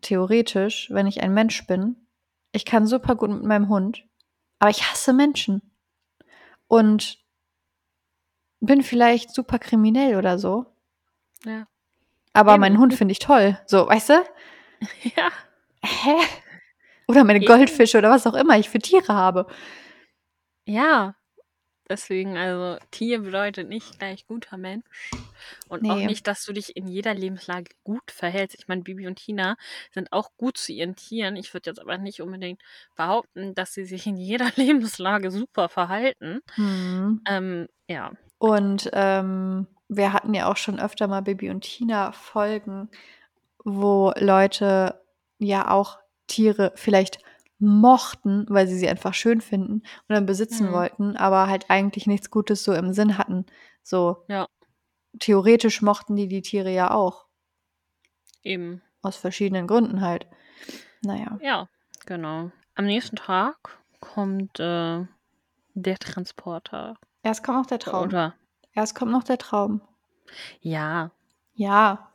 theoretisch, 0.00 0.90
wenn 0.90 1.06
ich 1.06 1.22
ein 1.22 1.34
Mensch 1.34 1.66
bin, 1.66 2.08
ich 2.52 2.64
kann 2.64 2.86
super 2.86 3.16
gut 3.16 3.30
mit 3.30 3.42
meinem 3.42 3.68
Hund, 3.68 4.06
aber 4.58 4.70
ich 4.70 4.88
hasse 4.90 5.12
Menschen. 5.12 5.74
Und 6.66 7.18
bin 8.60 8.82
vielleicht 8.82 9.34
super 9.34 9.58
kriminell 9.58 10.16
oder 10.16 10.38
so. 10.38 10.66
Ja. 11.44 11.66
Aber 12.34 12.52
Eben. 12.52 12.60
meinen 12.60 12.78
Hund 12.78 12.92
finde 12.94 13.12
ich 13.12 13.18
toll. 13.20 13.58
So, 13.66 13.88
weißt 13.88 14.10
du? 14.10 14.14
Ja. 15.16 15.30
Hä? 15.82 16.16
Oder 17.08 17.24
meine 17.24 17.38
Eben. 17.38 17.46
Goldfische 17.46 17.98
oder 17.98 18.10
was 18.10 18.26
auch 18.26 18.34
immer 18.34 18.58
ich 18.58 18.68
für 18.68 18.78
Tiere 18.80 19.14
habe. 19.14 19.46
Ja. 20.66 21.14
Deswegen, 21.88 22.38
also 22.38 22.78
Tier 22.90 23.18
bedeutet 23.20 23.68
nicht 23.68 23.98
gleich 23.98 24.26
guter 24.26 24.56
Mensch. 24.56 24.84
Und 25.68 25.88
auch 25.90 25.96
Nee. 25.96 26.06
nicht, 26.06 26.26
dass 26.26 26.42
du 26.44 26.54
dich 26.54 26.76
in 26.76 26.88
jeder 26.88 27.12
Lebenslage 27.14 27.70
gut 27.84 28.10
verhältst. 28.10 28.56
Ich 28.58 28.68
meine, 28.68 28.80
Bibi 28.82 29.06
und 29.06 29.16
Tina 29.16 29.56
sind 29.92 30.10
auch 30.10 30.30
gut 30.38 30.56
zu 30.56 30.72
ihren 30.72 30.96
Tieren. 30.96 31.36
Ich 31.36 31.52
würde 31.52 31.68
jetzt 31.68 31.80
aber 31.80 31.98
nicht 31.98 32.22
unbedingt 32.22 32.62
behaupten, 32.96 33.54
dass 33.54 33.74
sie 33.74 33.84
sich 33.84 34.06
in 34.06 34.16
jeder 34.16 34.50
Lebenslage 34.56 35.30
super 35.30 35.68
verhalten. 35.68 36.40
Hm. 36.54 37.20
Ähm, 37.28 37.68
ja. 37.86 38.12
Und 38.38 38.88
ähm, 38.94 39.66
wir 39.88 40.12
hatten 40.12 40.34
ja 40.34 40.50
auch 40.50 40.56
schon 40.56 40.80
öfter 40.80 41.06
mal 41.08 41.22
Bibi 41.22 41.50
und 41.50 41.62
Tina 41.62 42.12
Folgen, 42.12 42.88
wo 43.64 44.12
Leute 44.16 45.00
ja 45.38 45.70
auch 45.70 45.98
Tiere 46.26 46.72
vielleicht 46.74 47.18
mochten, 47.58 48.46
weil 48.48 48.66
sie 48.66 48.76
sie 48.78 48.88
einfach 48.88 49.14
schön 49.14 49.40
finden 49.40 49.74
und 49.74 49.84
dann 50.08 50.26
besitzen 50.26 50.68
Mhm. 50.68 50.72
wollten, 50.72 51.16
aber 51.16 51.48
halt 51.48 51.70
eigentlich 51.70 52.06
nichts 52.06 52.30
Gutes 52.30 52.64
so 52.64 52.72
im 52.72 52.92
Sinn 52.92 53.16
hatten. 53.18 53.46
So 53.82 54.24
Ja. 54.28 54.48
theoretisch 55.20 55.80
mochten 55.82 56.16
die 56.16 56.28
die 56.28 56.42
Tiere 56.42 56.70
ja 56.70 56.90
auch 56.90 57.26
Eben. 58.42 58.82
aus 59.02 59.16
verschiedenen 59.16 59.66
Gründen 59.66 60.00
halt. 60.00 60.26
Naja. 61.02 61.38
Ja, 61.42 61.68
genau. 62.06 62.50
Am 62.74 62.86
nächsten 62.86 63.16
Tag 63.16 63.78
kommt 64.00 64.58
äh, 64.60 65.06
der 65.74 65.98
Transporter. 65.98 66.96
Erst 67.22 67.44
kommt 67.44 67.58
noch 67.58 67.66
der 67.66 67.78
Traum. 67.78 68.04
Oder? 68.08 68.34
Erst 68.74 68.94
kommt 68.94 69.12
noch 69.12 69.24
der 69.24 69.38
Traum. 69.38 69.80
Ja. 70.60 71.10
Ja, 71.54 72.10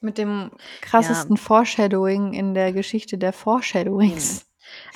mit 0.00 0.18
dem 0.18 0.50
krassesten 0.82 1.36
Foreshadowing 1.36 2.34
in 2.34 2.54
der 2.54 2.72
Geschichte 2.72 3.16
der 3.18 3.32
Foreshadowings. 3.32 4.46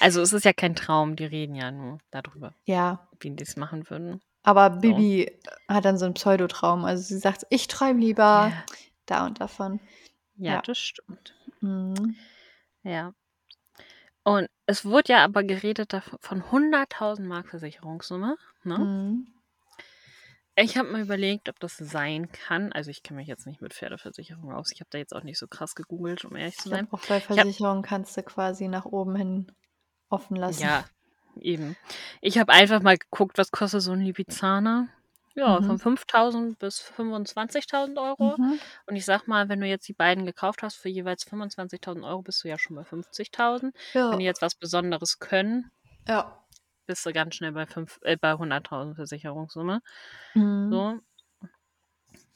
Also 0.00 0.20
es 0.20 0.32
ist 0.32 0.44
ja 0.44 0.52
kein 0.52 0.74
Traum, 0.74 1.16
die 1.16 1.24
reden 1.24 1.54
ja 1.54 1.70
nur 1.70 1.98
darüber, 2.10 2.54
Ja, 2.64 3.08
wie 3.20 3.30
die 3.30 3.42
es 3.42 3.56
machen 3.56 3.88
würden. 3.90 4.20
aber 4.42 4.70
Bibi 4.70 5.32
hat 5.68 5.84
dann 5.84 5.98
so 5.98 6.04
einen 6.04 6.14
Pseudotraum. 6.14 6.84
Also 6.84 7.02
sie 7.02 7.18
sagt, 7.18 7.46
ich 7.50 7.68
träume 7.68 8.00
lieber 8.00 8.48
Ja. 8.52 8.64
da 9.06 9.26
und 9.26 9.40
davon. 9.40 9.80
Ja, 10.36 10.54
Ja. 10.54 10.62
das 10.62 10.78
stimmt. 10.78 11.34
Mhm. 11.60 12.14
Ja. 12.82 13.12
Und 14.22 14.48
es 14.66 14.84
wurde 14.84 15.12
ja 15.14 15.24
aber 15.24 15.42
geredet 15.44 16.00
von 16.20 16.42
100.000 16.42 17.26
Mark 17.26 17.48
Versicherungssumme. 17.48 18.36
Ne? 18.64 18.78
Mhm. 18.78 19.26
Ich 20.58 20.76
habe 20.78 20.88
mir 20.90 21.02
überlegt, 21.02 21.48
ob 21.50 21.60
das 21.60 21.76
sein 21.76 22.32
kann. 22.32 22.72
Also 22.72 22.90
ich 22.90 23.02
kenne 23.02 23.18
mich 23.20 23.28
jetzt 23.28 23.46
nicht 23.46 23.60
mit 23.60 23.74
Pferdeversicherung 23.74 24.52
aus. 24.52 24.72
Ich 24.72 24.80
habe 24.80 24.88
da 24.90 24.96
jetzt 24.98 25.14
auch 25.14 25.22
nicht 25.22 25.38
so 25.38 25.46
krass 25.46 25.74
gegoogelt, 25.74 26.24
um 26.24 26.34
ehrlich 26.34 26.56
zu 26.56 26.70
sein. 26.70 26.88
auch 26.90 27.04
bei 27.06 27.20
Versicherungen 27.20 27.82
kannst 27.82 28.16
du 28.16 28.22
quasi 28.22 28.66
nach 28.68 28.86
oben 28.86 29.16
hin 29.16 29.52
offen 30.08 30.36
lassen. 30.36 30.62
Ja, 30.62 30.84
eben. 31.38 31.76
Ich 32.22 32.38
habe 32.38 32.52
einfach 32.52 32.80
mal 32.80 32.96
geguckt, 32.96 33.36
was 33.36 33.50
kostet 33.50 33.82
so 33.82 33.92
ein 33.92 34.00
Lipizzaner. 34.00 34.88
Ja, 35.34 35.60
Mhm. 35.60 35.78
von 35.78 35.78
5.000 35.78 36.58
bis 36.58 36.80
25.000 36.80 37.98
Euro. 37.98 38.36
Mhm. 38.38 38.58
Und 38.86 38.96
ich 38.96 39.04
sag 39.04 39.28
mal, 39.28 39.50
wenn 39.50 39.60
du 39.60 39.66
jetzt 39.66 39.86
die 39.86 39.92
beiden 39.92 40.24
gekauft 40.24 40.62
hast 40.62 40.76
für 40.76 40.88
jeweils 40.88 41.24
25.000 41.24 42.04
Euro, 42.08 42.22
bist 42.22 42.42
du 42.42 42.48
ja 42.48 42.58
schon 42.58 42.74
bei 42.76 42.84
50.000. 42.84 43.74
Ja. 43.92 44.10
Wenn 44.10 44.20
die 44.20 44.24
jetzt 44.24 44.40
was 44.40 44.54
Besonderes 44.54 45.18
können, 45.18 45.70
ja. 46.08 46.42
Bist 46.86 47.04
du 47.06 47.12
ganz 47.12 47.34
schnell 47.34 47.52
bei, 47.52 47.66
fünf- 47.66 47.98
äh, 48.02 48.16
bei 48.16 48.32
100.000 48.32 48.94
Versicherungssumme. 48.96 49.80
Mhm. 50.34 50.70
So. 50.70 51.00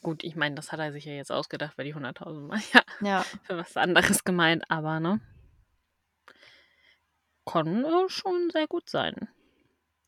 Gut, 0.03 0.25
ich 0.25 0.35
meine, 0.37 0.55
das 0.55 0.73
hat 0.73 0.81
er 0.81 0.93
sich 0.93 1.05
ja 1.05 1.13
jetzt 1.13 1.31
ausgedacht, 1.33 1.77
weil 1.77 1.85
die 1.85 1.95
100.000 1.95 2.49
war 2.49 2.59
ja 2.73 2.83
Ja. 3.07 3.23
für 3.45 3.57
was 3.59 3.77
anderes 3.77 4.25
gemeint, 4.25 4.65
aber 4.71 4.99
ne? 5.01 5.21
Kann 7.47 7.85
äh, 7.85 8.09
schon 8.09 8.51
sehr 8.51 8.67
gut 8.67 8.89
sein. 8.89 9.29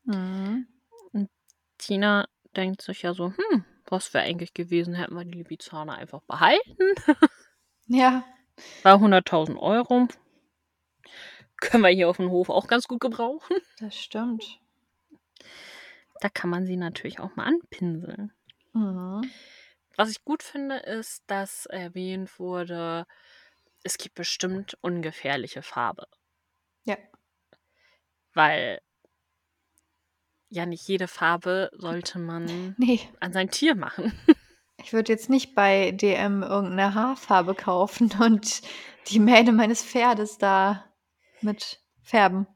Mhm. 0.03 0.67
Tina 1.77 2.27
denkt 2.55 2.81
sich 2.81 3.01
ja 3.01 3.13
so, 3.13 3.33
hm, 3.35 3.65
was 3.87 4.13
wäre 4.13 4.23
eigentlich 4.23 4.53
gewesen, 4.53 4.93
hätten 4.93 5.15
wir 5.15 5.25
die 5.25 5.37
Libizzaner 5.37 5.95
einfach 5.95 6.21
behalten. 6.21 6.93
Ja. 7.87 8.23
War 8.83 8.99
100.000 8.99 9.57
Euro. 9.57 10.07
Können 11.63 11.83
wir 11.83 11.89
hier 11.89 12.09
auf 12.09 12.17
dem 12.17 12.29
Hof 12.29 12.49
auch 12.49 12.67
ganz 12.67 12.87
gut 12.87 12.99
gebrauchen. 12.99 13.55
Das 13.79 13.95
stimmt. 13.95 14.59
Da 16.19 16.29
kann 16.29 16.49
man 16.49 16.65
sie 16.65 16.77
natürlich 16.77 17.19
auch 17.19 17.35
mal 17.35 17.45
anpinseln. 17.45 18.33
Mhm. 18.73 19.21
Was 19.95 20.09
ich 20.09 20.23
gut 20.23 20.43
finde, 20.43 20.77
ist, 20.77 21.23
dass 21.27 21.65
erwähnt 21.65 22.37
wurde, 22.39 23.05
es 23.83 23.97
gibt 23.97 24.15
bestimmt 24.15 24.77
ungefährliche 24.81 25.61
Farbe. 25.61 26.07
Ja. 26.83 26.97
Weil 28.33 28.79
ja 30.49 30.65
nicht 30.65 30.87
jede 30.87 31.07
Farbe 31.07 31.71
sollte 31.73 32.19
man 32.19 32.75
Nee, 32.77 32.99
an 33.19 33.33
sein 33.33 33.49
Tier 33.49 33.75
machen. 33.75 34.11
ich 34.77 34.93
würde 34.93 35.11
jetzt 35.11 35.29
nicht 35.29 35.55
bei 35.55 35.91
DM 35.91 36.43
irgendeine 36.43 36.93
Haarfarbe 36.93 37.55
kaufen 37.55 38.11
und 38.19 38.61
die 39.07 39.19
Mähne 39.19 39.51
meines 39.51 39.83
Pferdes 39.83 40.37
da 40.37 40.92
mit 41.43 41.81
färben. 42.01 42.47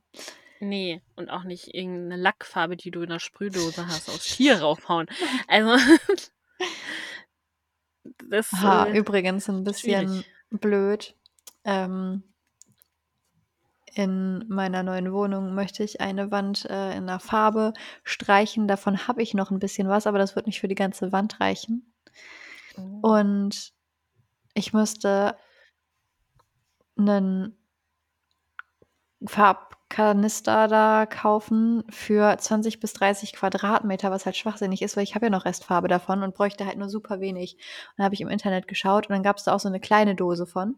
Nee, 0.60 1.02
und 1.16 1.30
auch 1.30 1.44
nicht 1.44 1.74
irgendeine 1.74 2.22
Lackfarbe, 2.22 2.78
die 2.78 2.92
du 2.92 3.02
in 3.02 3.10
der 3.10 3.20
Sprühdose 3.20 3.88
hast, 3.88 4.10
aufs 4.10 4.36
Tier 4.36 4.62
raufhauen. 4.62 5.08
Also, 5.48 5.78
das 8.30 8.52
Aha, 8.54 8.88
äh, 8.88 8.98
übrigens 8.98 9.50
ein 9.50 9.64
bisschen 9.64 10.08
schwierig. 10.08 10.32
blöd. 10.50 11.16
Ähm, 11.64 12.24
in 13.94 14.46
meiner 14.48 14.84
neuen 14.84 15.12
Wohnung 15.12 15.56
möchte 15.56 15.84
ich 15.84 16.02
eine 16.02 16.30
Wand 16.30 16.66
äh, 16.66 16.92
in 16.92 17.04
einer 17.04 17.20
Farbe 17.20 17.74
streichen. 18.04 18.68
Davon 18.68 19.08
habe 19.08 19.24
ich 19.24 19.34
noch 19.34 19.50
ein 19.50 19.60
bisschen 19.60 19.90
was, 19.90 20.06
aber 20.06 20.20
das 20.20 20.36
wird 20.36 20.46
nicht 20.46 20.60
für 20.60 20.68
die 20.68 20.76
ganze 20.76 21.12
Wand 21.12 21.40
reichen. 21.40 21.94
Und 23.02 23.74
ich 24.54 24.72
müsste 24.72 25.36
einen 26.96 27.57
Farbkanister 29.26 30.68
da 30.68 31.06
kaufen 31.06 31.84
für 31.90 32.38
20 32.38 32.80
bis 32.80 32.94
30 32.94 33.34
Quadratmeter, 33.34 34.12
was 34.12 34.26
halt 34.26 34.38
schwachsinnig 34.38 34.82
ist, 34.82 34.96
weil 34.98 35.04
ich 35.04 35.16
habe 35.16 35.26
ja 35.28 35.30
noch 35.32 35.46
Restfarbe 35.46 35.88
davon 35.88 36.24
und 36.24 36.36
bräuchte 36.36 36.66
halt 36.66 36.78
nur 36.78 36.90
super 36.90 37.20
wenig. 37.20 37.56
Und 37.56 37.94
dann 37.98 38.06
habe 38.06 38.16
ich 38.16 38.22
im 38.22 38.30
Internet 38.30 38.68
geschaut 38.68 39.08
und 39.10 39.14
dann 39.14 39.24
gab 39.24 39.38
es 39.38 39.44
da 39.46 39.54
auch 39.56 39.60
so 39.60 39.70
eine 39.70 39.80
kleine 39.80 40.16
Dose 40.16 40.46
von. 40.46 40.76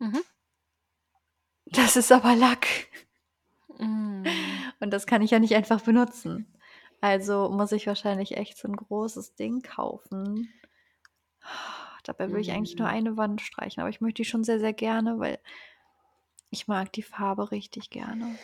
Mhm. 0.00 0.20
Das 1.66 1.96
ist 1.96 2.12
aber 2.12 2.34
Lack. 2.36 2.66
Mm. 3.78 4.24
Und 4.80 4.90
das 4.90 5.06
kann 5.06 5.22
ich 5.22 5.30
ja 5.30 5.38
nicht 5.38 5.54
einfach 5.56 5.80
benutzen. 5.82 6.46
Also 7.00 7.50
muss 7.50 7.72
ich 7.72 7.86
wahrscheinlich 7.86 8.36
echt 8.36 8.58
so 8.58 8.68
ein 8.68 8.76
großes 8.76 9.34
Ding 9.36 9.62
kaufen. 9.62 10.52
Dabei 12.04 12.30
will 12.32 12.40
ich 12.40 12.50
eigentlich 12.52 12.76
nur 12.76 12.88
Mhm. 12.88 12.94
eine 12.94 13.16
Wand 13.16 13.40
streichen, 13.40 13.80
aber 13.80 13.90
ich 13.90 14.00
möchte 14.00 14.22
die 14.22 14.28
schon 14.28 14.44
sehr, 14.44 14.58
sehr 14.58 14.72
gerne, 14.72 15.18
weil 15.18 15.38
ich 16.50 16.68
mag 16.68 16.92
die 16.92 17.02
Farbe 17.02 17.50
richtig 17.50 17.90
gerne. 17.90 18.38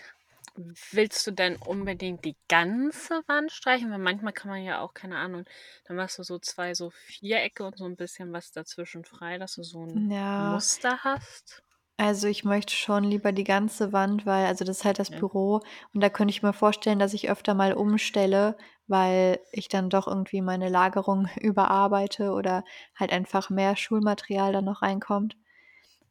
Willst 0.91 1.27
du 1.27 1.31
denn 1.31 1.57
unbedingt 1.57 2.25
die 2.25 2.37
ganze 2.49 3.23
Wand 3.27 3.53
streichen? 3.53 3.91
Weil 3.91 3.99
manchmal 3.99 4.33
kann 4.33 4.51
man 4.51 4.63
ja 4.65 4.81
auch, 4.81 4.93
keine 4.95 5.17
Ahnung, 5.19 5.45
dann 5.85 5.97
machst 5.97 6.19
du 6.19 6.23
so 6.25 6.39
zwei 6.39 6.75
so 6.75 6.91
Vierecke 6.91 7.65
und 7.65 7.79
so 7.79 7.85
ein 7.87 7.97
bisschen 7.97 8.33
was 8.33 8.53
dazwischen 8.53 9.05
frei, 9.05 9.39
dass 9.39 9.55
du 9.55 9.63
so 9.63 9.85
ein 9.87 10.05
Ja, 10.11 10.37
Muster 10.37 10.99
hast. 11.05 11.63
also 11.99 12.27
ich 12.29 12.45
möchte 12.45 12.75
schon 12.75 13.05
lieber 13.05 13.33
die 13.33 13.45
ganze 13.45 13.93
Wand, 13.93 14.27
weil, 14.27 14.47
also 14.47 14.65
das 14.65 14.79
ist 14.79 14.85
halt 14.85 14.99
das 14.99 15.11
Ja. 15.11 15.17
Büro 15.17 15.61
und 15.95 16.01
da 16.03 16.11
könnte 16.11 16.31
ich 16.33 16.43
mir 16.43 16.53
vorstellen, 16.53 16.99
dass 16.99 17.15
ich 17.15 17.31
öfter 17.31 17.55
mal 17.55 17.73
umstelle, 17.75 18.57
weil 18.87 19.41
ich 19.53 19.69
dann 19.69 19.89
doch 19.91 20.07
irgendwie 20.07 20.43
meine 20.43 20.69
Lagerung 20.69 21.29
überarbeite 21.41 22.33
oder 22.33 22.65
halt 22.95 23.13
einfach 23.13 23.49
mehr 23.51 23.77
Schulmaterial 23.77 24.53
dann 24.53 24.67
noch 24.67 24.83
reinkommt. 24.83 25.37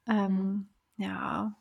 Ähm, 0.08 0.70
ja, 0.98 1.56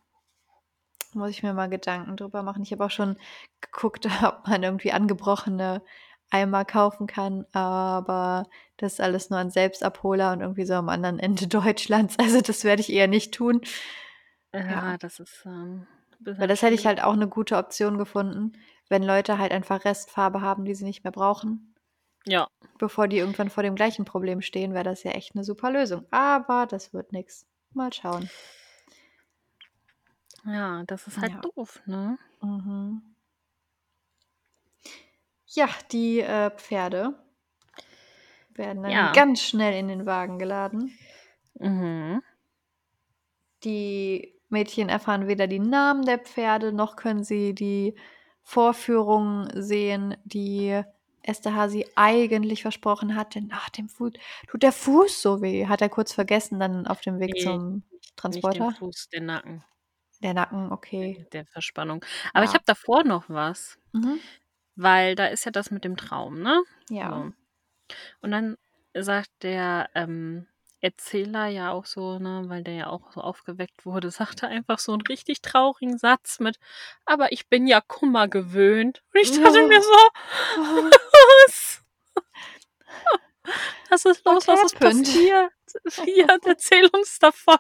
muss 1.15 1.31
ich 1.31 1.43
mir 1.43 1.53
mal 1.55 1.69
Gedanken 1.69 2.17
drüber 2.17 2.43
machen. 2.43 2.63
Ich 2.63 2.73
habe 2.73 2.85
auch 2.85 2.91
schon 2.91 3.17
geguckt, 3.61 4.07
ob 4.25 4.47
man 4.49 4.63
irgendwie 4.63 4.93
angebrochene 4.93 5.83
Eimer 6.31 6.65
kaufen 6.65 7.07
kann, 7.07 7.47
aber 7.53 8.49
das 8.77 8.95
ist 8.95 9.01
alles 9.01 9.31
nur 9.31 9.39
ein 9.39 9.51
Selbstabholer 9.51 10.33
und 10.33 10.41
irgendwie 10.41 10.65
so 10.65 10.75
am 10.75 10.89
anderen 10.89 11.19
Ende 11.19 11.47
Deutschlands. 11.49 12.19
Also 12.19 12.41
das 12.41 12.65
werde 12.65 12.81
ich 12.81 12.93
eher 12.93 13.07
nicht 13.09 13.35
tun. 13.35 13.61
Ja, 14.53 14.61
Ja. 14.93 14.99
das 14.99 15.21
ist 15.21 15.45
ähm, 15.47 15.87
Weil 16.21 16.49
das 16.49 16.63
hätte 16.63 16.75
ich 16.75 16.87
halt 16.87 17.03
auch 17.03 17.13
eine 17.13 17.29
gute 17.29 17.57
Option 17.57 17.99
gefunden, 17.99 18.53
wenn 18.89 19.03
Leute 19.03 19.39
halt 19.39 19.53
einfach 19.53 19.85
Restfarbe 19.85 20.41
haben, 20.41 20.65
die 20.65 20.75
sie 20.75 20.85
nicht 20.85 21.05
mehr 21.05 21.13
brauchen. 21.13 21.75
Ja, 22.27 22.49
Bevor 22.79 23.07
die 23.07 23.19
irgendwann 23.19 23.51
vor 23.51 23.63
dem 23.63 23.75
gleichen 23.75 24.05
Problem 24.05 24.41
stehen, 24.41 24.73
wäre 24.73 24.85
das 24.85 25.03
ja 25.03 25.11
echt 25.13 25.35
eine 25.35 25.45
super 25.45 25.71
Lösung. 25.71 26.07
Aber 26.11 26.67
das 26.67 26.93
wird 26.95 27.13
nix. 27.13 27.47
Mal 27.73 27.93
schauen. 27.93 28.31
Ja, 30.47 30.85
das 30.85 31.07
ist 31.07 31.21
halt 31.21 31.33
Ja. 31.33 31.45
doof, 31.45 31.83
ne? 31.87 32.19
Mhm. 32.41 33.15
Ja, 35.47 35.69
die 35.91 36.21
äh, 36.21 36.51
Pferde 36.51 37.15
werden 38.55 38.83
dann 38.83 39.11
Ja. 39.11 39.13
ganz 39.13 39.43
schnell 39.43 39.75
in 39.79 39.89
den 39.89 40.07
Wagen 40.07 40.39
geladen. 40.39 40.99
Mhm. 41.61 42.21
Die 43.65 44.35
Mädchen 44.49 44.89
erfahren 44.89 45.27
weder 45.27 45.47
die 45.47 45.59
Namen 45.59 46.05
der 46.05 46.19
Pferde, 46.19 46.73
noch 46.73 46.97
können 46.97 47.25
sie 47.25 47.55
die 47.55 47.97
Vorführungen 48.43 49.49
sehen, 49.63 50.17
die 50.25 50.83
Esterhazy 51.23 51.87
eigentlich 51.97 52.63
versprochen 52.63 53.17
hat. 53.17 53.35
Denn 53.35 53.47
nach 53.47 53.71
dem 53.71 53.89
Fuß 53.89 54.13
tut 54.47 54.63
der 54.63 54.73
Fuß 54.73 55.23
so 55.23 55.41
weh. 55.41 55.67
Hat 55.67 55.81
er 55.81 55.89
kurz 55.89 56.13
vergessen 56.13 56.61
dann 56.61 56.87
auf 56.87 57.01
dem 57.01 57.19
Weg 57.21 57.39
Nee, 57.39 57.41
zum 57.41 57.83
Nicht 58.29 58.55
den 58.55 58.67
Transporter? 58.67 58.77
Fuß, 58.79 59.09
den 59.11 59.27
Nacken, 59.27 59.65
Der 60.25 60.35
Nacken, 60.35 60.73
okay. 60.73 61.25
der 61.33 61.47
Verspannung. 61.47 62.05
Aber 62.33 62.45
ich 62.45 62.51
Ja. 62.51 62.55
habe 62.55 62.65
davor 62.67 63.05
noch 63.05 63.25
was, 63.29 63.79
Mhm. 63.93 64.19
weil 64.75 65.15
da 65.15 65.27
ist 65.27 65.45
ja 65.45 65.53
das 65.53 65.71
mit 65.71 65.85
dem 65.85 65.97
Traum, 65.97 66.41
ne? 66.43 66.63
Ja. 66.91 67.11
So. 67.11 67.33
Und 68.23 68.31
dann 68.33 68.57
sagt 68.95 69.31
der 69.43 69.89
ähm, 69.95 70.49
Erzähler 70.81 71.47
ja 71.49 71.71
auch 71.73 71.85
so, 71.87 72.19
ne, 72.19 72.45
weil 72.49 72.63
der 72.65 72.75
ja 72.75 72.87
auch 72.89 73.13
so 73.13 73.21
aufgeweckt 73.21 73.87
wurde, 73.87 74.11
sagt 74.41 74.43
er 74.43 74.49
einfach 74.51 74.79
so 74.79 74.93
einen 74.93 75.03
richtig 75.03 75.43
traurigen 75.43 75.99
Satz 75.99 76.41
mit, 76.41 76.59
aber 77.07 77.33
ich 77.33 77.49
bin 77.49 77.67
ja 77.67 77.81
Kummer 77.83 78.27
gewöhnt. 78.29 79.03
Und 79.15 79.21
ich 79.21 79.31
dachte 79.31 79.67
mir 79.69 79.83
so, 79.83 80.09
Oh. 80.59 80.91
was? 81.47 81.85
Was 83.91 84.05
ist 84.07 84.25
los? 84.25 84.47
What 84.49 84.57
Was 84.59 84.65
ist 84.73 84.75
happened? 84.81 85.05
passiert? 85.07 85.53
Ja, 86.17 86.39
erzähl 86.47 86.87
uns 86.95 87.19
davon. 87.19 87.59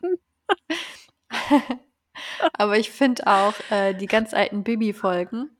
Aber 2.56 2.78
ich 2.78 2.90
finde 2.90 3.26
auch 3.26 3.60
äh, 3.70 3.94
die 3.94 4.08
ganz 4.08 4.34
alten 4.34 4.64
Bibi-Folgen, 4.64 5.50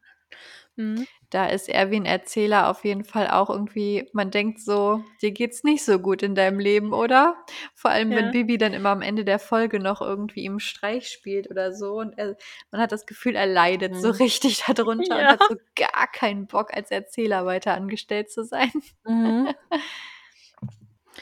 Mhm. 0.76 1.06
da 1.30 1.46
ist 1.46 1.68
Erwin 1.68 2.04
Erzähler 2.06 2.70
auf 2.70 2.84
jeden 2.84 3.04
Fall 3.04 3.28
auch 3.28 3.50
irgendwie, 3.50 4.08
man 4.12 4.30
denkt 4.30 4.60
so, 4.60 5.04
dir 5.20 5.32
geht's 5.32 5.64
nicht 5.64 5.84
so 5.84 5.98
gut 5.98 6.22
in 6.22 6.34
deinem 6.36 6.60
Leben, 6.60 6.92
oder? 6.92 7.36
Vor 7.74 7.90
allem, 7.90 8.14
wenn 8.14 8.30
Ja. 8.30 8.30
Bibi 8.30 8.56
dann 8.58 8.72
immer 8.72 8.90
am 8.90 9.02
Ende 9.02 9.24
der 9.24 9.40
Folge 9.40 9.80
noch 9.80 10.00
irgendwie 10.00 10.44
ihm 10.44 10.60
Streich 10.60 11.08
spielt 11.08 11.50
oder 11.50 11.72
so 11.74 11.94
und 11.98 12.16
er, 12.18 12.36
man 12.70 12.80
hat 12.80 12.92
das 12.92 13.06
Gefühl, 13.06 13.34
er 13.36 13.46
leidet 13.46 13.96
so 13.96 14.10
Mhm. 14.10 14.18
richtig 14.20 14.62
darunter 14.68 15.18
und 15.18 15.30
Ja. 15.30 15.30
hat 15.30 15.44
so 15.44 15.56
gar 15.76 16.06
keinen 16.12 16.46
Bock, 16.46 16.72
als 16.74 16.90
Erzähler 16.92 17.46
weiter 17.46 17.74
angestellt 17.74 18.30
zu 18.30 18.44
sein. 18.44 18.70
Mhm. 19.06 19.48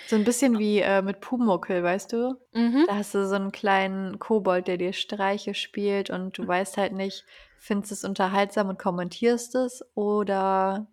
So 0.07 0.17
ein 0.17 0.25
bisschen 0.25 0.59
wie 0.59 0.81
äh, 0.81 1.03
mit 1.03 1.21
Pumuckel, 1.21 1.83
weißt 1.83 2.13
du? 2.13 2.39
Mhm. 2.53 2.85
Da 2.87 2.97
hast 2.97 3.15
du 3.15 3.27
so 3.27 3.35
einen 3.35 3.53
kleinen 3.53 4.19
Kobold, 4.19 4.67
der 4.69 4.77
dir 4.79 4.93
Streiche 4.93 5.55
spielt 5.55 6.11
und 6.11 6.37
du 6.39 6.47
weißt 6.47 6.77
halt 6.77 6.93
nicht, 6.93 7.25
findest 7.59 7.93
es 7.93 8.05
unterhaltsam 8.05 8.69
und 8.69 8.79
kommentierst 8.79 9.55
es 9.55 9.85
oder 9.95 10.87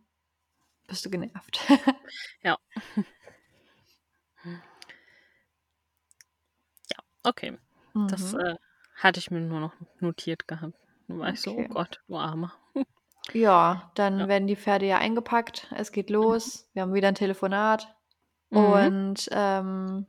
bist 0.87 1.05
du 1.05 1.09
genervt? 1.09 1.59
Ja. 2.43 2.57
Ja, 6.91 6.97
okay. 7.23 7.57
Das 8.07 8.33
Mhm. 8.33 8.39
äh, 8.39 8.55
hatte 8.95 9.19
ich 9.19 9.31
mir 9.31 9.41
nur 9.41 9.59
noch 9.59 9.73
notiert 9.99 10.47
gehabt. 10.47 10.75
Da 11.07 11.17
war 11.17 11.29
ich 11.31 11.41
so, 11.41 11.51
oh 11.51 11.59
Okay. 11.59 11.67
Gott, 11.69 11.99
du 12.07 12.17
Armer. 12.17 12.53
Ja, 13.33 13.91
dann 13.95 14.19
Ja. 14.19 14.27
werden 14.27 14.47
die 14.47 14.55
Pferde 14.55 14.85
ja 14.87 14.97
eingepackt. 14.97 15.71
Es 15.75 15.91
geht 15.91 16.09
los. 16.09 16.67
Wir 16.73 16.81
haben 16.83 16.93
wieder 16.93 17.07
ein 17.09 17.15
Telefonat. 17.15 17.95
Mhm. 18.49 18.57
Und 18.59 19.29
ähm, 19.31 20.05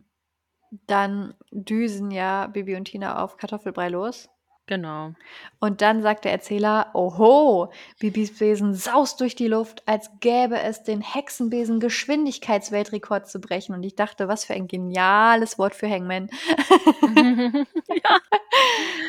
dann 0.87 1.35
düsen 1.51 2.11
ja 2.11 2.47
Bibi 2.47 2.77
und 2.77 2.85
Tina 2.87 3.23
auf 3.23 3.37
Kartoffelbrei 3.37 3.89
los. 3.89 4.29
Genau. 4.67 5.15
Und 5.59 5.81
dann 5.83 6.01
sagt 6.01 6.25
der 6.25 6.31
Erzähler, 6.31 6.91
oho, 6.95 7.73
Bibis 7.99 8.39
Besen 8.39 8.73
saust 8.73 9.21
durch 9.21 9.35
die 9.35 9.49
Luft, 9.49 9.83
als 9.89 10.09
gäbe 10.21 10.61
es 10.61 10.85
den 10.85 11.01
Hexenbesen 11.01 11.81
Geschwindigkeitsweltrekord 11.81 13.27
zu 13.29 13.41
brechen. 13.41 13.75
Und 13.75 13.83
ich 13.83 13.97
dachte, 13.97 14.29
was 14.29 14.45
für 14.45 14.55
ein 14.55 14.69
geniales 14.69 15.59
Wort 15.59 15.75
für 15.75 15.91
Hangman. 15.91 16.31
ja. 17.89 18.21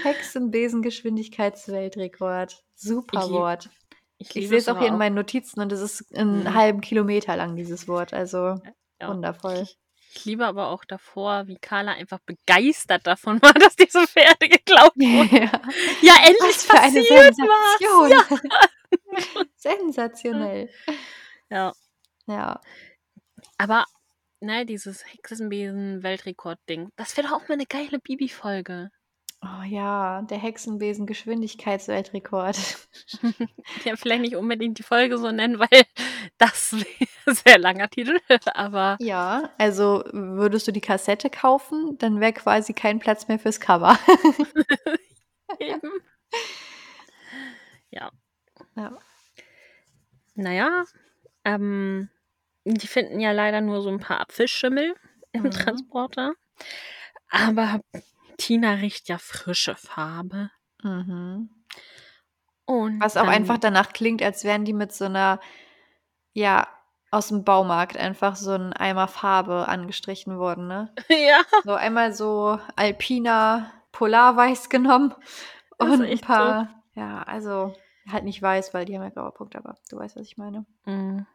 Hexenbesen 0.02 0.82
Geschwindigkeitsweltrekord. 0.82 2.64
Super 2.76 3.26
Ich 3.26 3.32
Wort. 3.32 3.70
Ich, 4.18 4.36
Ich 4.36 4.50
sehe 4.50 4.58
es 4.58 4.68
auch 4.68 4.80
hier 4.80 4.88
in 4.88 4.98
meinen 4.98 5.16
Notizen 5.16 5.62
und 5.62 5.72
es 5.72 5.82
ist 5.82 6.16
einen 6.16 6.44
Mhm. 6.44 6.54
halben 6.56 6.82
Kilometer 6.82 7.36
lang, 7.36 7.56
dieses 7.56 7.88
Wort. 7.88 8.14
Also 8.16 8.56
Ja. 9.02 9.10
wundervoll. 9.10 9.68
Ich 10.14 10.26
liebe 10.26 10.46
aber 10.46 10.68
auch 10.70 10.84
davor, 10.84 11.48
wie 11.48 11.56
Carla 11.58 11.94
einfach 11.94 12.20
begeistert 12.26 13.08
davon 13.08 13.42
war, 13.42 13.54
dass 13.54 13.76
diese 13.76 14.06
Pferde 14.08 14.50
geklaut 14.50 14.94
wurden. 14.96 15.36
ja. 15.36 15.52
Ja, 16.02 16.16
endlich 16.26 16.58
Was 16.58 16.66
für 16.66 16.80
eine. 16.80 17.04
Sensation. 17.04 18.12
Sensationell. 19.56 20.70
Ja. 21.50 21.72
Ja. 22.28 22.60
Aber, 23.58 23.86
ne, 24.42 24.66
dieses 24.66 25.06
Hexenbesen-Weltrekord-Ding, 25.06 26.90
das 26.96 27.16
wäre 27.16 27.28
doch 27.30 27.36
auch 27.36 27.48
mal 27.48 27.54
eine 27.56 27.66
geile 27.66 28.00
Bibi-Folge. 28.00 28.90
Oh 29.44 29.64
ja, 29.66 30.22
der 30.24 30.38
Hexenbesen 30.38 31.06
Geschwindigkeitsweltrekord. 31.08 32.58
Ja, 33.86 33.96
vielleicht 33.96 34.22
nicht 34.22 34.36
unbedingt 34.36 34.78
die 34.78 34.84
Folge 34.84 35.18
so 35.18 35.32
nennen, 35.32 35.58
weil 35.60 35.68
das 36.38 36.74
wäre 36.74 37.36
sehr 37.36 37.58
langer 37.58 37.90
Titel, 37.90 38.18
aber 38.54 38.98
Ja, 39.00 39.50
also 39.58 40.04
würdest 40.12 40.68
du 40.68 40.72
die 40.72 40.82
Kassette 40.82 41.30
kaufen, 41.30 41.98
dann 41.98 42.20
wäre 42.20 42.34
quasi 42.34 42.74
kein 42.74 43.00
Platz 43.00 43.28
mehr 43.28 43.40
fürs 43.40 43.60
Cover. 43.60 43.98
eben. 45.60 45.92
Ja. 47.90 48.12
ja. 48.76 48.98
Naja, 50.36 50.84
ähm, 51.46 52.10
die 52.66 52.88
finden 52.88 53.20
ja 53.20 53.32
leider 53.32 53.62
nur 53.62 53.82
so 53.82 53.90
ein 53.90 54.00
paar 54.00 54.22
Apfelschimmel 54.22 54.96
im 55.34 55.44
Mhm. 55.44 55.52
Transporter. 55.52 56.34
Aber 57.30 57.82
Tina 58.38 58.74
riecht 58.74 59.10
ja 59.10 59.18
frische 59.18 59.76
Farbe. 59.76 60.52
Mhm. 60.84 61.50
Und 62.66 63.02
Was 63.02 63.18
auch 63.18 63.26
dann, 63.26 63.34
einfach 63.34 63.58
danach 63.58 63.94
klingt, 63.94 64.22
als 64.24 64.44
wären 64.44 64.66
die 64.66 64.74
mit 64.74 64.94
so 64.94 65.06
einer, 65.06 65.40
ja, 66.34 66.68
aus 67.12 67.28
dem 67.28 67.44
Baumarkt 67.44 67.98
einfach 67.98 68.38
so 68.38 68.52
ein 68.52 68.72
Eimer 68.74 69.08
Farbe 69.08 69.68
angestrichen 69.68 70.40
worden, 70.40 70.68
ne? 70.68 70.94
ja, 71.10 71.42
So 71.64 71.74
einmal 71.74 72.14
so 72.14 72.60
Alpina 72.76 73.72
Polarweiß 73.92 74.70
genommen 74.70 75.14
und 75.78 75.92
ein 75.94 76.04
echt 76.06 76.22
so. 76.22 76.28
paar, 76.28 76.84
ja, 76.96 77.24
also 77.24 77.76
halt 78.10 78.24
nicht 78.24 78.42
weiß, 78.42 78.74
weil 78.74 78.86
die 78.86 78.96
haben 78.96 79.04
ja 79.04 79.10
graue 79.10 79.32
Punkte, 79.32 79.58
aber 79.58 79.78
du 79.90 79.98
weißt, 79.98 80.16
was 80.16 80.26
ich 80.26 80.38
meine. 80.38 80.66
Mm. 80.86 81.26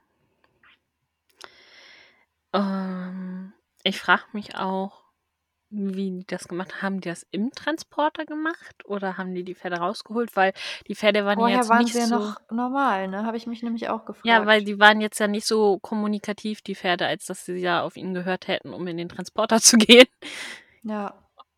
Ähm, 2.55 3.53
ich 3.83 4.01
frage 4.01 4.25
mich 4.33 4.57
auch, 4.57 5.03
wie 5.71 6.11
die 6.11 6.27
das 6.27 6.49
gemacht 6.49 6.75
haben. 6.75 6.83
Haben 6.83 7.01
die 7.01 7.09
das 7.09 7.27
im 7.31 7.51
Transporter 7.51 8.25
gemacht 8.25 8.85
oder 8.85 9.19
haben 9.19 9.35
die 9.35 9.45
die 9.45 9.55
Pferde 9.55 9.79
rausgeholt? 9.79 10.37
Weil 10.37 10.53
die 10.87 10.95
Pferde 10.95 11.25
waren 11.25 11.39
ja 11.39 11.45
Vorher 11.45 11.57
jetzt 11.59 11.69
waren 11.69 11.83
nicht 11.83 11.93
sie 11.93 12.01
ja 12.01 12.07
so. 12.07 12.19
noch 12.19 12.41
normal, 12.51 13.09
ne? 13.09 13.25
Habe 13.25 13.37
ich 13.37 13.47
mich 13.47 13.63
nämlich 13.63 13.89
auch 13.89 14.05
gefragt. 14.05 14.27
Ja, 14.27 14.47
weil 14.47 14.65
die 14.65 14.79
waren 14.79 15.01
jetzt 15.01 15.19
ja 15.19 15.27
nicht 15.27 15.47
so 15.47 15.79
kommunikativ, 15.81 16.63
die 16.63 16.75
Pferde, 16.75 17.07
als 17.07 17.27
dass 17.27 17.45
sie 17.45 17.57
ja 17.57 17.83
auf 17.83 17.97
ihn 17.97 18.15
gehört 18.15 18.49
hätten, 18.49 18.73
um 18.73 18.87
in 18.87 18.97
den 18.97 19.09
Transporter 19.09 19.61
zu 19.61 19.77
gehen. 19.77 20.07
Ja. 20.83 21.15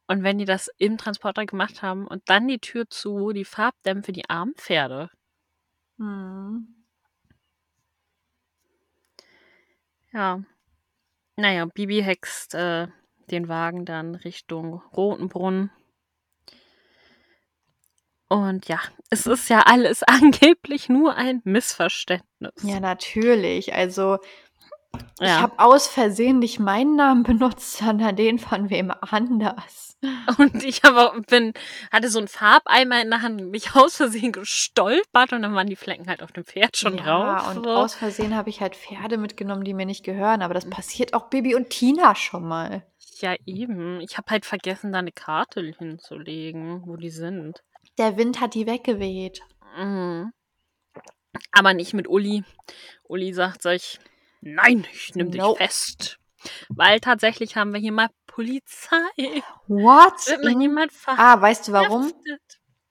Und 0.07 0.23
wenn 0.23 0.39
die 0.39 0.47
das 0.47 0.71
im 0.79 0.97
Transporter 0.97 1.45
gemacht 1.45 1.83
haben 1.83 2.07
und 2.07 2.23
dann 2.31 2.49
die 2.49 2.61
Tür 2.61 2.89
zu, 2.89 3.33
die 3.33 3.45
Farbdämpfe, 3.45 4.13
die 4.13 4.29
armen 4.31 4.55
Pferde. 4.55 5.11
Hm. 5.99 6.75
Ja. 10.13 10.43
Naja, 11.37 11.67
Bibi 11.67 12.03
hext 12.03 12.55
äh, 12.55 12.89
den 13.31 13.49
Wagen 13.49 13.85
dann 13.85 14.15
Richtung 14.15 14.83
Rotenbrunn. 14.97 15.71
Und 18.29 18.69
ja, 18.69 18.79
es 19.11 19.27
ist 19.27 19.49
ja 19.49 19.61
alles 19.61 20.03
angeblich 20.07 20.89
nur 20.89 21.15
ein 21.17 21.41
Missverständnis. 21.45 22.53
Ja, 22.63 22.79
natürlich. 22.81 23.75
Also, 23.75 24.19
ich 25.21 25.29
Ja. 25.29 25.41
habe 25.41 25.59
aus 25.59 25.87
Versehen 25.87 26.39
nicht 26.39 26.59
meinen 26.59 26.97
Namen 26.97 27.23
benutzt, 27.23 27.79
sondern 27.79 28.17
den 28.17 28.39
von 28.39 28.69
wem 28.71 28.91
anders. 29.01 29.99
Und 30.39 30.63
ich 30.63 30.85
aber 30.85 31.21
bin, 31.23 31.55
hatte 31.91 32.09
so 32.09 32.19
einen 32.19 32.29
Farbeimer 32.29 33.01
in 33.03 33.11
der 33.11 33.23
Hand 33.23 33.51
mich 33.51 33.75
aus 33.75 33.97
Versehen 33.97 34.31
gestolpert 34.33 35.33
und 35.33 35.43
dann 35.43 35.55
waren 35.57 35.67
die 35.67 35.75
Flecken 35.77 36.07
halt 36.09 36.23
auf 36.23 36.31
dem 36.31 36.45
Pferd 36.45 36.77
schon 36.77 36.99
ja, 36.99 37.03
drauf. 37.05 37.57
und 37.57 37.65
so. 37.65 37.71
aus 37.71 37.95
Versehen 37.95 38.37
habe 38.37 38.49
ich 38.49 38.61
halt 38.61 38.77
Pferde 38.77 39.17
mitgenommen, 39.19 39.65
die 39.65 39.75
mir 39.75 39.87
nicht 39.87 40.05
gehören. 40.05 40.43
Aber 40.43 40.55
das 40.55 40.69
passiert 40.71 41.15
auch 41.15 41.29
Bibi 41.31 41.55
und 41.57 41.71
Tina 41.71 42.15
schon 42.15 42.47
mal. 42.47 42.83
Ja, 43.21 43.35
eben. 43.47 44.01
Ich 44.01 44.17
habe 44.17 44.31
halt 44.31 44.47
vergessen, 44.47 44.93
da 44.93 44.99
eine 45.01 45.13
Karte 45.13 45.61
hinzulegen, 45.61 46.83
wo 46.87 46.97
die 46.97 47.11
sind. 47.11 47.63
Der 47.99 48.17
Wind 48.17 48.41
hat 48.41 48.55
die 48.55 48.67
weggeweht. 48.67 49.41
Mhm. 49.77 50.33
Aber 51.53 51.75
nicht 51.75 51.95
mit 51.95 52.09
Uli. 52.09 52.45
Uli 53.05 53.33
sagt 53.33 53.63
sich, 53.63 53.99
nein, 54.41 54.87
ich 54.93 55.15
nehme 55.15 55.31
dich 55.31 55.41
Nope. 55.41 55.59
fest. 55.65 56.19
Weil 56.69 57.01
tatsächlich 57.01 57.57
haben 57.57 57.73
wir 57.73 57.81
hier 57.81 57.93
mal 57.93 58.09
Polizei. 58.27 58.99
What? 59.67 60.27
Wird 60.29 60.45
mir 60.45 60.53
In- 60.53 60.59
niemand 60.59 60.93
ah, 61.07 61.41
weißt 61.41 61.69
du 61.69 61.73
warum? 61.73 62.13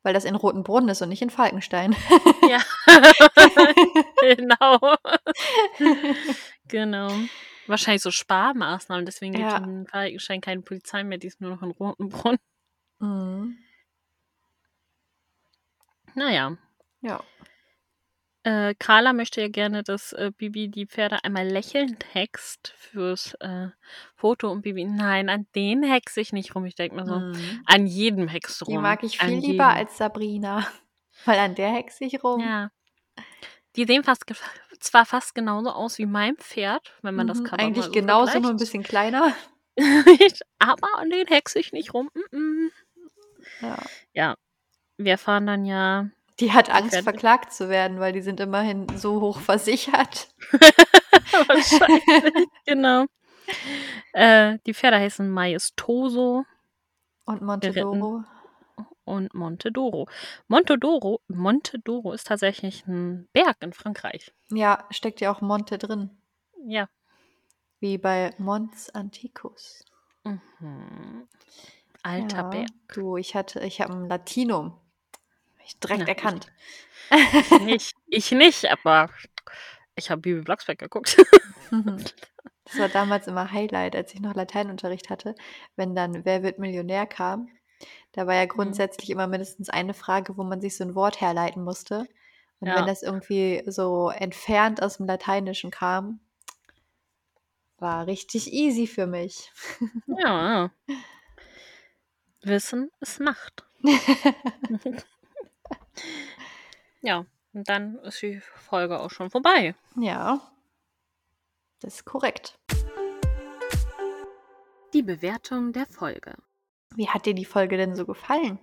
Weil 0.04 0.14
das 0.14 0.26
in 0.26 0.36
Rotenbrunn 0.36 0.90
ist 0.90 1.02
und 1.02 1.10
nicht 1.10 1.22
in 1.22 1.30
Falkenstein. 1.30 1.96
Ja. 2.50 2.60
genau. 4.22 4.96
genau. 6.68 7.12
Wahrscheinlich 7.68 8.02
so 8.02 8.12
Sparmaßnahmen, 8.12 9.06
deswegen 9.06 9.34
gibt 9.34 9.46
es 9.48 9.54
Ja. 9.54 9.58
in 9.64 9.88
Falkenstein 9.88 10.42
keine 10.42 10.62
Polizei 10.62 11.04
mehr, 11.04 11.18
die 11.18 11.28
ist 11.28 11.42
nur 11.42 11.52
noch 11.52 11.62
in 11.62 11.72
Rotenbrunn. 11.72 12.38
mhm. 13.00 13.58
Naja. 16.16 16.58
Ja. 17.02 17.24
Äh, 18.44 18.76
Carla 18.80 19.14
möchte 19.14 19.42
ja 19.42 19.50
gerne, 19.50 19.84
dass 19.84 20.14
äh, 20.14 20.32
Bibi 20.36 20.70
die 20.70 20.88
Pferde 20.88 21.24
einmal 21.24 21.48
lächelnd 21.48 22.06
hext 22.14 22.74
fürs 22.78 23.34
äh, 23.42 23.68
Foto 24.16 24.50
und 24.52 24.62
Bibi, 24.62 24.86
nein, 24.86 25.30
an 25.30 25.48
den 25.54 25.84
hexe 25.84 26.22
ich 26.22 26.32
nicht 26.34 26.56
rum. 26.56 26.66
Ich 26.66 26.76
denke 26.76 26.96
mir 26.96 27.06
so, 27.06 27.20
Mhm. 27.20 27.62
an 27.66 27.86
jedem 27.88 28.28
hext 28.30 28.66
rum. 28.66 28.74
Die 28.76 28.78
mag 28.82 29.04
ich 29.04 29.20
an 29.22 29.28
viel 29.28 29.36
jedem. 29.40 29.52
lieber 29.52 29.68
als 29.68 29.98
Sabrina. 29.98 30.66
Weil 31.26 31.40
an 31.40 31.56
der 31.56 31.72
hexe 31.74 32.06
ich 32.06 32.24
rum. 32.24 32.40
Ja. 32.42 32.72
Die 33.76 33.86
sehen 33.86 34.04
fast 34.04 34.26
zwar 34.80 35.06
fast 35.06 35.36
genauso 35.36 35.70
aus 35.72 35.98
wie 35.98 36.06
mein 36.06 36.36
Pferd, 36.38 36.94
wenn 37.02 37.16
man 37.16 37.28
das 37.28 37.40
Mhm, 37.40 37.44
Cover 37.46 37.60
Eigentlich 37.60 37.86
so 37.86 37.92
genauso, 37.92 38.26
nur 38.26 38.36
ein 38.36 38.42
vergleicht. 38.42 38.60
bisschen 38.60 38.84
kleiner. 38.84 39.34
Aber 40.60 40.88
an 40.98 41.10
den 41.10 41.28
hexe 41.28 41.60
ich 41.60 41.72
nicht 41.74 41.94
rum. 41.94 42.10
Mm 42.32 42.36
-mm. 42.36 42.70
Ja. 43.62 43.78
Ja, 44.14 44.36
wir 44.98 45.12
erfahren 45.14 45.46
dann 45.48 45.66
ja. 45.66 46.10
Die 46.40 46.52
hat 46.54 46.70
Angst, 46.70 46.94
Pferde- 46.94 47.04
verklagt 47.04 47.54
zu 47.54 47.70
werden, 47.70 48.00
weil 48.00 48.14
die 48.14 48.22
sind 48.22 48.40
immerhin 48.40 48.88
so 48.96 49.22
hoch 49.22 49.40
versichert. 49.40 50.30
Wahrscheinlich, 51.48 52.48
genau. 52.66 53.06
Äh, 54.14 54.58
die 54.66 54.74
Pferde 54.74 54.98
heißen 54.98 55.30
Maestoso 55.30 56.46
Und 57.26 57.42
Montedoro. 57.42 58.24
Und 59.08 59.34
Montedoro. 59.34 60.08
Montedoro, 60.48 61.22
Montedoro 61.28 62.12
ist 62.12 62.28
tatsächlich 62.28 62.86
ein 62.88 63.28
Berg 63.34 63.58
in 63.62 63.74
Frankreich. 63.74 64.34
Ja, 64.50 64.86
steckt 64.92 65.22
ja 65.22 65.32
auch 65.32 65.42
Monte 65.42 65.78
drin. 65.78 66.10
Ja. 66.66 66.90
Wie 67.80 67.98
bei 67.98 68.34
Mons 68.38 68.90
Anticus. 68.90 69.86
Mhm. 70.24 71.28
Alter 72.04 72.38
ja. 72.38 72.44
Berg. 72.44 72.70
Du, 72.94 73.18
ich 73.18 73.36
hatte, 73.36 73.62
ich 73.62 73.82
habe 73.82 73.94
ein 73.94 74.10
Latinum. 74.10 74.78
Ich 75.66 75.80
direkt 75.80 76.02
Na, 76.02 76.08
erkannt. 76.08 76.52
Ich 77.12 77.52
nicht, 77.62 77.96
ich 78.08 78.32
nicht, 78.32 78.66
aber 78.70 79.10
ich 79.96 80.10
habe 80.12 80.22
Bibi 80.22 80.42
Blocksberg 80.42 80.80
geguckt. 80.80 81.18
Das 82.70 82.80
war 82.80 82.90
damals 82.90 83.28
immer 83.28 83.52
Highlight, 83.52 83.96
als 83.96 84.14
ich 84.14 84.20
noch 84.20 84.36
Lateinunterricht 84.36 85.10
hatte, 85.10 85.36
wenn 85.78 85.96
dann 85.96 86.26
Wer 86.26 86.44
wird 86.44 86.60
Millionär 86.60 87.06
kam. 87.06 87.48
Da 88.18 88.26
war 88.26 88.34
ja 88.34 88.46
Mhm. 88.46 88.50
grundsätzlich 88.50 89.12
immer 89.12 89.28
mindestens 89.28 89.70
eine 89.70 89.94
Frage, 89.94 90.38
wo 90.38 90.44
man 90.44 90.60
sich 90.60 90.76
so 90.76 90.84
ein 90.84 90.96
Wort 90.96 91.22
herleiten 91.22 91.64
musste. 91.64 92.08
Und 92.60 92.68
Ja. 92.70 92.78
wenn 92.78 92.88
das 92.88 93.04
irgendwie 93.04 93.62
so 93.68 94.10
entfernt 94.10 94.82
aus 94.82 94.98
dem 94.98 95.06
Lateinischen 95.06 95.70
kam, 95.70 96.20
war 97.78 98.08
richtig 98.08 98.52
easy 98.52 98.88
für 98.88 99.06
mich. 99.06 99.52
Ja. 100.08 100.72
Wissen 102.42 102.90
ist 103.02 103.20
Macht. 103.20 103.68
ja, 107.02 107.24
und 107.54 107.70
dann 107.70 108.00
ist 108.00 108.20
die 108.24 108.40
Folge 108.56 109.00
auch 109.00 109.12
schon 109.12 109.30
vorbei. 109.30 109.76
Ja, 109.96 110.40
das 111.82 111.96
ist 111.98 112.06
korrekt. 112.06 112.58
Die 114.94 115.04
Bewertung 115.04 115.72
der 115.72 115.86
Folge. 115.86 116.34
Wie 116.98 117.08
hat 117.08 117.26
dir 117.26 117.34
die 117.34 117.46
Folge 117.46 117.78
denn 117.78 117.96
so 117.96 118.06
gefallen? 118.06 118.60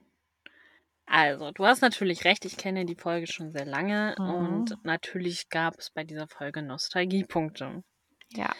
Also, 1.06 1.50
du 1.50 1.64
hast 1.64 1.80
natürlich 1.80 2.24
recht, 2.26 2.44
ich 2.44 2.58
kenne 2.58 2.84
die 2.84 2.94
Folge 2.94 3.26
schon 3.26 3.52
sehr 3.52 3.64
lange 3.64 4.18
Mhm. 4.18 4.74
und 4.76 4.76
natürlich 4.82 5.48
gab 5.48 5.78
es 5.78 5.88
bei 5.90 6.04
dieser 6.04 6.28
Folge 6.28 6.60
Nostalgiepunkte. 6.60 7.82
Ja. 8.36 8.54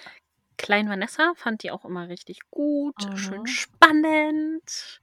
Klein 0.57 0.89
Vanessa 0.89 1.35
fand 1.37 1.63
die 1.63 1.71
auch 1.71 1.85
immer 1.85 2.09
richtig 2.09 2.41
gut, 2.51 3.07
schön 3.15 3.39
Mhm. 3.39 3.47
spannend. 3.47 5.01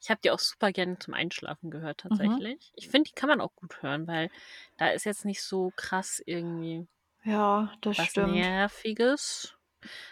Ich 0.00 0.10
habe 0.10 0.20
die 0.24 0.30
auch 0.30 0.38
super 0.40 0.72
gerne 0.72 0.98
zum 0.98 1.14
Einschlafen 1.14 1.70
gehört, 1.70 2.00
Mhm. 2.10 2.42
tatsächlich. 2.42 2.72
Ich 2.76 2.88
finde, 2.88 3.08
die 3.10 3.14
kann 3.14 3.28
man 3.28 3.40
auch 3.40 3.54
gut 3.54 3.82
hören, 3.82 4.06
weil 4.08 4.30
da 4.76 4.88
ist 4.90 5.04
jetzt 5.04 5.24
nicht 5.24 5.42
so 5.42 5.72
krass 5.76 6.20
irgendwie 6.26 6.86
Ja, 7.24 7.72
das 7.80 7.96
was 7.96 8.10
stimmt. 8.10 8.52
Nerviges. 8.58 9.56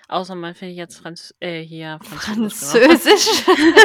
Außer 0.08 0.34
man 0.34 0.54
findet 0.54 0.76
jetzt 0.76 0.98
Franz 0.98 1.34
äh, 1.40 1.60
hier 1.62 1.98
Französisch. 2.02 3.44
genau. 3.46 3.80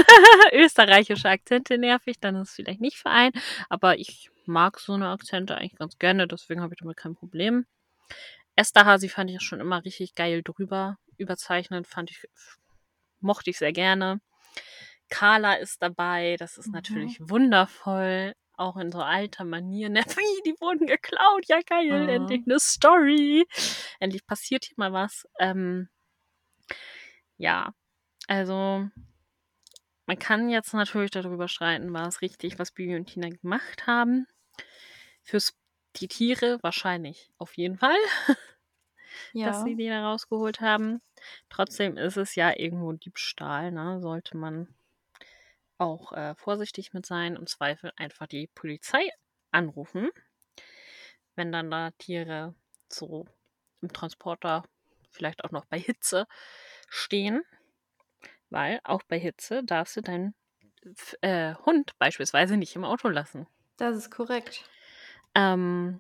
Österreichische 0.65 1.29
Akzente 1.29 1.77
nervig, 1.77 2.19
dann 2.19 2.36
ist 2.38 2.49
es 2.49 2.55
vielleicht 2.55 2.81
nicht 2.81 2.97
für 2.97 3.09
einen. 3.09 3.33
Aber 3.69 3.97
ich 3.99 4.29
mag 4.45 4.79
so 4.79 4.93
eine 4.93 5.09
Akzente 5.09 5.55
eigentlich 5.55 5.75
ganz 5.77 5.97
gerne, 5.97 6.27
deswegen 6.27 6.61
habe 6.61 6.73
ich 6.73 6.79
damit 6.79 6.97
kein 6.97 7.15
Problem. 7.15 7.65
Esterhazy 8.55 9.09
fand 9.09 9.29
ich 9.31 9.41
schon 9.41 9.59
immer 9.59 9.83
richtig 9.83 10.15
geil 10.15 10.41
drüber. 10.43 10.97
Überzeichnet 11.17 11.88
fand 11.88 12.11
ich, 12.11 12.23
mochte 13.19 13.49
ich 13.49 13.57
sehr 13.57 13.73
gerne. 13.73 14.21
Carla 15.09 15.53
ist 15.55 15.81
dabei, 15.81 16.36
das 16.39 16.57
ist 16.57 16.67
Mhm. 16.67 16.73
natürlich 16.73 17.17
wundervoll. 17.19 18.33
Auch 18.58 18.78
in 18.78 18.91
so 18.91 18.99
alter 18.99 19.43
Manier. 19.43 19.89
Ne? 19.89 20.01
Die 20.45 20.56
wurden 20.60 20.88
geklaut. 20.88 21.45
Ja, 21.47 21.60
geil. 21.66 22.03
Mhm. 22.03 22.10
Endlich 22.10 22.43
eine 22.45 22.60
Story. 22.60 23.45
Endlich 23.99 24.26
passiert 24.26 24.66
hier 24.66 24.76
mal 24.78 24.93
was. 24.93 25.28
Ähm, 25.39 25.89
ja, 27.38 27.74
also 28.28 28.88
man 30.08 30.20
kann 30.20 30.49
jetzt 30.49 30.74
natürlich 30.74 31.12
darüber 31.12 31.47
streiten, 31.47 31.91
war 31.93 32.08
es 32.08 32.22
richtig, 32.22 32.60
was 32.60 32.72
Bibi 32.72 32.95
und 32.95 33.08
Tina 33.08 33.30
gemacht 33.30 33.88
haben. 33.88 34.28
Fürs 35.24 35.53
die 35.97 36.08
Tiere 36.08 36.60
wahrscheinlich 36.62 37.32
auf 37.38 37.56
jeden 37.58 37.78
Fall, 37.78 37.97
dass 38.28 38.38
Ja. 39.34 39.64
sie 39.64 39.76
die 39.76 39.88
da 39.88 40.06
rausgeholt 40.10 40.62
haben. 40.62 41.01
Trotzdem 41.49 41.97
ist 41.97 42.18
es 42.18 42.36
ja 42.36 42.53
irgendwo 42.58 42.91
Diebstahl, 42.93 43.72
ne? 43.72 43.99
Sollte 44.01 44.38
man 44.38 44.68
auch 45.78 46.11
äh, 46.13 46.36
vorsichtig 46.36 46.93
mit 46.93 47.05
sein. 47.05 47.36
Im 47.36 47.47
Zweifel 47.47 47.91
einfach 47.95 48.28
die 48.28 48.47
Polizei 48.47 49.09
anrufen, 49.51 50.09
wenn 51.36 51.51
dann 51.51 51.71
da 51.71 51.91
Tiere 51.97 52.55
so 52.89 53.26
im 53.82 53.91
Transporter 53.91 54.63
vielleicht 55.11 55.43
auch 55.43 55.51
noch 55.51 55.65
bei 55.65 55.80
Hitze 55.80 56.28
stehen. 56.89 57.43
Weil 58.49 58.80
auch 58.84 59.03
bei 59.03 59.19
Hitze 59.19 59.63
darfst 59.63 59.97
du 59.97 60.01
deinen 60.01 60.36
äh, 61.21 61.55
Hund 61.65 61.97
beispielsweise 61.97 62.57
nicht 62.57 62.76
im 62.76 62.86
Auto 62.86 63.09
lassen. 63.09 63.47
Das 63.78 63.95
ist 63.97 64.11
korrekt. 64.11 64.63
Ähm, 65.34 65.99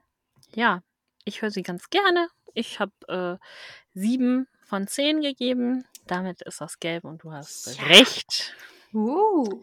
ja, 0.53 0.81
ich 1.25 1.41
höre 1.41 1.51
sie 1.51 1.63
ganz 1.63 1.89
gerne. 1.89 2.29
Ich 2.53 2.79
habe 2.79 3.39
äh, 3.41 3.45
sieben 3.93 4.47
von 4.63 4.87
zehn 4.87 5.21
gegeben. 5.21 5.85
Damit 6.07 6.41
ist 6.43 6.61
das 6.61 6.79
gelb 6.79 7.03
und 7.03 7.23
du 7.23 7.31
hast 7.33 7.77
Ja. 7.77 7.87
recht, 7.87 8.55
Uh. 8.95 9.61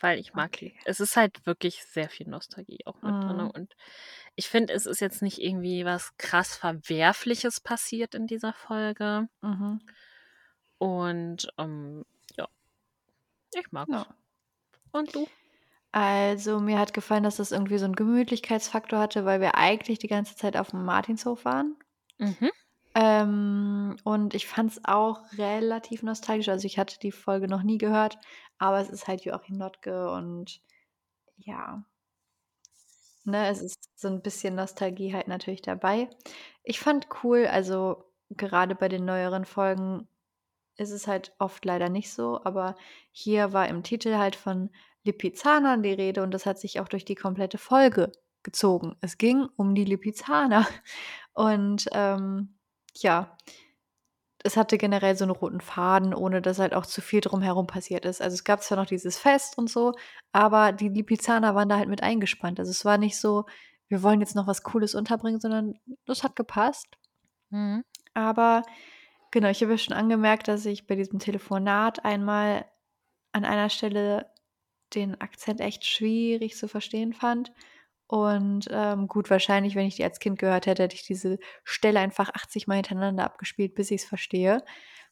weil 0.00 0.18
ich 0.18 0.34
mag 0.34 0.50
Okay. 0.54 0.74
Es 0.84 1.00
ist 1.00 1.16
halt 1.16 1.46
wirklich 1.46 1.84
sehr 1.84 2.08
viel 2.08 2.28
Nostalgie 2.28 2.80
auch 2.86 3.00
mit 3.02 3.12
drin. 3.12 3.36
Mhm. 3.36 3.50
Und 3.50 3.76
ich 4.34 4.48
finde, 4.48 4.72
es 4.72 4.86
ist 4.86 5.00
jetzt 5.00 5.22
nicht 5.22 5.38
irgendwie 5.38 5.84
was 5.84 6.16
krass 6.16 6.56
Verwerfliches 6.56 7.60
passiert 7.60 8.14
in 8.14 8.26
dieser 8.26 8.52
Folge. 8.52 9.28
Mhm. 9.42 9.80
Und 10.78 11.48
ähm, 11.58 12.04
ja, 12.36 12.48
ich 13.54 13.70
mag's. 13.70 13.90
Ja. 13.92 14.06
Und 14.92 15.14
du? 15.14 15.28
Also 15.92 16.60
mir 16.60 16.78
hat 16.78 16.94
gefallen, 16.94 17.24
dass 17.24 17.36
das 17.36 17.52
irgendwie 17.52 17.78
so 17.78 17.84
einen 17.84 17.96
Gemütlichkeitsfaktor 17.96 18.98
hatte, 18.98 19.24
weil 19.24 19.40
wir 19.40 19.56
eigentlich 19.56 19.98
die 19.98 20.08
ganze 20.08 20.36
Zeit 20.36 20.56
auf 20.56 20.70
dem 20.70 20.84
Martinshof 20.84 21.44
waren. 21.44 21.76
Mhm. 22.18 22.50
Ähm, 22.94 23.96
und 24.04 24.34
ich 24.34 24.46
fand 24.46 24.72
es 24.72 24.80
auch 24.84 25.20
relativ 25.38 26.02
nostalgisch. 26.02 26.48
Also 26.48 26.66
ich 26.66 26.78
hatte 26.78 26.98
die 26.98 27.12
Folge 27.12 27.48
noch 27.48 27.62
nie 27.62 27.78
gehört, 27.78 28.18
aber 28.58 28.80
es 28.80 28.88
ist 28.90 29.06
halt 29.08 29.22
Joachim 29.22 29.58
Notke 29.58 30.10
und 30.10 30.60
ja, 31.36 31.84
ne, 33.24 33.48
es 33.48 33.62
ist 33.62 33.78
so 33.94 34.08
ein 34.08 34.22
bisschen 34.22 34.54
Nostalgie 34.56 35.14
halt 35.14 35.28
natürlich 35.28 35.62
dabei. 35.62 36.08
Ich 36.64 36.80
fand 36.80 37.08
cool, 37.22 37.46
also 37.46 38.04
gerade 38.30 38.74
bei 38.74 38.88
den 38.88 39.04
neueren 39.04 39.44
Folgen 39.44 40.08
ist 40.76 40.90
es 40.90 41.06
halt 41.06 41.34
oft 41.38 41.64
leider 41.64 41.88
nicht 41.88 42.12
so, 42.12 42.40
aber 42.44 42.74
hier 43.12 43.52
war 43.52 43.68
im 43.68 43.82
Titel 43.82 44.16
halt 44.16 44.36
von 44.36 44.70
Lipizanern 45.04 45.82
die 45.82 45.92
Rede 45.92 46.22
und 46.22 46.32
das 46.32 46.46
hat 46.46 46.58
sich 46.58 46.80
auch 46.80 46.88
durch 46.88 47.04
die 47.04 47.14
komplette 47.14 47.58
Folge 47.58 48.12
gezogen. 48.42 48.96
Es 49.00 49.18
ging 49.18 49.48
um 49.56 49.74
die 49.74 49.84
Lipizzaner. 49.84 50.66
Und 51.32 51.86
ähm, 51.92 52.54
ja, 52.94 53.36
es 54.42 54.56
hatte 54.56 54.78
generell 54.78 55.16
so 55.16 55.24
einen 55.24 55.32
roten 55.32 55.60
Faden, 55.60 56.14
ohne 56.14 56.40
dass 56.42 56.58
halt 56.58 56.74
auch 56.74 56.86
zu 56.86 57.02
viel 57.02 57.20
drumherum 57.20 57.66
passiert 57.66 58.04
ist. 58.06 58.22
Also, 58.22 58.34
es 58.34 58.44
gab 58.44 58.62
zwar 58.62 58.78
noch 58.78 58.86
dieses 58.86 59.18
Fest 59.18 59.58
und 59.58 59.68
so, 59.68 59.92
aber 60.32 60.72
die 60.72 60.88
Lipizzaner 60.88 61.54
waren 61.54 61.68
da 61.68 61.76
halt 61.78 61.88
mit 61.90 62.02
eingespannt. 62.02 62.58
Also, 62.58 62.70
es 62.70 62.84
war 62.84 62.96
nicht 62.98 63.18
so: 63.18 63.44
„Wir 63.88 64.02
wollen 64.02 64.20
jetzt 64.20 64.34
noch 64.36 64.46
was 64.46 64.62
Cooles 64.62 64.94
unterbringen“, 64.94 65.40
sondern 65.40 65.74
das 66.06 66.22
hat 66.24 66.36
gepasst. 66.36 66.88
Mhm. 67.50 67.84
Aber 68.14 68.62
genau, 69.32 69.48
ich 69.50 69.62
habe 69.62 69.72
ja 69.72 69.78
schon 69.78 69.96
angemerkt, 69.96 70.48
dass 70.48 70.66
ich 70.66 70.86
bei 70.86 70.96
diesem 70.96 71.18
Telefonat 71.20 72.04
einmal 72.04 72.66
an 73.32 73.44
einer 73.44 73.70
Stelle 73.70 74.30
den 74.94 75.20
Akzent 75.20 75.60
echt 75.60 75.84
schwierig 75.86 76.56
zu 76.56 76.68
verstehen 76.68 77.12
fand. 77.14 77.52
Und 78.10 78.66
ähm, 78.72 79.06
gut, 79.06 79.30
wahrscheinlich, 79.30 79.76
wenn 79.76 79.86
ich 79.86 79.94
die 79.94 80.02
als 80.02 80.18
Kind 80.18 80.36
gehört 80.36 80.66
hätte, 80.66 80.82
hätte 80.82 80.96
ich 80.96 81.04
diese 81.04 81.38
Stelle 81.62 82.00
einfach 82.00 82.28
80 82.34 82.66
Mal 82.66 82.74
hintereinander 82.74 83.22
abgespielt, 83.22 83.76
bis 83.76 83.92
ich 83.92 84.02
es 84.02 84.08
verstehe. 84.08 84.64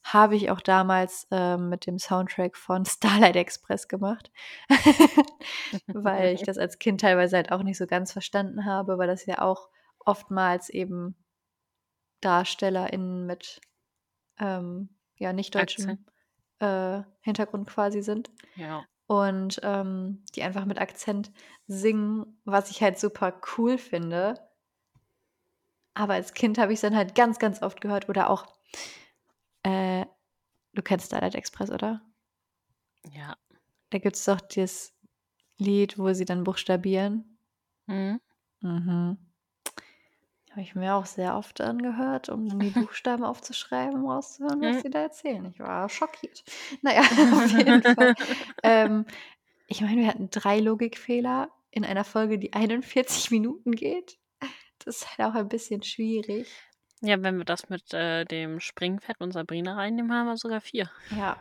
Habe 0.03 0.35
ich 0.35 0.51
auch 0.51 0.61
damals 0.61 1.29
ähm, 1.31 1.69
mit 1.69 1.87
dem 1.87 2.01
Soundtrack 2.01 2.57
von 2.57 2.85
Starlight 2.87 3.37
Express 3.37 3.87
gemacht, 3.87 4.33
weil 5.87 6.35
ich 6.35 6.43
das 6.43 6.59
als 6.59 6.81
Kind 6.81 7.01
teilweise 7.01 7.37
halt 7.37 7.53
auch 7.53 7.63
nicht 7.63 7.79
so 7.79 7.87
ganz 7.87 8.11
verstanden 8.11 8.65
habe, 8.65 8.99
weil 8.99 9.07
das 9.07 9.27
ja 9.27 9.43
auch 9.43 9.69
oftmals 10.01 10.69
eben 10.69 11.15
DarstellerInnen 12.21 13.27
mit 13.27 13.61
ähm, 14.41 14.89
ja, 15.19 15.33
nicht 15.33 15.55
deutschem 15.55 16.05
äh, 16.59 17.03
Hintergrund 17.21 17.69
quasi 17.69 18.03
sind. 18.03 18.33
Ja. 18.57 18.85
Und 19.09 19.61
ähm, 19.65 20.23
die 20.37 20.43
einfach 20.43 20.67
mit 20.67 20.81
Akzent 20.81 21.33
singen, 21.67 22.39
was 22.45 22.71
ich 22.71 22.83
halt 22.83 22.99
super 22.99 23.41
cool 23.57 23.79
finde. 23.79 24.35
Aber 25.95 26.13
als 26.15 26.35
Kind 26.35 26.59
habe 26.59 26.73
ich 26.73 26.77
es 26.77 26.83
dann 26.83 26.95
halt 26.95 27.17
ganz, 27.17 27.41
ganz 27.41 27.63
oft 27.63 27.81
gehört. 27.81 28.09
Oder 28.09 28.31
auch, 28.31 28.47
äh, 29.65 30.05
du 30.75 30.83
kennst 30.83 31.07
Starlight 31.07 31.35
Express, 31.35 31.71
oder? 31.71 32.03
Ja. 33.13 33.37
Da 33.91 33.99
gibt 33.99 34.17
es 34.17 34.25
doch 34.27 34.41
das 34.43 34.93
Lied, 35.59 35.99
wo 35.99 36.13
sie 36.13 36.27
dann 36.27 36.45
buchstabieren. 36.45 37.39
Mhm. 37.87 38.21
Mhm. 38.61 39.19
Habe 40.59 40.67
ich 40.67 40.75
mir 40.75 40.97
auch 40.97 41.07
sehr 41.07 41.37
oft 41.37 41.61
angehört, 41.61 42.31
um 42.31 42.49
dann 42.49 42.59
die 42.59 42.71
Buchstaben 42.91 43.23
aufzuschreiben, 43.23 44.03
um 44.03 44.11
rauszuhören, 44.11 44.61
was 44.61 44.79
Mhm. 44.79 44.81
sie 44.81 44.91
da 44.91 45.03
erzählen. 45.03 45.45
Ich 45.45 45.61
war 45.61 45.89
schockiert. 45.89 46.43
Naja, 46.83 47.03
auf 47.33 47.57
jeden 47.57 47.81
Fall. 47.85 48.15
Ähm, 48.65 49.07
ich 49.69 49.83
meine, 49.83 50.01
wir 50.01 50.09
hatten 50.09 50.31
drei 50.31 50.59
Logikfehler 50.59 51.49
in 51.71 51.85
einer 51.85 52.03
Folge, 52.03 52.41
die 52.41 52.55
41 52.55 53.31
Minuten 53.31 53.71
geht. 53.71 54.19
Das 54.85 54.97
ist 54.97 55.17
halt 55.17 55.31
auch 55.31 55.35
ein 55.37 55.49
bisschen 55.49 55.85
schwierig. 55.85 56.49
Ja, 57.03 57.23
wenn 57.23 57.37
wir 57.39 57.45
das 57.45 57.69
mit 57.69 57.95
äh, 57.95 58.25
dem 58.25 58.59
Springfett 58.59 59.21
und 59.21 59.31
Sabrina 59.31 59.75
reinnehmen, 59.77 60.13
haben 60.13 60.27
wir 60.27 60.37
sogar 60.39 60.61
vier. 60.61 60.91
Ja. 61.17 61.41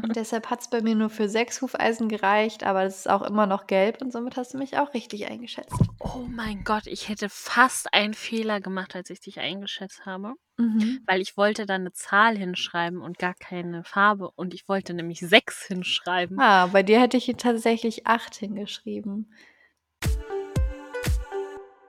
Und 0.00 0.16
deshalb 0.16 0.48
hat 0.48 0.60
es 0.62 0.70
bei 0.70 0.80
mir 0.80 0.94
nur 0.94 1.10
für 1.10 1.28
sechs 1.28 1.60
Hufeisen 1.60 2.08
gereicht, 2.08 2.64
aber 2.64 2.84
es 2.84 3.00
ist 3.00 3.10
auch 3.10 3.20
immer 3.20 3.46
noch 3.46 3.66
gelb 3.66 4.00
und 4.00 4.10
somit 4.10 4.36
hast 4.36 4.54
du 4.54 4.58
mich 4.58 4.78
auch 4.78 4.94
richtig 4.94 5.26
eingeschätzt. 5.26 5.76
Oh 6.00 6.24
mein 6.26 6.64
Gott, 6.64 6.86
ich 6.86 7.10
hätte 7.10 7.28
fast 7.28 7.92
einen 7.92 8.14
Fehler 8.14 8.60
gemacht, 8.60 8.96
als 8.96 9.10
ich 9.10 9.20
dich 9.20 9.38
eingeschätzt 9.40 10.06
habe. 10.06 10.34
Mhm. 10.56 11.02
Weil 11.06 11.20
ich 11.20 11.36
wollte 11.36 11.66
da 11.66 11.74
eine 11.74 11.92
Zahl 11.92 12.38
hinschreiben 12.38 13.02
und 13.02 13.18
gar 13.18 13.34
keine 13.34 13.84
Farbe. 13.84 14.30
Und 14.34 14.54
ich 14.54 14.66
wollte 14.66 14.94
nämlich 14.94 15.20
sechs 15.20 15.66
hinschreiben. 15.66 16.40
Ah, 16.40 16.68
bei 16.68 16.82
dir 16.82 16.98
hätte 16.98 17.18
ich 17.18 17.26
hier 17.26 17.36
tatsächlich 17.36 18.06
acht 18.06 18.34
hingeschrieben. 18.34 19.34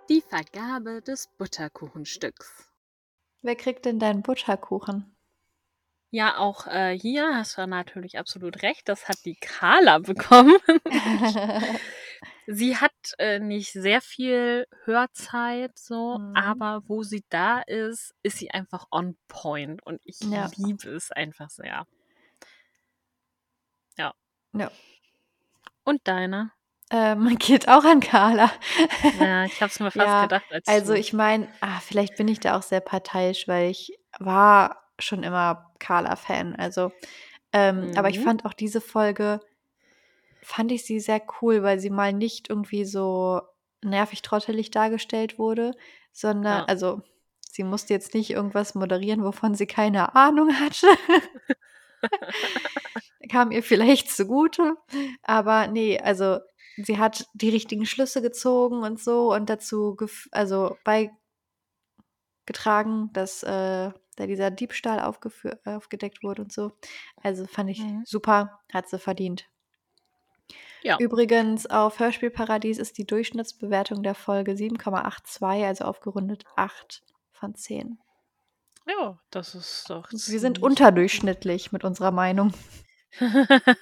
Die 0.10 0.22
Vergabe 0.22 1.01
des 1.01 1.30
Butterkuchenstücks. 1.38 2.70
Wer 3.41 3.56
kriegt 3.56 3.86
denn 3.86 3.99
deinen 3.99 4.24
Butterkuchen? 4.24 5.12
Ja, 6.16 6.38
auch 6.38 6.68
äh, 6.68 6.95
hier 6.95 7.36
hast 7.36 7.57
du 7.57 7.66
natürlich 7.66 8.20
absolut 8.20 8.61
recht. 8.61 8.88
Das 8.88 9.07
hat 9.07 9.18
die 9.26 9.34
Carla 9.34 9.97
bekommen. 9.97 10.57
sie 12.45 12.78
hat 12.78 12.91
äh, 13.18 13.39
nicht 13.39 13.72
sehr 13.72 13.99
viel 13.99 14.68
Hörzeit, 14.84 15.72
so, 15.76 16.20
Mhm. 16.20 16.36
aber 16.36 16.84
wo 16.86 17.01
sie 17.01 17.24
da 17.30 17.61
ist, 17.61 18.14
ist 18.22 18.38
sie 18.38 18.51
einfach 18.51 18.86
on 18.91 19.18
point. 19.28 19.84
Und 19.88 20.01
ich 20.05 20.20
Ja. 20.20 20.51
liebe 20.55 20.88
es 20.89 21.11
einfach 21.11 21.49
sehr. 21.49 21.88
Ja. 23.97 24.14
Ja. 24.53 24.72
Und 25.84 26.07
deiner? 26.07 26.51
Ähm, 26.91 27.36
geht 27.39 27.68
auch 27.68 27.86
an 27.86 28.01
Carla. 28.01 28.51
Ja, 29.20 29.45
ich 29.45 29.61
habe 29.61 29.72
es 29.72 29.80
mir 29.80 29.89
fast 29.89 29.95
Ja, 30.05 30.22
gedacht. 30.22 30.45
Als 30.51 30.68
Also 30.68 30.93
ich 30.93 31.11
meine, 31.14 31.47
ah, 31.61 31.80
vielleicht 31.80 32.18
bin 32.18 32.28
ich 32.28 32.39
da 32.39 32.55
auch 32.55 32.61
sehr 32.61 32.82
parteiisch, 32.82 33.47
weil 33.47 33.72
ich 33.72 33.97
war 34.20 34.82
schon 35.04 35.24
immer 35.24 35.72
Carla-Fan. 35.80 36.56
Also, 36.56 36.91
ähm, 37.51 37.91
aber 37.95 38.10
ich 38.10 38.20
Mhm. 38.20 38.24
fand 38.24 38.45
auch 38.45 38.54
diese 38.54 38.82
Folge, 38.82 39.39
fand 40.41 40.72
ich 40.72 40.86
sie 40.86 40.99
sehr 40.99 41.22
cool, 41.41 41.64
weil 41.64 41.80
sie 41.80 41.89
mal 41.89 42.14
nicht 42.14 42.49
irgendwie 42.49 42.86
so 42.86 43.41
nervig 43.82 44.22
trottelig 44.22 44.72
dargestellt 44.72 45.38
wurde, 45.39 45.72
sondern, 46.12 46.60
Ja. 46.60 46.66
also 46.66 47.01
sie 47.49 47.64
musste 47.64 47.93
jetzt 47.93 48.14
nicht 48.14 48.32
irgendwas 48.32 48.76
moderieren, 48.76 49.24
wovon 49.24 49.56
sie 49.56 49.68
keine 49.68 50.16
Ahnung 50.16 50.49
hatte. 50.60 50.88
Kam 53.30 53.51
ihr 53.51 53.64
vielleicht 53.64 54.12
zugute, 54.12 54.76
aber 55.24 55.68
nee, 55.68 55.99
also 55.99 56.39
sie 56.78 56.97
hat 56.97 57.26
die 57.34 57.49
richtigen 57.49 57.86
Schlüsse 57.86 58.22
gezogen 58.22 58.84
und 58.84 58.99
so 58.99 59.34
und 59.34 59.49
dazu 59.49 59.95
gef 59.95 60.28
also 60.32 60.78
beigetragen, 62.45 63.10
dass 63.14 63.43
äh, 63.43 63.91
da 64.16 64.26
dieser 64.28 64.51
Diebstahl 64.51 64.99
aufgedeckt 64.99 66.24
wurde 66.24 66.41
und 66.43 66.51
so. 66.51 66.72
Also 67.22 67.45
fand 67.45 67.70
ich 67.70 67.80
Mhm. 67.80 68.03
super, 68.05 68.59
hat 68.72 68.88
sie 68.89 68.99
verdient. 68.99 69.47
Ja. 70.82 70.97
Übrigens, 70.99 71.66
auf 71.68 71.99
Hörspielparadies 71.99 72.78
ist 72.78 72.97
die 72.97 73.05
Durchschnittsbewertung 73.05 74.03
der 74.03 74.16
Folge 74.16 74.55
7,82, 74.55 75.66
also 75.66 75.86
aufgerundet 75.86 76.43
8 76.57 77.03
von 77.32 77.55
10. 77.55 77.99
ja, 78.86 79.18
das 79.32 79.55
ist 79.55 79.89
doch. 79.89 80.11
Wir 80.11 80.39
sind 80.39 80.61
unterdurchschnittlich 80.61 81.72
mit 81.72 81.84
unserer 81.86 82.11
Meinung. 82.11 82.53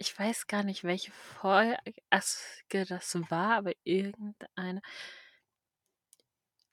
Ich 0.00 0.16
weiß 0.16 0.46
gar 0.46 0.62
nicht, 0.62 0.84
welche 0.84 1.10
Folge 1.10 1.76
das 2.10 3.16
war, 3.30 3.56
aber 3.56 3.72
irgendeine. 3.82 4.80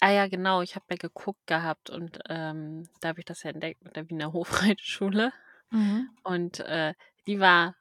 Ah 0.06 0.12
ja, 0.12 0.28
genau, 0.28 0.62
ich 0.62 0.76
habe 0.76 0.86
ja 0.91 0.97
geguckt 0.97 1.47
gehabt 1.47 1.89
und 1.89 2.20
ähm, 2.30 2.88
da 3.01 3.08
habe 3.08 3.22
ich 3.22 3.26
das 3.26 3.41
ja 3.41 3.49
entdeckt 3.49 3.84
mit 3.84 3.95
der 3.95 4.08
Wiener 4.08 4.34
Hofreitschule. 4.34 5.34
Mhm. 5.72 6.12
Und 6.24 6.60
äh, 6.60 6.93
die 7.26 7.39
war 7.39 7.76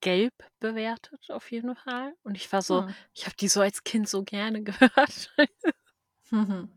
gelb 0.00 0.32
bewertet 0.58 1.30
auf 1.30 1.50
jeden 1.50 1.76
Fall. 1.76 2.14
Und 2.22 2.34
ich 2.34 2.50
war 2.50 2.62
so, 2.62 2.80
Hm. 2.80 2.94
ich 3.12 3.26
habe 3.26 3.36
die 3.36 3.48
so 3.48 3.60
als 3.60 3.84
Kind 3.84 4.08
so 4.08 4.22
gerne 4.22 4.62
gehört. 4.64 5.34
Mhm. 6.30 6.70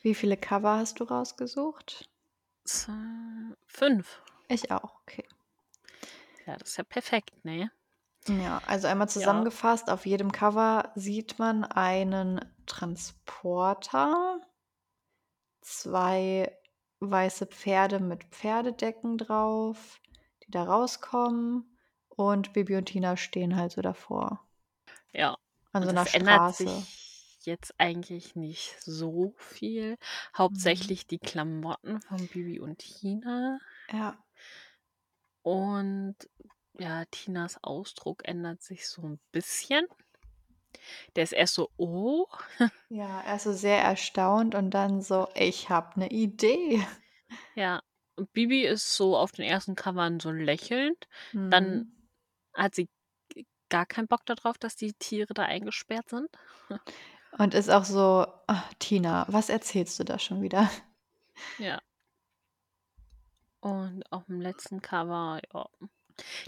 Wie 0.00 0.14
viele 0.14 0.38
Cover 0.38 0.78
hast 0.78 0.98
du 0.98 1.04
rausgesucht? 1.04 2.08
So, 2.64 2.90
Fünf. 3.66 4.22
Ich 4.48 4.70
auch, 4.70 4.98
okay. 5.02 5.26
Ja, 6.46 6.56
das 6.56 6.70
ist 6.70 6.76
ja 6.78 6.84
perfekt, 6.84 7.44
ne? 7.44 7.70
Ja, 8.28 8.62
also 8.66 8.86
einmal 8.88 9.10
zusammengefasst, 9.10 9.90
auf 9.90 10.06
jedem 10.06 10.32
Cover 10.32 10.90
sieht 10.94 11.38
man 11.38 11.64
einen 11.64 12.40
Transporter, 12.70 14.40
zwei 15.60 16.56
weiße 17.00 17.46
Pferde 17.46 17.98
mit 17.98 18.24
Pferdedecken 18.26 19.18
drauf, 19.18 20.00
die 20.44 20.52
da 20.52 20.62
rauskommen 20.62 21.76
und 22.08 22.52
Bibi 22.52 22.76
und 22.76 22.86
Tina 22.86 23.16
stehen 23.16 23.56
halt 23.56 23.72
so 23.72 23.82
davor. 23.82 24.46
Ja. 25.12 25.36
An 25.72 25.82
so 25.82 25.88
einer 25.88 26.04
das 26.04 26.14
ändert 26.14 26.54
Straße. 26.54 26.68
sich 26.68 27.40
jetzt 27.42 27.74
eigentlich 27.78 28.36
nicht 28.36 28.76
so 28.80 29.34
viel. 29.36 29.98
Hauptsächlich 30.36 31.08
die 31.08 31.18
Klamotten 31.18 32.00
von 32.02 32.28
Bibi 32.28 32.60
und 32.60 32.78
Tina. 32.78 33.58
Ja. 33.90 34.16
Und 35.42 36.16
ja, 36.78 37.04
Tinas 37.10 37.58
Ausdruck 37.64 38.28
ändert 38.28 38.62
sich 38.62 38.86
so 38.86 39.02
ein 39.02 39.18
bisschen. 39.32 39.86
Der 41.16 41.24
ist 41.24 41.32
erst 41.32 41.54
so, 41.54 41.70
oh. 41.76 42.26
Ja, 42.88 43.22
erst 43.24 43.44
so 43.44 43.52
sehr 43.52 43.80
erstaunt 43.82 44.54
und 44.54 44.70
dann 44.70 45.00
so, 45.02 45.28
ich 45.34 45.68
habe 45.70 45.94
eine 45.96 46.10
Idee. 46.10 46.84
Ja. 47.54 47.82
Und 48.16 48.32
Bibi 48.32 48.66
ist 48.66 48.94
so 48.96 49.16
auf 49.16 49.32
den 49.32 49.44
ersten 49.44 49.74
Covern 49.76 50.20
so 50.20 50.30
lächelnd. 50.30 51.08
Dann 51.32 51.74
Mhm. 51.74 51.92
hat 52.54 52.74
sie 52.74 52.88
gar 53.68 53.86
keinen 53.86 54.08
Bock 54.08 54.26
darauf, 54.26 54.58
dass 54.58 54.74
die 54.76 54.92
Tiere 54.94 55.32
da 55.34 55.44
eingesperrt 55.44 56.08
sind. 56.10 56.28
Und 57.38 57.54
ist 57.54 57.70
auch 57.70 57.84
so, 57.84 58.26
"Ach, 58.48 58.72
Tina, 58.80 59.24
was 59.28 59.48
erzählst 59.50 59.98
du 60.00 60.04
da 60.04 60.18
schon 60.18 60.42
wieder? 60.42 60.68
Ja. 61.58 61.80
Und 63.60 64.02
auf 64.10 64.24
dem 64.26 64.40
letzten 64.40 64.80
Cover, 64.82 65.40
ja. 65.54 65.66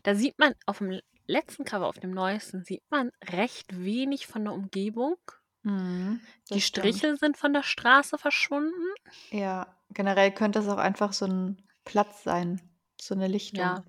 Da 0.03 0.15
sieht 0.15 0.39
man, 0.39 0.55
auf 0.67 0.79
dem 0.79 1.01
letzten 1.27 1.65
Cover, 1.65 1.87
auf 1.87 1.99
dem 1.99 2.11
neuesten, 2.11 2.65
sieht 2.65 2.83
man 2.91 3.11
recht 3.31 3.79
wenig 3.85 4.27
von 4.27 4.45
der 4.45 4.55
Umgebung. 4.55 5.17
Mhm, 5.65 6.21
Die. 6.51 6.61
Striche 6.61 7.17
sind 7.17 7.37
von 7.37 7.53
der 7.53 7.63
Straße 7.63 8.19
verschwunden. 8.19 8.95
Ja, 9.31 9.67
generell 9.91 10.31
könnte 10.33 10.61
es 10.61 10.69
auch 10.69 10.77
einfach 10.79 11.13
so 11.13 11.27
ein 11.27 11.63
Platz 11.85 12.23
sein, 12.23 12.61
so 13.01 13.15
eine 13.15 13.27
Lichtung. 13.27 13.65
Ja. 13.65 13.85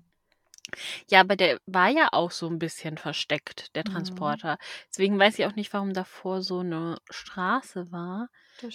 Ja, 1.10 1.20
aber 1.20 1.36
der 1.36 1.58
war 1.66 1.88
ja 1.88 2.08
auch 2.12 2.30
so 2.30 2.48
ein 2.48 2.58
bisschen 2.58 2.98
versteckt, 2.98 3.74
der 3.76 3.84
Mhm. 3.84 3.90
Transporter. 3.92 4.58
Deswegen 4.90 5.18
weiß 5.18 5.38
ich 5.38 5.46
auch 5.46 5.54
nicht, 5.54 5.72
warum 5.72 5.92
davor 5.92 6.42
so 6.42 6.60
eine 6.60 6.98
Straße 7.10 7.90
war, 7.92 8.28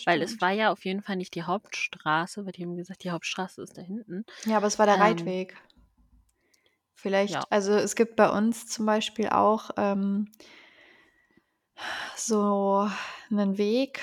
weil 0.06 0.22
es 0.22 0.40
war 0.42 0.52
ja 0.52 0.72
auf 0.72 0.86
jeden 0.86 1.02
Fall 1.02 1.16
nicht 1.18 1.36
die 1.36 1.44
Hauptstraße, 1.44 2.46
weil 2.46 2.52
die 2.54 2.64
haben 2.64 2.78
gesagt, 2.78 3.04
die 3.04 3.12
Hauptstraße 3.12 3.62
ist 3.62 3.78
da 3.78 3.82
hinten. 3.82 4.26
Ja, 4.46 4.58
aber 4.58 4.68
es 4.68 4.78
war 4.80 4.86
der 4.86 4.96
Ähm, 4.96 5.00
Reitweg. 5.00 5.56
Vielleicht, 7.02 7.34
Ja. 7.34 7.48
also 7.50 7.72
es 7.74 7.96
gibt 7.96 8.18
bei 8.18 8.30
uns 8.30 8.68
zum 8.68 8.86
Beispiel 8.86 9.30
auch 9.30 9.70
ähm, 9.78 10.30
so 12.18 12.90
einen 13.32 13.58
Weg, 13.58 14.02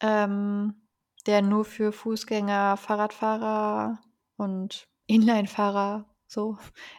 ähm, 0.00 0.88
der 1.26 1.42
nur 1.42 1.64
für 1.64 1.92
Fußgänger, 1.92 2.76
Fahrradfahrer 2.78 4.00
und 4.36 4.88
Inlinefahrer 5.06 6.06
so 6.26 6.56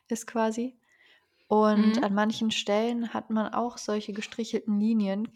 ist 0.08 0.28
quasi. 0.28 0.80
Und 1.48 1.98
Mhm. 1.98 2.04
an 2.04 2.14
manchen 2.14 2.52
Stellen 2.52 3.14
hat 3.14 3.30
man 3.32 3.54
auch 3.54 3.78
solche 3.80 4.14
gestrichelten 4.14 4.80
Linien, 4.80 5.28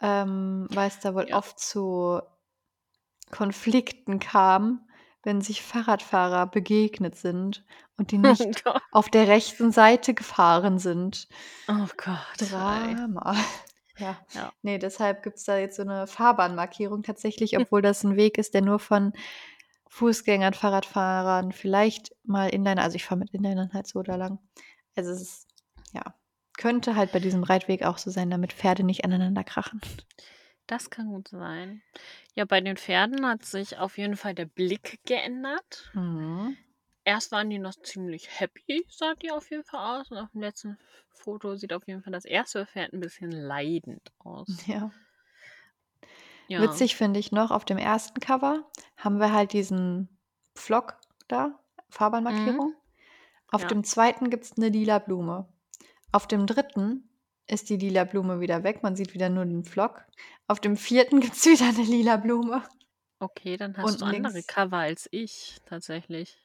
ähm, 0.00 0.66
weil 0.70 0.88
es 0.88 1.00
da 1.00 1.14
wohl 1.14 1.26
Ja. 1.26 1.36
oft 1.36 1.58
zu 1.60 2.20
Konflikten 3.30 4.18
kam, 4.18 4.87
wenn 5.22 5.40
sich 5.40 5.62
Fahrradfahrer 5.62 6.46
begegnet 6.46 7.16
sind 7.16 7.64
und 7.96 8.10
die 8.12 8.18
Oh 8.24 8.28
nicht 8.28 8.64
Gott. 8.64 8.80
auf 8.92 9.08
der 9.08 9.28
rechten 9.28 9.72
Seite 9.72 10.14
gefahren 10.14 10.78
sind. 10.78 11.28
Oh 11.68 11.86
Gott. 11.96 12.18
Drama. 12.50 13.34
Ja. 13.98 14.16
Ja. 14.32 14.52
Nee, 14.62 14.78
deshalb 14.78 15.22
gibt 15.24 15.38
es 15.38 15.44
da 15.44 15.58
jetzt 15.58 15.76
so 15.76 15.82
eine 15.82 16.06
Fahrbahnmarkierung 16.06 17.02
tatsächlich, 17.02 17.58
obwohl 17.58 17.82
das 17.82 18.04
ein 18.04 18.16
Weg 18.16 18.38
ist, 18.38 18.54
der 18.54 18.62
nur 18.62 18.78
von 18.78 19.12
Fußgängern, 19.88 20.54
Fahrradfahrern, 20.54 21.50
vielleicht 21.52 22.14
mal 22.22 22.48
Inliner, 22.48 22.82
also 22.82 22.94
ich 22.96 23.04
fahre 23.04 23.18
mit 23.18 23.30
Inlinern 23.30 23.72
halt 23.72 23.86
so 23.86 24.02
da 24.02 24.16
lang. 24.16 24.38
Also 24.94 25.10
es 25.10 25.20
ist, 25.22 25.46
ja, 25.92 26.14
könnte 26.56 26.94
halt 26.94 27.10
bei 27.12 27.20
diesem 27.20 27.42
Reitweg 27.42 27.84
auch 27.84 27.98
so 27.98 28.10
sein, 28.10 28.30
damit 28.30 28.52
Pferde 28.52 28.84
nicht 28.84 29.04
aneinander 29.04 29.44
krachen. 29.44 29.80
Das 30.68 30.90
kann 30.90 31.08
gut 31.08 31.28
sein. 31.28 31.82
Ja, 32.34 32.44
bei 32.44 32.60
den 32.60 32.76
Pferden 32.76 33.26
hat 33.26 33.44
sich 33.44 33.78
auf 33.78 33.98
jeden 33.98 34.16
Fall 34.16 34.34
der 34.34 34.44
Blick 34.46 35.00
geändert. 35.06 35.90
Mhm. 35.94 36.56
Erst 37.04 37.32
waren 37.32 37.48
die 37.50 37.58
noch 37.58 37.74
ziemlich 37.82 38.38
happy, 38.38 38.84
sah 38.90 39.14
die 39.14 39.30
auf 39.32 39.50
jeden 39.50 39.64
Fall 39.64 40.00
aus. 40.00 40.10
Und 40.10 40.18
auf 40.18 40.30
dem 40.32 40.42
letzten 40.42 40.78
Foto 41.10 41.56
sieht 41.56 41.72
auf 41.72 41.86
jeden 41.88 42.02
Fall 42.02 42.12
das 42.12 42.26
erste 42.26 42.66
Pferd 42.66 42.92
ein 42.92 43.00
bisschen 43.00 43.32
leidend 43.32 44.12
aus. 44.20 44.46
Ja. 44.66 44.92
Ja. 46.48 46.62
Witzig 46.62 46.96
finde 46.96 47.20
ich 47.20 47.30
noch, 47.32 47.50
auf 47.50 47.64
dem 47.66 47.76
ersten 47.76 48.20
Cover 48.20 48.64
haben 48.96 49.18
wir 49.20 49.32
halt 49.32 49.52
diesen 49.52 50.08
Pflock 50.54 50.98
da, 51.28 51.58
Fahrbahnmarkierung. 51.90 52.74
Auf 53.50 53.62
Ja. 53.62 53.68
dem 53.68 53.84
zweiten 53.84 54.30
gibt 54.30 54.44
es 54.44 54.56
eine 54.56 54.68
lila 54.70 54.98
Blume. 54.98 55.46
Auf 56.10 56.26
dem 56.26 56.46
dritten 56.46 57.07
ist 57.48 57.70
die 57.70 57.76
lila 57.76 58.04
Blume 58.04 58.40
wieder 58.40 58.62
weg. 58.62 58.82
Man 58.82 58.96
sieht 58.96 59.14
wieder 59.14 59.28
nur 59.28 59.44
den 59.44 59.64
Pflock. 59.64 60.04
Auf 60.46 60.60
dem 60.60 60.76
vierten 60.76 61.20
gibt 61.20 61.34
es 61.34 61.44
wieder 61.46 61.68
eine 61.68 61.82
lila 61.82 62.16
Blume. 62.16 62.62
Okay, 63.20 63.56
dann 63.56 63.76
hast 63.76 63.84
Unten 63.84 63.98
du 64.00 64.04
andere 64.06 64.32
links. 64.34 64.46
Cover 64.46 64.76
als 64.76 65.08
ich 65.10 65.56
tatsächlich. 65.66 66.38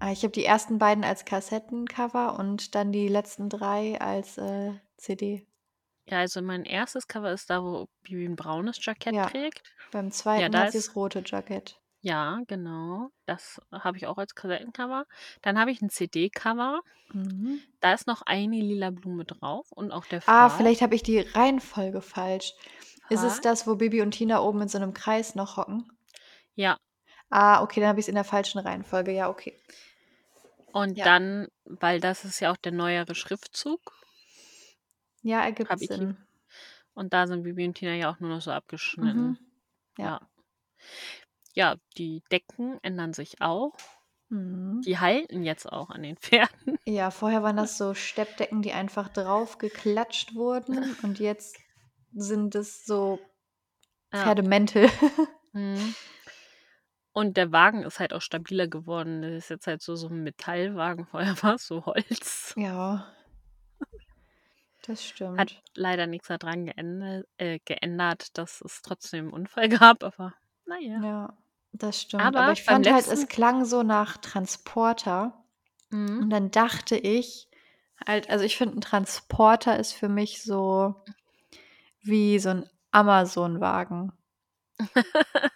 Ah, 0.00 0.12
Ich 0.12 0.22
habe 0.22 0.32
die 0.32 0.44
ersten 0.44 0.78
beiden 0.78 1.04
als 1.04 1.24
Kassettencover 1.24 2.38
und 2.38 2.74
dann 2.74 2.92
die 2.92 3.08
letzten 3.08 3.48
drei 3.48 4.00
als 4.00 4.38
äh, 4.38 4.72
CD. 4.96 5.44
Ja, 6.08 6.18
also 6.20 6.40
mein 6.40 6.64
erstes 6.64 7.06
Cover 7.08 7.32
ist 7.32 7.50
da, 7.50 7.62
wo 7.62 7.88
Bibi 8.02 8.24
ein 8.24 8.36
braunes 8.36 8.78
Jackett 8.82 9.14
Ja. 9.14 9.26
trägt. 9.26 9.62
Beim 9.90 10.10
zweiten 10.10 10.52
da 10.52 10.60
hat 10.60 10.72
sie 10.72 10.78
ist- 10.78 10.88
das 10.88 10.96
rote 10.96 11.22
Jackett. 11.26 11.78
Ja, 12.00 12.40
genau. 12.46 13.10
Das 13.26 13.60
habe 13.72 13.96
ich 13.96 14.06
auch 14.06 14.18
als 14.18 14.34
Kassettencover. 14.34 15.04
Dann 15.42 15.58
habe 15.58 15.70
ich 15.70 15.82
ein 15.82 15.90
CD-Cover. 15.90 16.80
Mhm. 17.12 17.60
Da 17.80 17.94
ist 17.94 18.06
noch 18.06 18.22
eine 18.22 18.56
lila 18.56 18.90
Blume 18.90 19.24
drauf 19.24 19.70
und 19.72 19.92
auch 19.92 20.04
der 20.06 20.22
Ah, 20.26 20.48
vielleicht 20.48 20.82
habe 20.82 20.94
ich 20.94 21.02
die 21.02 21.20
Reihenfolge 21.20 22.00
falsch. 22.00 22.54
Ist 23.10 23.22
es 23.22 23.40
das, 23.40 23.66
wo 23.66 23.76
Bibi 23.76 24.02
und 24.02 24.12
Tina 24.12 24.40
oben 24.40 24.62
in 24.62 24.68
so 24.68 24.78
einem 24.78 24.92
Kreis 24.92 25.34
noch 25.34 25.56
hocken? 25.56 25.90
Ja, 26.54 26.78
Ah, 27.30 27.62
okay, 27.62 27.80
dann 27.80 27.90
habe 27.90 28.00
ich 28.00 28.04
es 28.04 28.08
in 28.08 28.14
der 28.14 28.24
falschen 28.24 28.58
Reihenfolge. 28.58 29.12
Ja, 29.12 29.28
okay. 29.28 29.54
und 30.72 30.96
Ja. 30.96 31.04
dann, 31.04 31.48
weil 31.64 32.00
das 32.00 32.24
ist 32.24 32.40
ja 32.40 32.52
auch 32.52 32.56
der 32.56 32.72
neuere 32.72 33.14
Schriftzug. 33.14 33.92
Ja, 35.22 35.42
ergibt 35.42 35.70
Hab 35.70 35.80
ich 35.80 35.88
Sinn. 35.88 36.16
Und 36.94 37.12
da 37.12 37.26
sind 37.26 37.42
Bibi 37.42 37.66
und 37.66 37.74
Tina 37.74 37.94
ja 37.94 38.10
auch 38.10 38.20
nur 38.20 38.30
noch 38.30 38.40
so 38.40 38.50
abgeschnitten. 38.50 39.26
Mhm. 39.28 39.38
Ja. 39.98 40.04
Ja. 40.04 40.20
Ja, 41.58 41.74
die 41.96 42.22
Decken 42.30 42.78
ändern 42.82 43.12
sich 43.12 43.40
auch. 43.42 43.72
Mhm. 44.28 44.80
Die 44.82 44.98
halten 45.00 45.42
jetzt 45.42 45.66
auch 45.66 45.90
an 45.90 46.04
den 46.04 46.16
Pferden. 46.16 46.78
Ja, 46.86 47.10
vorher 47.10 47.42
waren 47.42 47.56
das 47.56 47.76
so 47.76 47.94
Steppdecken, 47.94 48.62
die 48.62 48.72
einfach 48.72 49.08
drauf 49.08 49.58
geklatscht 49.58 50.36
wurden 50.36 50.94
und 51.02 51.18
jetzt 51.18 51.58
sind 52.14 52.54
es 52.54 52.84
so 52.86 53.18
Ja. 54.12 54.22
Pferdemäntel. 54.22 54.88
Mhm. 55.52 55.94
Und 57.12 57.36
der 57.38 57.50
Wagen 57.50 57.82
ist 57.82 57.98
halt 57.98 58.12
auch 58.12 58.20
stabiler 58.20 58.68
geworden. 58.68 59.22
Das 59.22 59.32
ist 59.32 59.48
jetzt 59.50 59.66
halt 59.66 59.82
so, 59.82 59.96
so 59.96 60.08
ein 60.08 60.22
Metallwagen. 60.22 61.06
Vorher 61.06 61.42
war 61.42 61.54
es 61.54 61.66
so 61.66 61.86
Holz. 61.86 62.54
ja. 62.56 63.10
Das 64.82 65.00
Hat 65.00 65.00
stimmt. 65.00 65.62
leider 65.74 66.06
nichts 66.06 66.28
daran 66.28 66.66
geändert, 66.66 67.26
äh, 67.38 67.58
geändert, 67.64 68.38
dass 68.38 68.60
es 68.60 68.82
trotzdem 68.82 69.24
einen 69.24 69.32
Unfall 69.32 69.68
gab, 69.70 70.04
aber 70.04 70.34
naja. 70.66 71.00
Ja, 71.02 71.38
das 71.72 72.02
stimmt. 72.02 72.22
Aber 72.24 72.40
Aber 72.40 72.52
ich 72.52 72.62
fand 72.62 72.90
halt, 72.90 73.06
es 73.06 73.28
klang 73.28 73.64
so 73.64 73.82
nach 73.82 74.16
Transporter. 74.18 75.44
Mhm. 75.90 76.22
Und 76.22 76.30
dann 76.30 76.50
dachte 76.50 76.96
ich, 76.96 77.48
halt, 78.06 78.30
also 78.30 78.44
ich 78.44 78.56
finde, 78.56 78.78
ein 78.78 78.80
Transporter 78.80 79.78
ist 79.78 79.92
für 79.92 80.08
mich 80.08 80.42
so 80.42 80.94
wie 82.02 82.38
so 82.38 82.50
ein 82.50 82.70
Amazon-Wagen. 82.92 84.12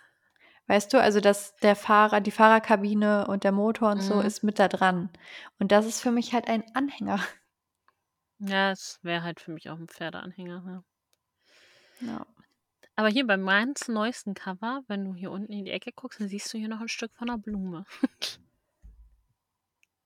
Weißt 0.69 0.93
du, 0.93 1.01
also 1.01 1.21
dass 1.21 1.57
der 1.57 1.77
Fahrer, 1.77 2.21
die 2.21 2.31
Fahrerkabine 2.31 3.27
und 3.27 3.45
der 3.45 3.53
Motor 3.53 3.91
und 3.93 4.03
so 4.03 4.21
Mhm. 4.21 4.21
ist 4.21 4.43
mit 4.45 4.59
da 4.59 4.69
dran. 4.69 5.11
Und 5.59 5.73
das 5.73 5.87
ist 5.87 6.01
für 6.01 6.13
mich 6.13 6.33
halt 6.35 6.49
ein 6.49 6.65
Anhänger. 6.75 7.21
Ja, 8.41 8.73
es 8.73 8.99
wäre 9.03 9.23
halt 9.23 9.41
für 9.41 9.53
mich 9.53 9.71
auch 9.71 9.79
ein 9.79 9.89
Pferdeanhänger. 9.89 10.63
Ja. 10.67 10.85
Ja. 12.01 12.27
Aber 12.95 13.09
hier 13.09 13.26
bei 13.26 13.36
meins 13.36 13.88
neuesten 13.88 14.34
Cover, 14.34 14.82
wenn 14.86 15.05
du 15.05 15.14
hier 15.14 15.30
unten 15.30 15.53
in 15.53 15.64
die 15.64 15.70
Ecke 15.70 15.93
guckst, 15.93 16.20
dann 16.20 16.28
siehst 16.28 16.53
du 16.53 16.59
hier 16.59 16.68
noch 16.68 16.80
ein 16.80 16.88
Stück 16.88 17.12
von 17.14 17.28
einer 17.30 17.38
Blume. 17.38 17.84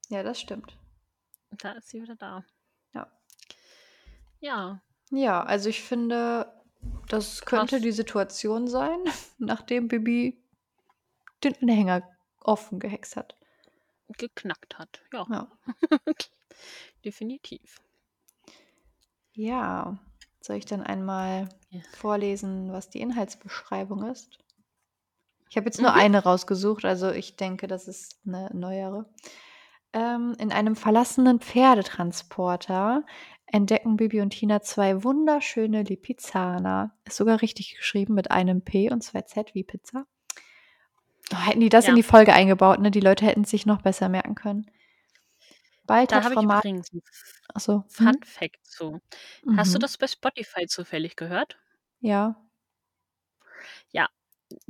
ja, 0.08 0.22
das 0.22 0.40
stimmt. 0.40 0.76
Da 1.50 1.72
ist 1.72 1.88
sie 1.88 2.02
wieder 2.02 2.16
da. 2.16 2.44
Ja. 2.94 3.10
Ja, 4.40 4.80
Ja, 5.10 5.42
also 5.42 5.68
ich 5.68 5.82
finde, 5.82 6.52
das 7.08 7.42
könnte 7.42 7.76
Krass. 7.76 7.82
die 7.82 7.92
Situation 7.92 8.68
sein, 8.68 8.98
nachdem 9.38 9.88
Bibi 9.88 10.42
den 11.42 11.56
Anhänger 11.62 12.02
offen 12.40 12.78
gehext 12.78 13.16
hat. 13.16 13.36
geknackt 14.16 14.78
hat. 14.78 15.02
Ja, 15.12 15.26
Ja. 15.30 15.50
definitiv. 17.04 17.80
Ja, 19.32 19.98
soll 20.40 20.56
ich 20.56 20.64
dann 20.64 20.82
einmal 20.82 21.48
Ja. 21.76 21.82
vorlesen, 21.96 22.72
was 22.72 22.90
die 22.90 23.00
Inhaltsbeschreibung 23.00 24.04
ist? 24.04 24.38
Ich 25.48 25.56
habe 25.56 25.66
jetzt 25.66 25.80
nur 25.80 25.92
Mhm. 25.92 25.98
eine 26.00 26.22
rausgesucht, 26.24 26.84
also 26.84 27.10
ich 27.10 27.36
denke, 27.36 27.66
das 27.66 27.86
ist 27.88 28.18
eine 28.26 28.50
neuere. 28.52 29.06
Ähm, 29.92 30.34
in 30.38 30.52
einem 30.52 30.76
verlassenen 30.76 31.40
Pferdetransporter 31.40 33.04
entdecken 33.46 33.96
Bibi 33.96 34.20
und 34.20 34.30
Tina 34.30 34.60
zwei 34.60 35.04
wunderschöne 35.04 35.82
Lipizzaner. 35.84 36.92
Ist 37.04 37.16
sogar 37.16 37.40
richtig 37.42 37.76
geschrieben 37.76 38.14
mit 38.14 38.30
einem 38.30 38.62
P 38.62 38.90
und 38.90 39.02
zwei 39.02 39.22
Z 39.22 39.54
wie 39.54 39.62
Pizza. 39.62 40.06
Oh, 41.32 41.36
hätten 41.38 41.60
die 41.60 41.68
das 41.68 41.84
Ja. 41.86 41.90
in 41.90 41.96
die 41.96 42.02
Folge 42.02 42.32
eingebaut, 42.32 42.80
ne? 42.80 42.90
Die 42.90 43.00
Leute 43.00 43.24
hätten 43.24 43.42
es 43.42 43.50
sich 43.50 43.66
noch 43.66 43.82
besser 43.82 44.08
merken 44.08 44.34
können. 44.34 44.70
Bald 45.84 46.10
Da 46.10 46.22
habe 46.24 46.34
ich 46.34 46.42
übrigens 46.42 46.90
Achso. 47.54 47.84
Fun 47.88 48.18
Fact 48.24 48.66
zu. 48.66 49.00
Hast 49.56 49.72
du 49.72 49.78
Mhm. 49.78 49.82
das 49.82 49.96
bei 49.96 50.08
Spotify 50.08 50.66
zufällig 50.66 51.14
gehört? 51.16 51.56
Ja. 52.00 52.36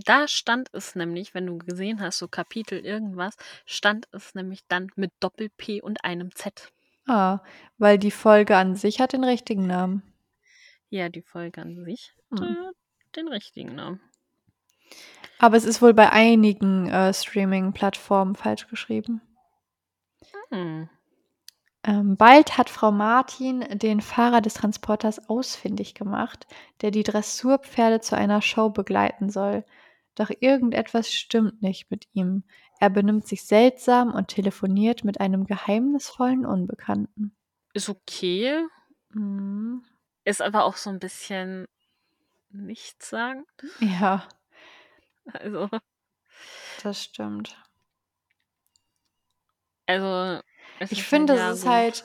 Da 0.07 0.27
stand 0.27 0.69
es 0.73 0.95
nämlich, 0.95 1.35
wenn 1.35 1.47
du 1.47 1.59
gesehen 1.59 2.01
hast, 2.01 2.19
so 2.19 2.29
Kapitel 2.29 2.79
irgendwas, 2.79 3.37
stand 3.67 4.09
es 4.13 4.35
nämlich 4.35 4.67
dann 4.69 4.91
mit 4.97 5.13
Doppel-P 5.21 5.83
und 5.83 6.03
einem 6.05 6.35
Z. 6.35 6.73
Ah, 7.07 7.41
weil 7.79 7.99
die 7.99 8.11
Folge 8.11 8.57
an 8.57 8.75
sich 8.75 9.01
hat 9.01 9.13
den 9.13 9.25
richtigen 9.25 9.67
Namen. 9.67 10.03
Ja, 10.89 11.09
die 11.09 11.23
Folge 11.23 11.61
an 11.61 11.85
sich 11.85 12.15
Hm. 12.31 12.41
hatte 12.41 12.73
den 13.17 13.29
richtigen 13.29 13.75
Namen. 13.75 14.01
Aber 15.39 15.57
es 15.57 15.65
ist 15.65 15.83
wohl 15.83 15.93
bei 15.93 16.11
einigen 16.11 16.89
äh, 16.89 17.13
Streaming-Plattformen 17.13 18.35
falsch 18.35 18.69
geschrieben. 18.69 19.21
Hm. 20.51 20.89
Ähm, 21.87 22.17
bald 22.17 22.59
hat 22.59 22.69
Frau 22.69 22.91
Martin 22.91 23.61
den 23.79 24.01
Fahrer 24.01 24.41
des 24.41 24.55
Transporters 24.55 25.29
ausfindig 25.29 25.95
gemacht, 25.95 26.47
der 26.83 26.91
die 26.91 27.05
Dressurpferde 27.05 28.01
zu 28.01 28.17
einer 28.17 28.43
Show 28.43 28.71
begleiten 28.71 29.31
soll. 29.31 29.65
Doch 30.17 30.31
irgendetwas 30.41 31.13
stimmt 31.13 31.63
nicht 31.63 31.91
mit 31.91 32.09
ihm. 32.13 32.43
Er 32.81 32.91
benimmt 32.91 33.29
sich 33.29 33.45
seltsam 33.45 34.13
und 34.13 34.29
telefoniert 34.29 35.05
mit 35.05 35.21
einem 35.21 35.47
geheimnisvollen 35.47 36.45
Unbekannten. 36.45 37.37
Ist 37.73 37.89
okay. 37.89 38.67
Mhm. 39.11 39.85
Ist 40.25 40.43
aber 40.43 40.65
auch 40.65 40.77
so 40.77 40.91
ein 40.91 40.99
bisschen 40.99 41.67
nichtssagend. 42.51 43.47
Ja, 43.81 44.27
Also, 45.33 45.69
das 46.83 47.03
stimmt. 47.03 47.57
also 49.87 50.41
es 50.79 50.93
Ich 50.93 51.05
finde, 51.05 51.35
es 51.35 51.59
ist 51.59 51.63
gut. 51.63 51.71
halt 51.73 52.05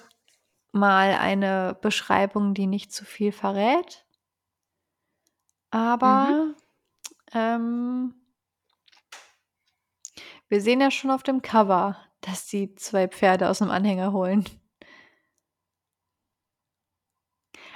mal 0.72 1.14
eine 1.14 1.78
Beschreibung, 1.82 2.54
die 2.54 2.68
nicht 2.68 2.94
zu 2.94 3.06
viel 3.06 3.32
verrät. 3.32 4.06
Aber 5.72 6.54
ähm, 7.34 8.14
wir 10.50 10.62
sehen 10.62 10.82
ja 10.82 10.92
schon 10.92 11.12
auf 11.12 11.24
dem 11.24 11.42
Cover, 11.42 11.98
dass 12.22 12.48
sie 12.50 12.76
zwei 12.76 13.08
Pferde 13.08 13.50
aus 13.50 13.60
dem 13.60 13.72
Anhänger 13.72 14.12
holen. 14.12 14.46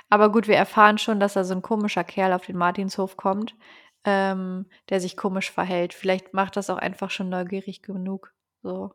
Aber 0.09 0.31
gut, 0.31 0.47
wir 0.47 0.55
erfahren 0.55 0.97
schon, 0.97 1.19
dass 1.19 1.33
da 1.33 1.43
so 1.43 1.53
ein 1.55 1.61
komischer 1.61 2.03
Kerl 2.03 2.33
auf 2.33 2.45
den 2.45 2.57
Martinshof 2.57 3.17
kommt, 3.17 3.55
ähm, 4.03 4.67
der 4.89 4.99
sich 4.99 5.17
komisch 5.17 5.51
verhält. 5.51 5.93
Vielleicht 5.93 6.33
macht 6.33 6.57
das 6.57 6.69
auch 6.69 6.77
einfach 6.77 7.09
schon 7.09 7.29
neugierig 7.29 7.81
genug. 7.81 8.33
So, 8.61 8.93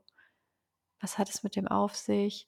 was 1.01 1.19
hat 1.19 1.29
es 1.31 1.43
mit 1.43 1.57
dem 1.57 1.69
auf 1.69 1.97
sich? 1.97 2.47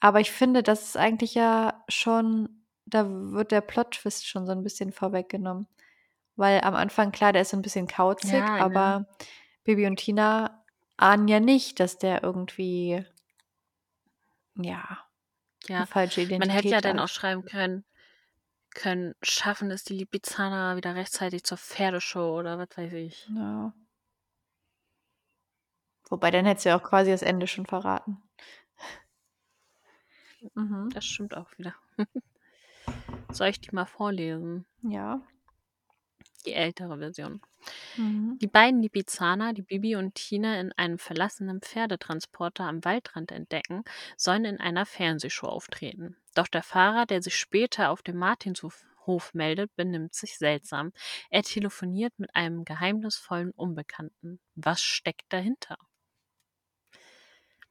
Aber 0.00 0.20
ich 0.20 0.30
finde, 0.32 0.62
das 0.62 0.84
ist 0.86 0.96
eigentlich 0.96 1.34
ja 1.34 1.84
schon, 1.88 2.64
da 2.86 3.06
wird 3.08 3.52
der 3.52 3.60
Plot-Twist 3.60 4.26
schon 4.26 4.46
so 4.46 4.52
ein 4.52 4.62
bisschen 4.62 4.92
vorweggenommen. 4.92 5.68
Weil 6.36 6.62
am 6.62 6.74
Anfang, 6.74 7.12
klar, 7.12 7.32
der 7.32 7.42
ist 7.42 7.50
so 7.50 7.56
ein 7.58 7.62
bisschen 7.62 7.86
kauzig, 7.86 8.32
Ja, 8.32 8.56
ne? 8.56 8.60
aber 8.62 9.06
Bibi 9.64 9.86
und 9.86 9.96
Tina 9.96 10.64
ahnen 10.96 11.28
ja 11.28 11.40
nicht, 11.40 11.80
dass 11.80 11.98
der 11.98 12.22
irgendwie, 12.22 13.04
ja, 14.56 14.98
Ja, 15.68 15.86
falsche 15.86 16.22
Identität 16.22 16.38
man 16.40 16.50
hätte 16.50 16.68
ja 16.68 16.80
dann 16.80 16.98
hat. 16.98 17.04
auch 17.04 17.08
schreiben 17.12 17.44
können, 17.44 17.84
können 18.74 19.14
schaffen 19.22 19.70
es 19.70 19.84
die 19.84 19.94
Lipizzaner 19.94 20.76
wieder 20.76 20.94
rechtzeitig 20.94 21.44
zur 21.44 21.58
Pferdeshow 21.58 22.38
oder 22.38 22.58
was 22.58 22.68
weiß 22.76 22.92
ich. 22.94 23.28
Ja. 23.34 23.72
Wobei, 26.10 26.30
dann 26.30 26.44
hättest 26.44 26.66
du 26.66 26.70
ja 26.70 26.78
auch 26.78 26.82
quasi 26.82 27.10
das 27.10 27.22
Ende 27.22 27.46
schon 27.46 27.66
verraten. 27.66 28.20
Mhm. 30.54 30.90
Das 30.92 31.04
stimmt 31.04 31.36
auch 31.36 31.50
wieder. 31.56 31.74
Soll 33.30 33.48
ich 33.48 33.60
die 33.60 33.74
mal 33.74 33.86
vorlesen? 33.86 34.66
Ja. 34.82 35.22
Die 36.46 36.54
ältere 36.54 36.98
Version. 36.98 37.40
Mhm. 37.96 38.38
Die 38.40 38.46
beiden 38.46 38.80
Lipizzaner, 38.80 39.52
die 39.52 39.62
Bibi 39.62 39.96
und 39.96 40.14
Tina 40.14 40.58
in 40.58 40.72
einem 40.72 40.98
verlassenen 40.98 41.60
Pferdetransporter 41.60 42.64
am 42.64 42.84
Waldrand 42.84 43.30
entdecken, 43.30 43.84
sollen 44.16 44.46
in 44.46 44.58
einer 44.58 44.86
Fernsehshow 44.86 45.46
auftreten. 45.46 46.16
Doch 46.34 46.48
der 46.48 46.62
Fahrer, 46.62 47.06
der 47.06 47.22
sich 47.22 47.36
später 47.36 47.90
auf 47.90 48.02
dem 48.02 48.16
Martinshof 48.16 48.84
Hof 49.06 49.34
meldet, 49.34 49.74
benimmt 49.76 50.14
sich 50.14 50.38
seltsam. 50.38 50.92
Er 51.30 51.42
telefoniert 51.42 52.18
mit 52.18 52.34
einem 52.34 52.64
geheimnisvollen 52.64 53.50
Unbekannten. 53.50 54.40
Was 54.54 54.82
steckt 54.82 55.32
dahinter? 55.32 55.78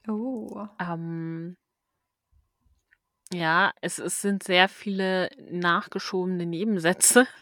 Oh. 0.08 0.68
Ähm, 0.80 1.56
ja, 3.32 3.72
es, 3.82 4.00
es 4.00 4.22
sind 4.22 4.44
sehr 4.44 4.68
viele 4.70 5.30
nachgeschobene 5.52 6.46
Nebensätze. 6.46 7.28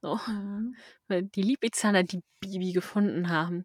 So. 0.00 0.20
Mhm. 0.26 0.76
Weil 1.08 1.22
die 1.22 1.40
Lipizzaner, 1.40 2.02
die 2.02 2.22
Bibi 2.38 2.72
gefunden 2.72 3.30
haben, 3.30 3.64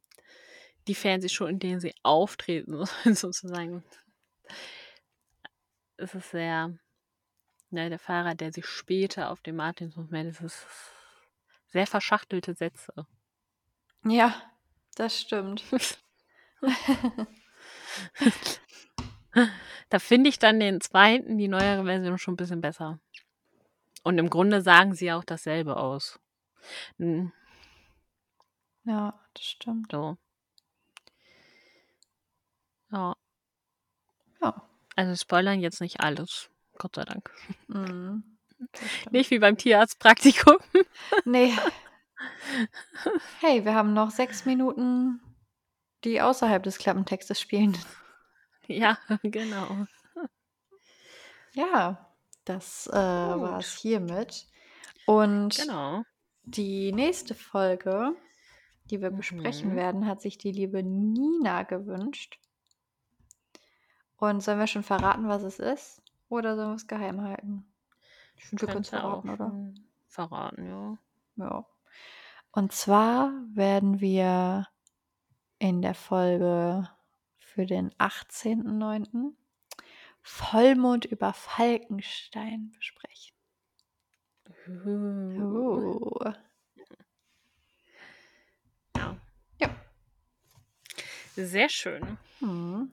die 0.88 0.96
Fernsehshow, 0.96 1.46
in 1.48 1.60
denen 1.60 1.82
sie 1.82 1.94
auftreten, 2.02 2.86
sozusagen. 3.14 3.84
Es 5.98 6.16
ist 6.16 6.32
sehr, 6.32 6.74
ja, 7.72 7.90
der 7.90 8.00
Fahrer, 8.00 8.36
der 8.36 8.54
sich 8.54 8.66
später 8.66 9.30
auf 9.32 9.42
dem 9.42 9.58
Martinshof 9.58 10.10
meldet, 10.10 10.36
es 10.36 10.42
ist 10.42 10.68
sehr 11.68 11.88
verschachtelte 11.88 12.54
Sätze. 12.54 12.94
Ja, 14.06 14.34
das 14.96 15.20
stimmt. 15.20 15.64
Da 19.90 20.00
finde 20.00 20.30
ich 20.30 20.40
dann 20.40 20.60
den 20.60 20.82
zweiten, 20.82 21.38
die 21.38 21.48
neuere 21.48 21.86
Version, 21.86 22.18
schon 22.18 22.34
ein 22.34 22.38
bisschen 22.38 22.62
besser. 22.62 23.00
Und 24.04 24.18
im 24.18 24.30
Grunde 24.30 24.62
sagen 24.62 24.94
sie 24.94 25.12
auch 25.12 25.24
dasselbe 25.24 25.78
aus. 25.78 26.20
Hm, 26.98 27.32
Ja, 28.86 29.20
das 29.34 29.44
stimmt. 29.44 29.92
So. 29.92 30.18
Ja. 32.92 33.16
Ja. 34.42 34.62
Also 34.96 35.16
spoilern 35.16 35.60
jetzt 35.60 35.82
nicht 35.82 36.00
alles. 36.02 36.50
Gott 36.78 36.96
sei 36.96 37.04
Dank. 37.06 37.30
Mhm. 37.68 38.24
Nicht 39.12 39.32
wie 39.32 39.40
beim 39.40 39.58
Tierarztpraktikum. 39.58 40.58
Nee. 41.26 41.54
Hey, 43.40 43.64
wir 43.64 43.76
haben 43.76 43.94
noch 43.94 44.12
sechs 44.12 44.44
Minuten, 44.46 45.22
die 46.04 46.22
außerhalb 46.22 46.64
des 46.64 46.78
Klappentextes 46.78 47.40
spielen. 47.40 47.78
ja, 48.68 48.98
genau. 49.24 49.86
Ja, 51.54 52.10
das 52.46 52.88
äh, 52.88 52.94
war 52.94 53.60
es 53.60 53.76
hiermit. 53.78 54.48
Und 55.06 55.56
Genau. 55.58 56.04
die 56.44 56.92
nächste 56.92 57.34
Folge, 57.36 58.16
die 58.90 59.02
wir 59.02 59.10
besprechen 59.12 59.72
Mhm. 59.72 59.76
werden, 59.76 60.06
hat 60.08 60.22
sich 60.22 60.38
die 60.38 60.52
liebe 60.52 60.84
Nina 60.84 61.64
gewünscht. 61.64 62.40
Und 64.18 64.42
sollen 64.42 64.60
wir 64.60 64.68
schon 64.68 64.84
verraten, 64.84 65.28
was 65.28 65.44
es 65.44 65.60
ist? 65.60 66.02
Oder 66.28 66.56
sollen 66.56 66.70
wir 66.70 66.76
es 66.76 66.88
geheim 66.88 67.22
halten? 67.22 67.66
Ich 68.36 68.46
finde, 68.46 68.62
wir 68.62 68.68
können 68.68 68.82
es 68.82 68.90
verraten, 68.90 69.30
oder? 69.30 69.74
verraten, 70.08 70.68
ja. 70.68 70.98
Ja. 71.46 71.66
Und 72.52 72.72
zwar 72.74 73.32
werden 73.54 74.00
wir 74.02 74.68
in 75.60 75.82
der 75.82 75.94
Folge 75.94 76.90
für 77.38 77.66
den 77.66 77.92
18.09. 77.96 79.34
Vollmond 80.22 81.06
über 81.06 81.34
Falkenstein 81.34 82.72
besprechen. 82.72 83.36
Uh. 84.68 85.42
Oh. 85.42 86.34
Ja. 88.96 89.18
Ja. 89.60 89.76
Sehr 91.36 91.70
schön. 91.70 92.18
Hm. 92.40 92.92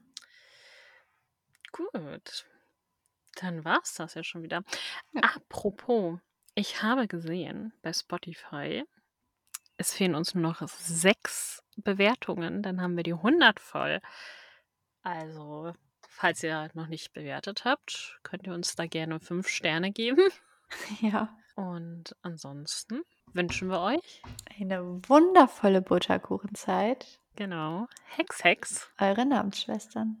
Gut. 1.71 2.45
Dann 3.35 3.63
war 3.63 3.81
es 3.83 3.93
das 3.93 4.15
ja 4.15 4.23
schon 4.23 4.43
wieder. 4.43 4.63
Ja. 5.13 5.21
Apropos, 5.21 6.19
ich 6.55 6.81
habe 6.81 7.07
gesehen 7.07 7.73
bei 7.83 7.93
Spotify, 7.93 8.83
es 9.77 9.93
fehlen 9.93 10.15
uns 10.15 10.33
nur 10.33 10.43
noch 10.43 10.67
sechs 10.67 11.63
Bewertungen, 11.77 12.61
dann 12.63 12.81
haben 12.81 12.95
wir 12.95 13.03
die 13.03 13.13
100 13.13 13.59
voll. 13.59 14.01
Also, 15.03 15.73
falls 16.09 16.43
ihr 16.43 16.69
noch 16.73 16.87
nicht 16.87 17.13
bewertet 17.13 17.65
habt, 17.65 18.19
könnt 18.23 18.45
ihr 18.47 18.53
uns 18.53 18.75
da 18.75 18.85
gerne 18.87 19.19
fünf 19.19 19.47
Sterne 19.47 19.91
geben. 19.91 20.27
Ja. 21.01 21.29
Und 21.55 22.13
ansonsten 22.23 23.01
wünschen 23.33 23.69
wir 23.69 23.79
euch, 23.79 24.21
Eine 24.59 24.81
wundervolle 25.07 25.81
Butterkuchenzeit. 25.81 27.21
genau, 27.37 27.87
Hex 28.17 28.43
Hex. 28.43 28.91
Eure 28.99 29.25
Namensschwestern. 29.25 30.17